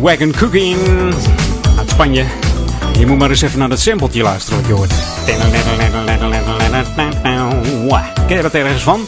Wagon 0.05 0.33
Cooking 0.39 0.79
uit 1.79 1.91
Spanje. 1.91 2.25
Je 2.99 3.07
moet 3.07 3.19
maar 3.19 3.31
eens 3.31 3.43
even 3.43 3.59
naar 3.59 3.69
dat 3.69 3.81
sampletje 3.81 4.23
luisteren 4.23 4.59
wat 4.59 4.69
je 4.69 4.75
hoort. 4.75 4.93
Ken 8.27 8.37
je 8.37 8.43
dat 8.43 8.55
ergens 8.55 8.83
van? 8.83 9.05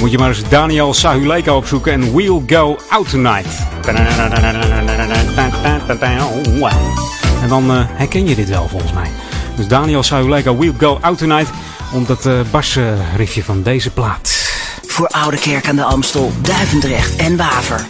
Moet 0.00 0.10
je 0.10 0.18
maar 0.18 0.28
eens 0.28 0.48
Daniel 0.48 0.94
Sahuleka 0.94 1.56
opzoeken 1.56 1.92
en 1.92 2.14
We'll 2.14 2.42
Go 2.46 2.78
Out 2.88 3.10
Tonight. 3.10 3.66
En 7.42 7.48
dan 7.48 7.70
uh, 7.70 7.80
herken 7.88 8.28
je 8.28 8.34
dit 8.34 8.48
wel 8.48 8.68
volgens 8.68 8.92
mij. 8.92 9.10
Dus 9.56 9.66
Daniel 9.66 10.02
Sahuleka, 10.02 10.56
We'll 10.56 10.74
Go 10.78 10.98
Out 11.00 11.18
Tonight. 11.18 11.50
Om 11.92 12.04
dat 12.06 12.26
uh, 12.26 12.40
basriffje 12.50 13.44
van 13.44 13.62
deze 13.62 13.90
plaat. 13.90 14.32
Voor 14.86 15.08
Oude 15.08 15.38
Kerk 15.38 15.68
aan 15.68 15.76
de 15.76 15.84
Amstel, 15.84 16.32
Duivendrecht 16.42 17.16
en 17.16 17.36
Waver. 17.36 17.86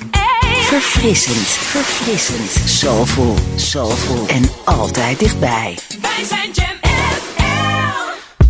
Verfrissend, 0.64 1.46
verfrissend. 1.46 2.68
Soulful, 2.68 3.34
soulful 3.56 4.26
en 4.28 4.42
altijd 4.64 5.18
dichtbij. 5.18 5.78
Wij 6.00 6.24
zijn 6.24 6.50
Jam. 6.52 6.76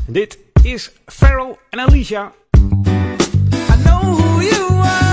Dit 0.07 0.39
is 0.63 0.91
Farrell 1.07 1.59
en 1.71 1.79
Alicia. 1.81 2.33
I 2.57 3.83
know 3.85 4.19
who 4.19 4.41
you 4.41 4.81
are, 4.83 5.04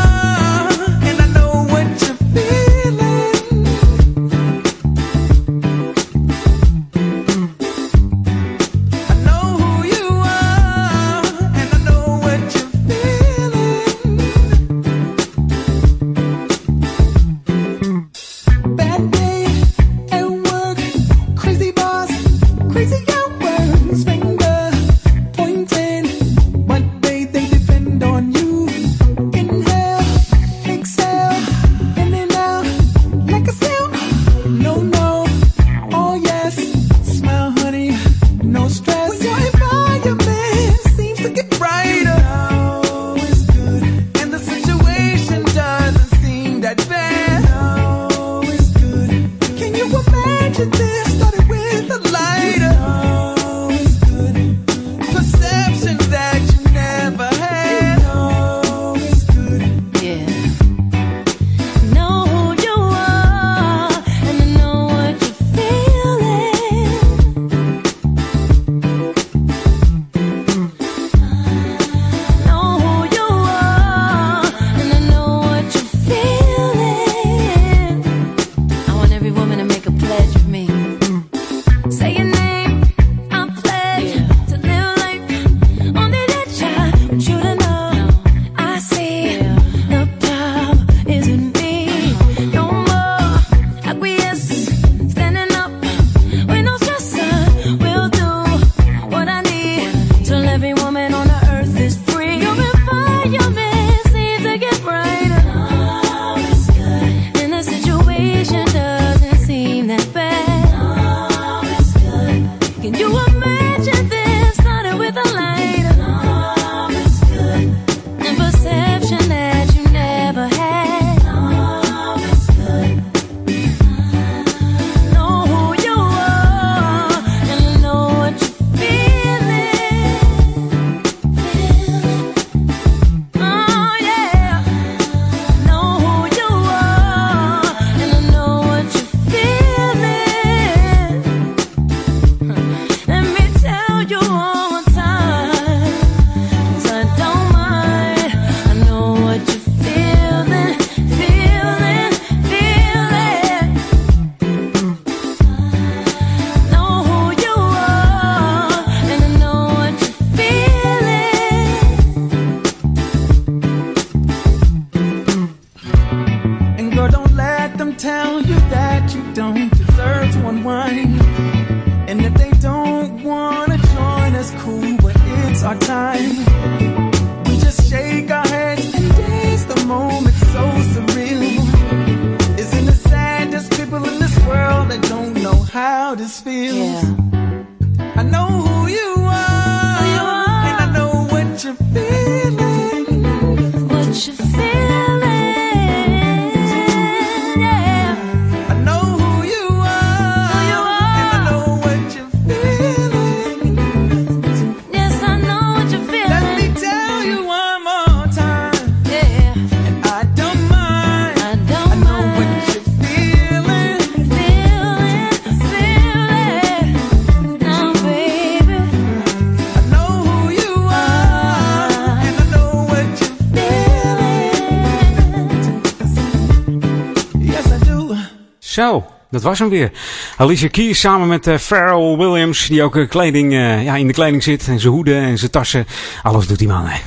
dat 229.31 229.41
was 229.41 229.59
hem 229.59 229.69
weer. 229.69 229.91
Alicia 230.37 230.67
Keys 230.67 230.99
samen 230.99 231.27
met 231.27 231.47
eh, 231.47 231.57
Pharrell 231.57 232.17
Williams, 232.17 232.67
die 232.67 232.83
ook 232.83 232.95
eh, 232.95 233.09
kleding, 233.09 233.53
eh, 233.53 233.83
ja, 233.83 233.95
in 233.95 234.07
de 234.07 234.13
kleding 234.13 234.43
zit. 234.43 234.67
En 234.67 234.79
zijn 234.79 234.93
hoeden 234.93 235.21
en 235.21 235.37
zijn 235.37 235.51
tassen. 235.51 235.85
Alles 236.23 236.47
doet 236.47 236.59
die 236.59 236.67
man. 236.67 236.85
Hè. 236.85 236.99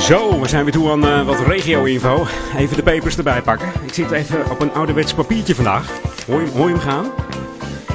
Zo, 0.00 0.40
we 0.40 0.48
zijn 0.48 0.64
weer 0.64 0.72
toe 0.72 0.90
aan 0.90 1.24
wat 1.24 1.40
regio-info. 1.46 2.26
Even 2.56 2.76
de 2.76 2.82
papers 2.82 3.16
erbij 3.16 3.42
pakken. 3.42 3.68
Ik 3.86 3.94
zit 3.94 4.10
even 4.10 4.50
op 4.50 4.60
een 4.60 4.72
ouderwets 4.72 5.14
papiertje 5.14 5.54
vandaag. 5.54 5.90
Hoor 6.26 6.40
je, 6.40 6.50
hoor 6.50 6.68
hem 6.68 6.78
gaan? 6.80 7.06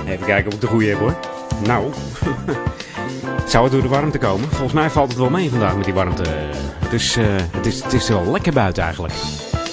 Even 0.08 0.26
kijken 0.26 0.48
of 0.48 0.54
ik 0.54 0.62
de 0.62 0.68
goede 0.68 0.86
heb 0.86 1.00
hoor. 1.00 1.16
Nou, 1.64 1.92
zou 3.46 3.64
het 3.64 3.74
door 3.74 3.82
de 3.82 3.88
warmte 3.88 4.18
komen? 4.18 4.50
Volgens 4.50 4.74
mij 4.74 4.90
valt 4.90 5.10
het 5.10 5.18
wel 5.18 5.30
mee 5.30 5.50
vandaag 5.50 5.76
met 5.76 5.86
die 5.86 5.94
warmte. 5.94 6.24
Het 6.80 6.94
is, 6.94 7.18
eh, 7.18 7.26
het 7.52 7.66
is, 7.66 7.84
het 7.84 7.94
is 7.94 8.10
wel 8.10 8.32
lekker 8.32 8.54
buiten 8.54 8.84
eigenlijk. 8.84 9.14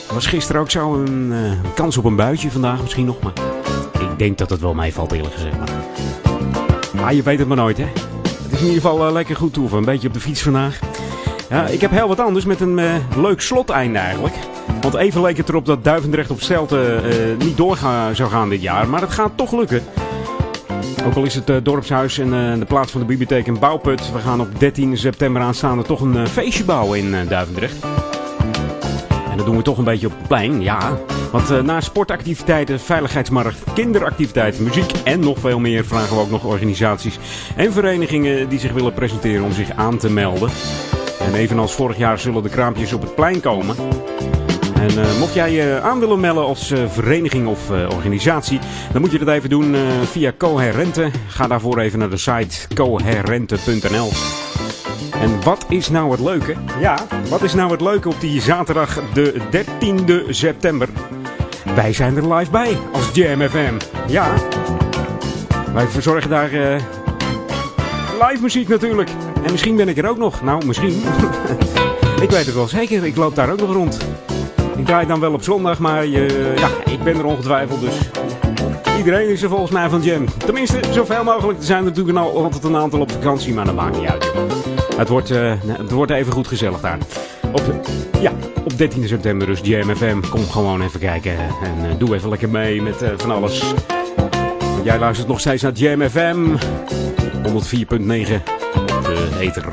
Er 0.09 0.15
was 0.15 0.27
gisteren 0.27 0.61
ook 0.61 0.71
zo 0.71 0.95
een 0.95 1.33
eh, 1.33 1.75
kans 1.75 1.97
op 1.97 2.05
een 2.05 2.17
buitje 2.17 2.51
vandaag 2.51 2.83
misschien 2.83 3.05
nog. 3.05 3.21
Maar 3.21 3.33
ik 4.01 4.19
denk 4.19 4.39
dat 4.39 4.51
het 4.51 4.61
wel 4.61 4.75
meevalt 4.75 5.13
eerlijk 5.13 5.35
gezegd. 5.35 5.59
Maar, 5.59 5.69
maar 6.93 7.15
je 7.15 7.23
weet 7.23 7.39
het 7.39 7.49
maar 7.49 7.57
nooit 7.57 7.77
hè. 7.77 7.87
Het 8.43 8.53
is 8.53 8.59
in 8.59 8.67
ieder 8.67 8.83
geval 8.83 9.07
eh, 9.07 9.13
lekker 9.13 9.37
goed 9.37 9.53
toe. 9.53 9.77
Een 9.77 9.85
beetje 9.85 10.09
op 10.09 10.15
de 10.15 10.21
fiets 10.21 10.43
vandaag. 10.43 10.79
Ja, 11.49 11.67
ik 11.67 11.81
heb 11.81 11.91
heel 11.91 12.09
wat 12.09 12.21
anders 12.21 12.45
met 12.45 12.61
een 12.61 12.81
leuk 13.17 13.41
sloteinde 13.41 13.99
eigenlijk. 13.99 14.35
Want 14.81 14.95
even 14.95 15.21
leek 15.21 15.37
het 15.37 15.49
erop 15.49 15.67
dat 15.67 15.85
Duivendrecht 15.85 16.31
op 16.31 16.41
Stelte 16.41 17.01
niet 17.39 17.57
door 17.57 17.79
zou 18.13 18.31
gaan 18.31 18.49
dit 18.49 18.63
jaar. 18.63 18.89
Maar 18.89 19.01
het 19.01 19.13
gaat 19.13 19.33
toch 19.35 19.53
lukken. 19.53 19.83
Ook 21.07 21.15
al 21.15 21.25
is 21.25 21.35
het 21.35 21.51
uh, 21.51 21.57
dorpshuis 21.63 22.19
en 22.19 22.27
uh, 22.27 22.59
de 22.59 22.65
plaats 22.65 22.93
van 22.93 23.01
de 23.01 23.07
bibliotheek 23.07 23.47
een 23.47 23.59
bouwput. 23.59 24.13
We 24.13 24.19
gaan 24.19 24.41
op 24.41 24.61
13 24.61 24.99
september 24.99 25.43
aanstaande 25.43 25.83
toch 25.83 26.01
een 26.01 26.15
uh, 26.15 26.27
feestje 26.27 26.65
bouwen 26.65 26.99
in 26.99 27.29
Duivendrecht. 27.29 27.85
En 29.31 29.37
dat 29.37 29.47
doen 29.47 29.57
we 29.57 29.63
toch 29.63 29.79
een 29.79 29.85
beetje 29.85 30.07
op 30.07 30.13
het 30.19 30.29
plein, 30.29 30.63
ja. 30.63 30.99
Want 31.33 31.63
na 31.63 31.81
sportactiviteiten, 31.81 32.81
veiligheidsmarkt, 32.81 33.59
kinderactiviteiten, 33.75 34.65
muziek 34.65 34.93
en 35.05 35.21
nog 35.21 35.39
veel 35.39 35.59
meer... 35.59 35.85
vragen 35.85 36.17
we 36.17 36.23
ook 36.23 36.31
nog 36.31 36.45
organisaties 36.45 37.19
en 37.57 37.73
verenigingen 37.73 38.49
die 38.49 38.59
zich 38.59 38.73
willen 38.73 38.93
presenteren 38.93 39.45
om 39.45 39.53
zich 39.53 39.71
aan 39.71 39.99
te 39.99 40.11
melden. 40.11 40.51
En 41.21 41.35
evenals 41.35 41.75
vorig 41.75 41.97
jaar 41.97 42.19
zullen 42.19 42.43
de 42.43 42.49
kraampjes 42.49 42.93
op 42.93 43.03
het 43.03 43.15
plein 43.15 43.41
komen. 43.41 43.77
En 44.83 44.99
uh, 44.99 45.19
mocht 45.19 45.35
jij 45.35 45.53
je 45.53 45.81
aan 45.83 46.01
willen 46.01 46.21
melden 46.21 46.45
als 46.45 46.71
uh, 46.71 46.89
vereniging 46.89 47.47
of 47.47 47.71
organisatie, 47.71 48.59
dan 48.93 49.01
moet 49.01 49.11
je 49.11 49.19
dat 49.19 49.29
even 49.29 49.49
doen 49.49 49.75
via 50.05 50.33
Coherente. 50.39 51.11
Ga 51.27 51.47
daarvoor 51.47 51.79
even 51.79 51.99
naar 51.99 52.11
de 52.11 52.17
site 52.17 52.75
coherente.nl. 52.75 54.11
En 55.21 55.43
wat 55.43 55.65
is 55.69 55.89
nou 55.89 56.11
het 56.11 56.21
leuke? 56.21 56.55
Ja, 56.81 56.99
wat 57.29 57.43
is 57.43 57.55
nou 57.55 57.71
het 57.71 57.81
leuke 57.81 58.09
op 58.09 58.21
die 58.21 58.41
zaterdag 58.41 59.01
de 59.13 59.35
13e 59.51 60.29
september? 60.29 60.89
Wij 61.75 61.93
zijn 61.93 62.17
er 62.17 62.35
live 62.35 62.51
bij 62.51 62.77
als 62.93 63.11
Jam 63.13 63.49
FM. 63.49 63.75
Ja, 64.07 64.35
wij 65.75 65.87
verzorgen 65.87 66.31
daar 66.31 66.51
live 68.29 68.43
muziek 68.43 68.69
natuurlijk. 68.69 69.11
En 69.45 69.51
misschien 69.51 69.77
ben 69.77 69.89
ik 69.89 69.99
er 69.99 70.09
ook 70.09 70.19
nog. 70.19 70.43
Nou, 70.43 70.67
misschien. 70.67 71.03
ik 72.27 72.31
weet 72.31 72.47
het 72.47 72.55
wel 72.55 72.69
zeker. 72.69 73.05
Ik 73.05 73.17
loop 73.17 73.35
daar 73.35 73.51
ook 73.51 73.61
nog 73.61 73.73
rond. 73.73 73.99
Ik 74.77 74.87
draai 74.87 75.07
dan 75.07 75.21
wel 75.21 75.33
op 75.33 75.43
zondag, 75.43 75.79
maar 75.79 76.07
uh, 76.07 76.57
ja, 76.57 76.69
ik 76.85 77.03
ben 77.03 77.17
er 77.17 77.25
ongetwijfeld. 77.25 77.81
Dus 77.81 77.99
iedereen 78.97 79.29
is 79.29 79.43
er 79.43 79.49
volgens 79.49 79.71
mij 79.71 79.89
van 79.89 80.03
Jam. 80.03 80.25
Tenminste, 80.37 80.81
zoveel 80.91 81.25
mogelijk. 81.25 81.59
Er 81.59 81.65
zijn 81.65 81.85
natuurlijk 81.85 82.19
al, 82.19 82.45
altijd 82.45 82.65
een 82.65 82.77
aantal 82.77 83.01
op 83.01 83.11
vakantie, 83.11 83.55
maar 83.55 83.65
dat 83.65 83.75
maakt 83.75 84.01
niet 84.01 84.09
uit. 84.09 84.33
Het 84.97 85.09
wordt, 85.09 85.31
uh, 85.31 85.53
het 85.67 85.91
wordt 85.91 86.13
even 86.13 86.33
goed 86.33 86.49
gezellig 86.49 86.81
daar. 86.81 86.99
Op, 87.53 87.63
ja, 88.21 88.33
op 88.65 88.79
13 88.79 89.09
september 89.09 89.47
dus 89.47 89.61
Jam 89.63 89.97
FM. 89.97 90.21
Kom 90.31 90.51
gewoon 90.51 90.83
even 90.83 91.01
kijken 91.01 91.39
en 91.39 91.85
uh, 91.85 91.99
doe 91.99 92.15
even 92.15 92.29
lekker 92.29 92.49
mee 92.49 92.83
met 92.83 93.05
van 93.17 93.31
alles. 93.31 93.75
Jij 94.83 94.99
luistert 94.99 95.29
nog 95.29 95.41
steeds 95.41 95.63
naar 95.63 95.73
Jam 95.73 96.09
FM. 96.09 96.57
104.9 97.43 98.43
de 99.03 99.29
ether. 99.41 99.65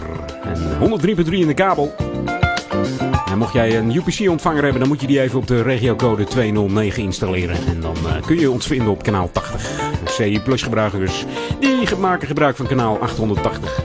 En 0.43 0.99
103.3 1.25 1.31
in 1.31 1.47
de 1.47 1.53
kabel. 1.53 1.95
En 3.31 3.37
mocht 3.37 3.53
jij 3.53 3.77
een 3.77 3.95
UPC-ontvanger 3.95 4.63
hebben, 4.63 4.79
dan 4.79 4.89
moet 4.89 5.01
je 5.01 5.07
die 5.07 5.21
even 5.21 5.39
op 5.39 5.47
de 5.47 5.61
regiocode 5.61 6.23
209 6.23 7.03
installeren. 7.03 7.55
En 7.67 7.81
dan 7.81 7.95
uh, 8.05 8.25
kun 8.25 8.39
je 8.39 8.51
ons 8.51 8.67
vinden 8.67 8.87
op 8.87 9.03
kanaal 9.03 9.29
80. 9.31 9.69
CI 10.05 10.41
Plus 10.41 10.61
gebruikers 10.61 11.25
die 11.59 11.95
maken 11.95 12.27
gebruik 12.27 12.55
van 12.55 12.67
kanaal 12.67 12.97
880. 12.99 13.83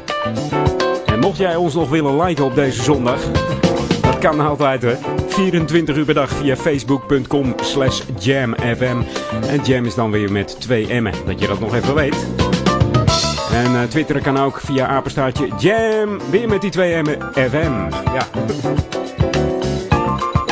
En 1.07 1.19
mocht 1.19 1.39
jij 1.39 1.57
ons 1.57 1.75
nog 1.75 1.89
willen 1.89 2.23
liken 2.23 2.45
op 2.45 2.55
deze 2.55 2.83
zondag, 2.83 3.21
dat 4.01 4.19
kan 4.19 4.41
altijd 4.41 4.83
hè. 4.83 4.95
24 5.29 5.97
uur 5.97 6.05
per 6.05 6.15
dag 6.15 6.31
via 6.31 6.57
facebook.com 6.57 7.55
slash 7.63 8.03
jamfm. 8.19 8.97
En 9.49 9.61
jam 9.65 9.85
is 9.85 9.95
dan 9.95 10.11
weer 10.11 10.33
met 10.33 10.61
2 10.61 11.01
M'en, 11.01 11.15
dat 11.27 11.41
je 11.41 11.47
dat 11.47 11.61
nog 11.61 11.75
even 11.75 11.95
weet. 11.95 12.27
En 13.53 13.73
uh, 13.73 13.83
twitteren 13.83 14.23
kan 14.23 14.39
ook 14.39 14.61
via 14.61 14.87
apenstaartje 14.87 15.49
Jam. 15.59 16.21
Weer 16.31 16.49
met 16.49 16.61
die 16.61 16.71
twee 16.71 17.03
M 17.03 17.07
FM. 17.33 17.91
Ja. 18.15 18.27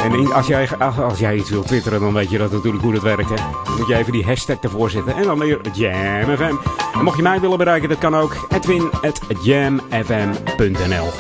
En 0.03 0.33
als 0.33 0.47
jij, 0.47 0.69
als 0.79 1.19
jij 1.19 1.37
iets 1.37 1.51
wilt 1.51 1.67
twitteren, 1.67 2.01
dan 2.01 2.13
weet 2.13 2.31
je 2.31 2.39
dat 2.39 2.53
natuurlijk 2.53 2.83
hoe 2.83 2.93
dat 2.93 3.03
werkt. 3.03 3.29
Hè? 3.29 3.35
Dan 3.35 3.75
moet 3.79 3.89
je 3.89 3.97
even 3.97 4.13
die 4.13 4.25
hashtag 4.25 4.57
ervoor 4.61 4.91
zetten. 4.91 5.17
En 5.17 5.23
dan 5.23 5.39
weer 5.39 5.61
Jam 5.73 6.37
FM. 6.37 6.55
En 6.95 7.05
mocht 7.05 7.17
je 7.17 7.23
mij 7.23 7.41
willen 7.41 7.59
bereiken, 7.59 7.89
dat 7.89 7.99
kan 7.99 8.17
ook. 8.17 8.47
Edwin.jamfm.nl 8.49 11.11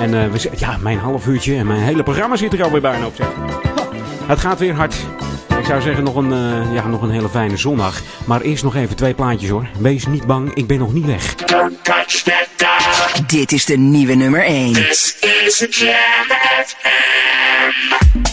En 0.00 0.14
uh, 0.14 0.32
we, 0.32 0.50
ja, 0.56 0.76
mijn 0.80 0.98
half 0.98 1.26
uurtje 1.26 1.56
en 1.56 1.66
mijn 1.66 1.80
hele 1.80 2.02
programma 2.02 2.36
zit 2.36 2.52
er 2.52 2.62
alweer 2.62 2.80
bijna 2.80 3.06
op. 3.06 3.14
Zeg. 3.14 3.26
Het 4.26 4.40
gaat 4.40 4.58
weer 4.58 4.74
hard. 4.74 4.94
Ik 5.58 5.64
zou 5.68 5.80
zeggen 5.80 6.04
nog 6.04 6.14
een, 6.14 6.32
uh, 6.32 6.74
ja, 6.74 6.86
nog 6.86 7.02
een 7.02 7.10
hele 7.10 7.28
fijne 7.28 7.56
zondag. 7.56 8.00
Maar 8.24 8.40
eerst 8.40 8.64
nog 8.64 8.76
even 8.76 8.96
twee 8.96 9.14
plaatjes 9.14 9.50
hoor. 9.50 9.66
Wees 9.78 10.06
niet 10.06 10.26
bang, 10.26 10.54
ik 10.54 10.66
ben 10.66 10.78
nog 10.78 10.92
niet 10.92 11.06
weg. 11.06 11.34
Don't 11.34 11.84
touch 11.84 12.22
that 12.22 12.48
dial. 12.56 13.26
Dit 13.26 13.52
is 13.52 13.64
de 13.64 13.76
nieuwe 13.76 14.14
nummer 14.14 14.44
1. 14.44 14.72
This 14.72 15.16
is 15.20 15.66
Jam 15.70 16.26
FM. 16.64 17.41
Thank 17.62 18.26
you. 18.26 18.31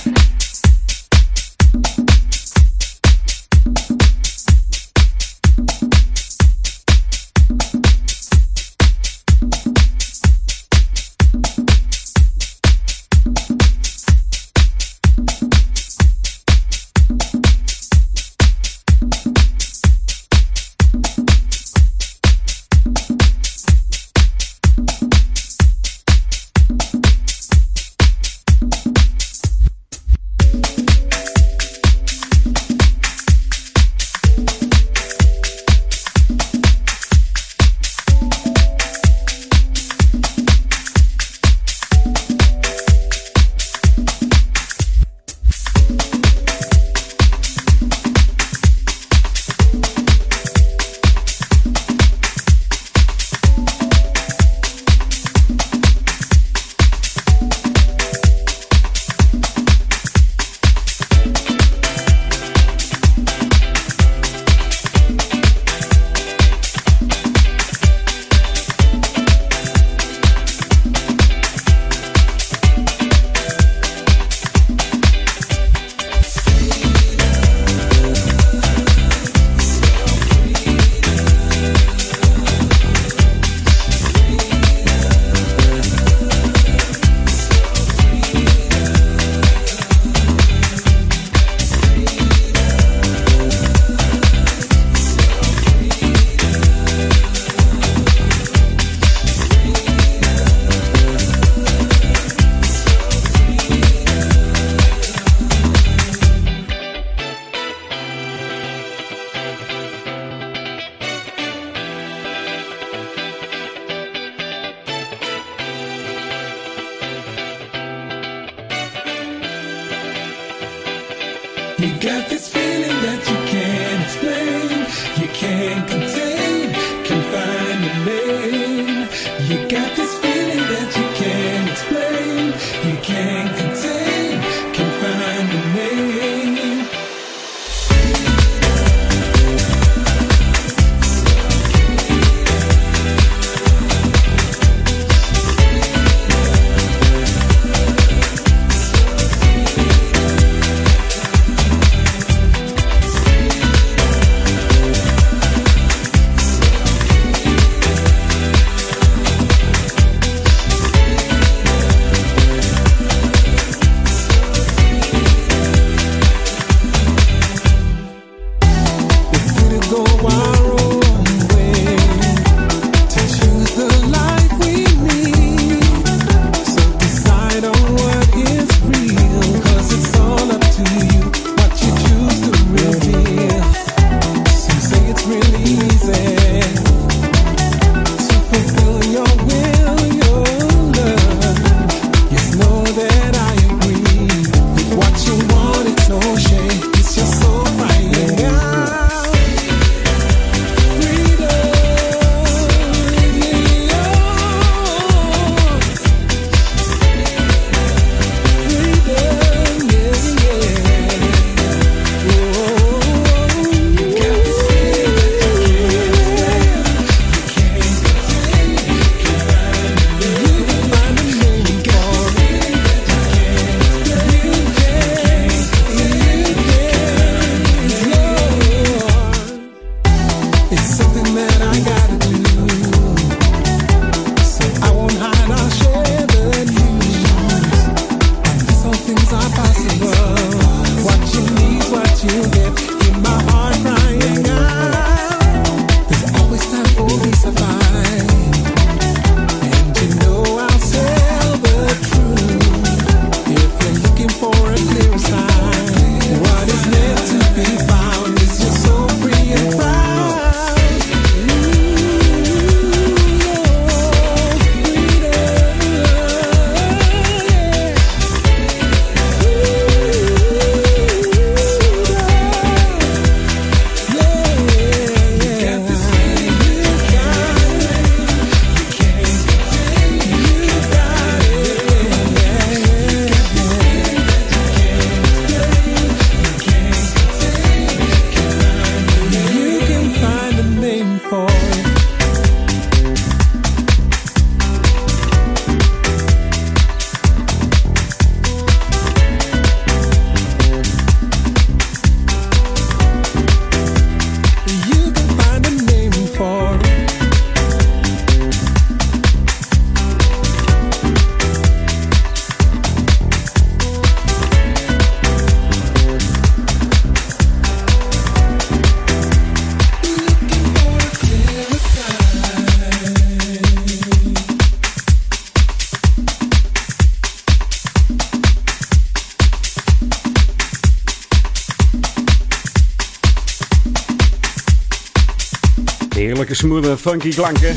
Smoothe, 336.60 336.98
funky 336.98 337.34
klanken 337.34 337.76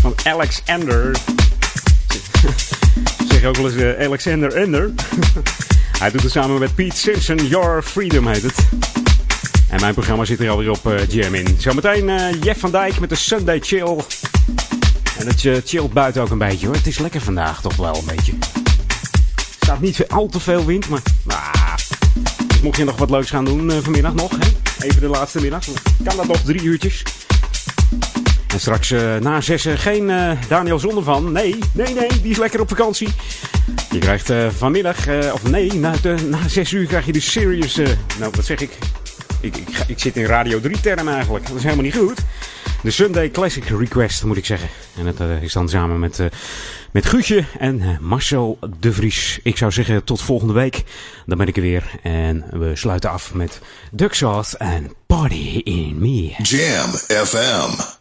van 0.00 0.14
Alexander. 0.24 1.16
zeg 3.28 3.44
ook 3.44 3.56
wel 3.56 3.64
eens 3.64 3.74
uh, 3.74 4.06
Alexander 4.06 4.52
Ender. 4.52 4.90
Hij 5.98 6.10
doet 6.10 6.22
het 6.22 6.32
samen 6.32 6.58
met 6.58 6.74
Pete 6.74 6.96
Simpson. 6.96 7.46
Your 7.46 7.82
Freedom 7.82 8.26
heet 8.26 8.42
het. 8.42 8.54
En 9.68 9.80
mijn 9.80 9.94
programma 9.94 10.24
zit 10.24 10.40
er 10.40 10.50
alweer 10.50 10.70
op 10.70 10.86
uh, 10.86 11.06
Jam 11.08 11.34
in. 11.34 11.56
Zometeen 11.58 12.08
uh, 12.08 12.42
Jeff 12.42 12.60
van 12.60 12.70
Dijk 12.70 13.00
met 13.00 13.08
de 13.08 13.14
Sunday 13.14 13.60
Chill. 13.60 13.96
En 15.18 15.26
het 15.26 15.44
uh, 15.44 15.56
chillt 15.64 15.92
buiten 15.92 16.22
ook 16.22 16.30
een 16.30 16.38
beetje 16.38 16.66
hoor. 16.66 16.74
Het 16.74 16.86
is 16.86 16.98
lekker 16.98 17.20
vandaag 17.20 17.60
toch 17.60 17.76
wel 17.76 17.96
een 17.96 18.16
beetje. 18.16 18.32
Er 18.32 19.56
staat 19.60 19.80
niet 19.80 20.08
al 20.08 20.26
te 20.26 20.40
veel 20.40 20.64
wind, 20.64 20.88
maar... 20.88 21.02
Mocht 22.62 22.76
je 22.76 22.84
nog 22.84 22.96
wat 22.96 23.10
leuks 23.10 23.30
gaan 23.30 23.44
doen 23.44 23.82
vanmiddag 23.82 24.14
nog, 24.14 24.30
hè? 24.30 24.86
even 24.86 25.00
de 25.00 25.08
laatste 25.08 25.40
middag. 25.40 25.64
Kan 26.04 26.16
dat 26.16 26.26
nog 26.26 26.40
drie 26.40 26.62
uurtjes. 26.62 27.02
En 28.52 28.60
straks 28.60 28.90
uh, 28.90 29.16
na 29.16 29.40
zessen 29.40 29.78
geen 29.78 30.08
uh, 30.08 30.30
Daniel 30.48 30.78
Zonder 30.78 31.02
van. 31.02 31.32
Nee, 31.32 31.58
nee, 31.72 31.94
nee, 31.94 32.08
die 32.08 32.30
is 32.30 32.38
lekker 32.38 32.60
op 32.60 32.68
vakantie. 32.68 33.08
Je 33.90 33.98
krijgt 33.98 34.30
uh, 34.30 34.48
vanmiddag, 34.56 35.08
of 35.32 35.42
nee, 35.50 35.74
na, 35.74 35.94
de, 36.02 36.14
na 36.28 36.48
zes 36.48 36.72
uur 36.72 36.86
krijg 36.86 37.06
je 37.06 37.12
de 37.12 37.20
Serious... 37.20 37.76
nou, 38.18 38.32
wat 38.34 38.44
zeg 38.44 38.60
ik? 38.60 38.78
Ik, 39.40 39.56
ik, 39.56 39.68
ik 39.86 39.98
zit 39.98 40.16
in 40.16 40.24
Radio 40.24 40.60
3 40.60 40.80
termen 40.80 41.14
eigenlijk. 41.14 41.46
Dat 41.46 41.56
is 41.56 41.62
helemaal 41.62 41.84
niet 41.84 41.96
goed. 41.96 42.18
De 42.82 42.90
Sunday 42.90 43.30
Classic 43.30 43.64
Request, 43.64 44.24
moet 44.24 44.36
ik 44.36 44.46
zeggen. 44.46 44.68
En 44.96 45.04
dat 45.04 45.28
is 45.40 45.52
dan 45.52 45.68
samen 45.68 45.98
met, 45.98 46.22
met 46.90 47.06
Guutje 47.06 47.44
en 47.58 47.98
Marcel 48.00 48.58
de 48.80 48.92
Vries. 48.92 49.40
Ik 49.42 49.56
zou 49.56 49.72
zeggen 49.72 50.04
tot 50.04 50.22
volgende 50.22 50.52
week. 50.52 50.82
Dan 51.26 51.38
ben 51.38 51.48
ik 51.48 51.56
er 51.56 51.62
weer. 51.62 51.90
En 52.02 52.44
we 52.50 52.76
sluiten 52.76 53.10
af 53.10 53.34
met 53.34 53.60
Duck 53.90 54.14
Sauce 54.14 54.58
en 54.58 54.92
Party 55.06 55.60
in 55.64 55.98
Me. 55.98 56.34
Jam 56.42 56.90
FM. 57.26 57.91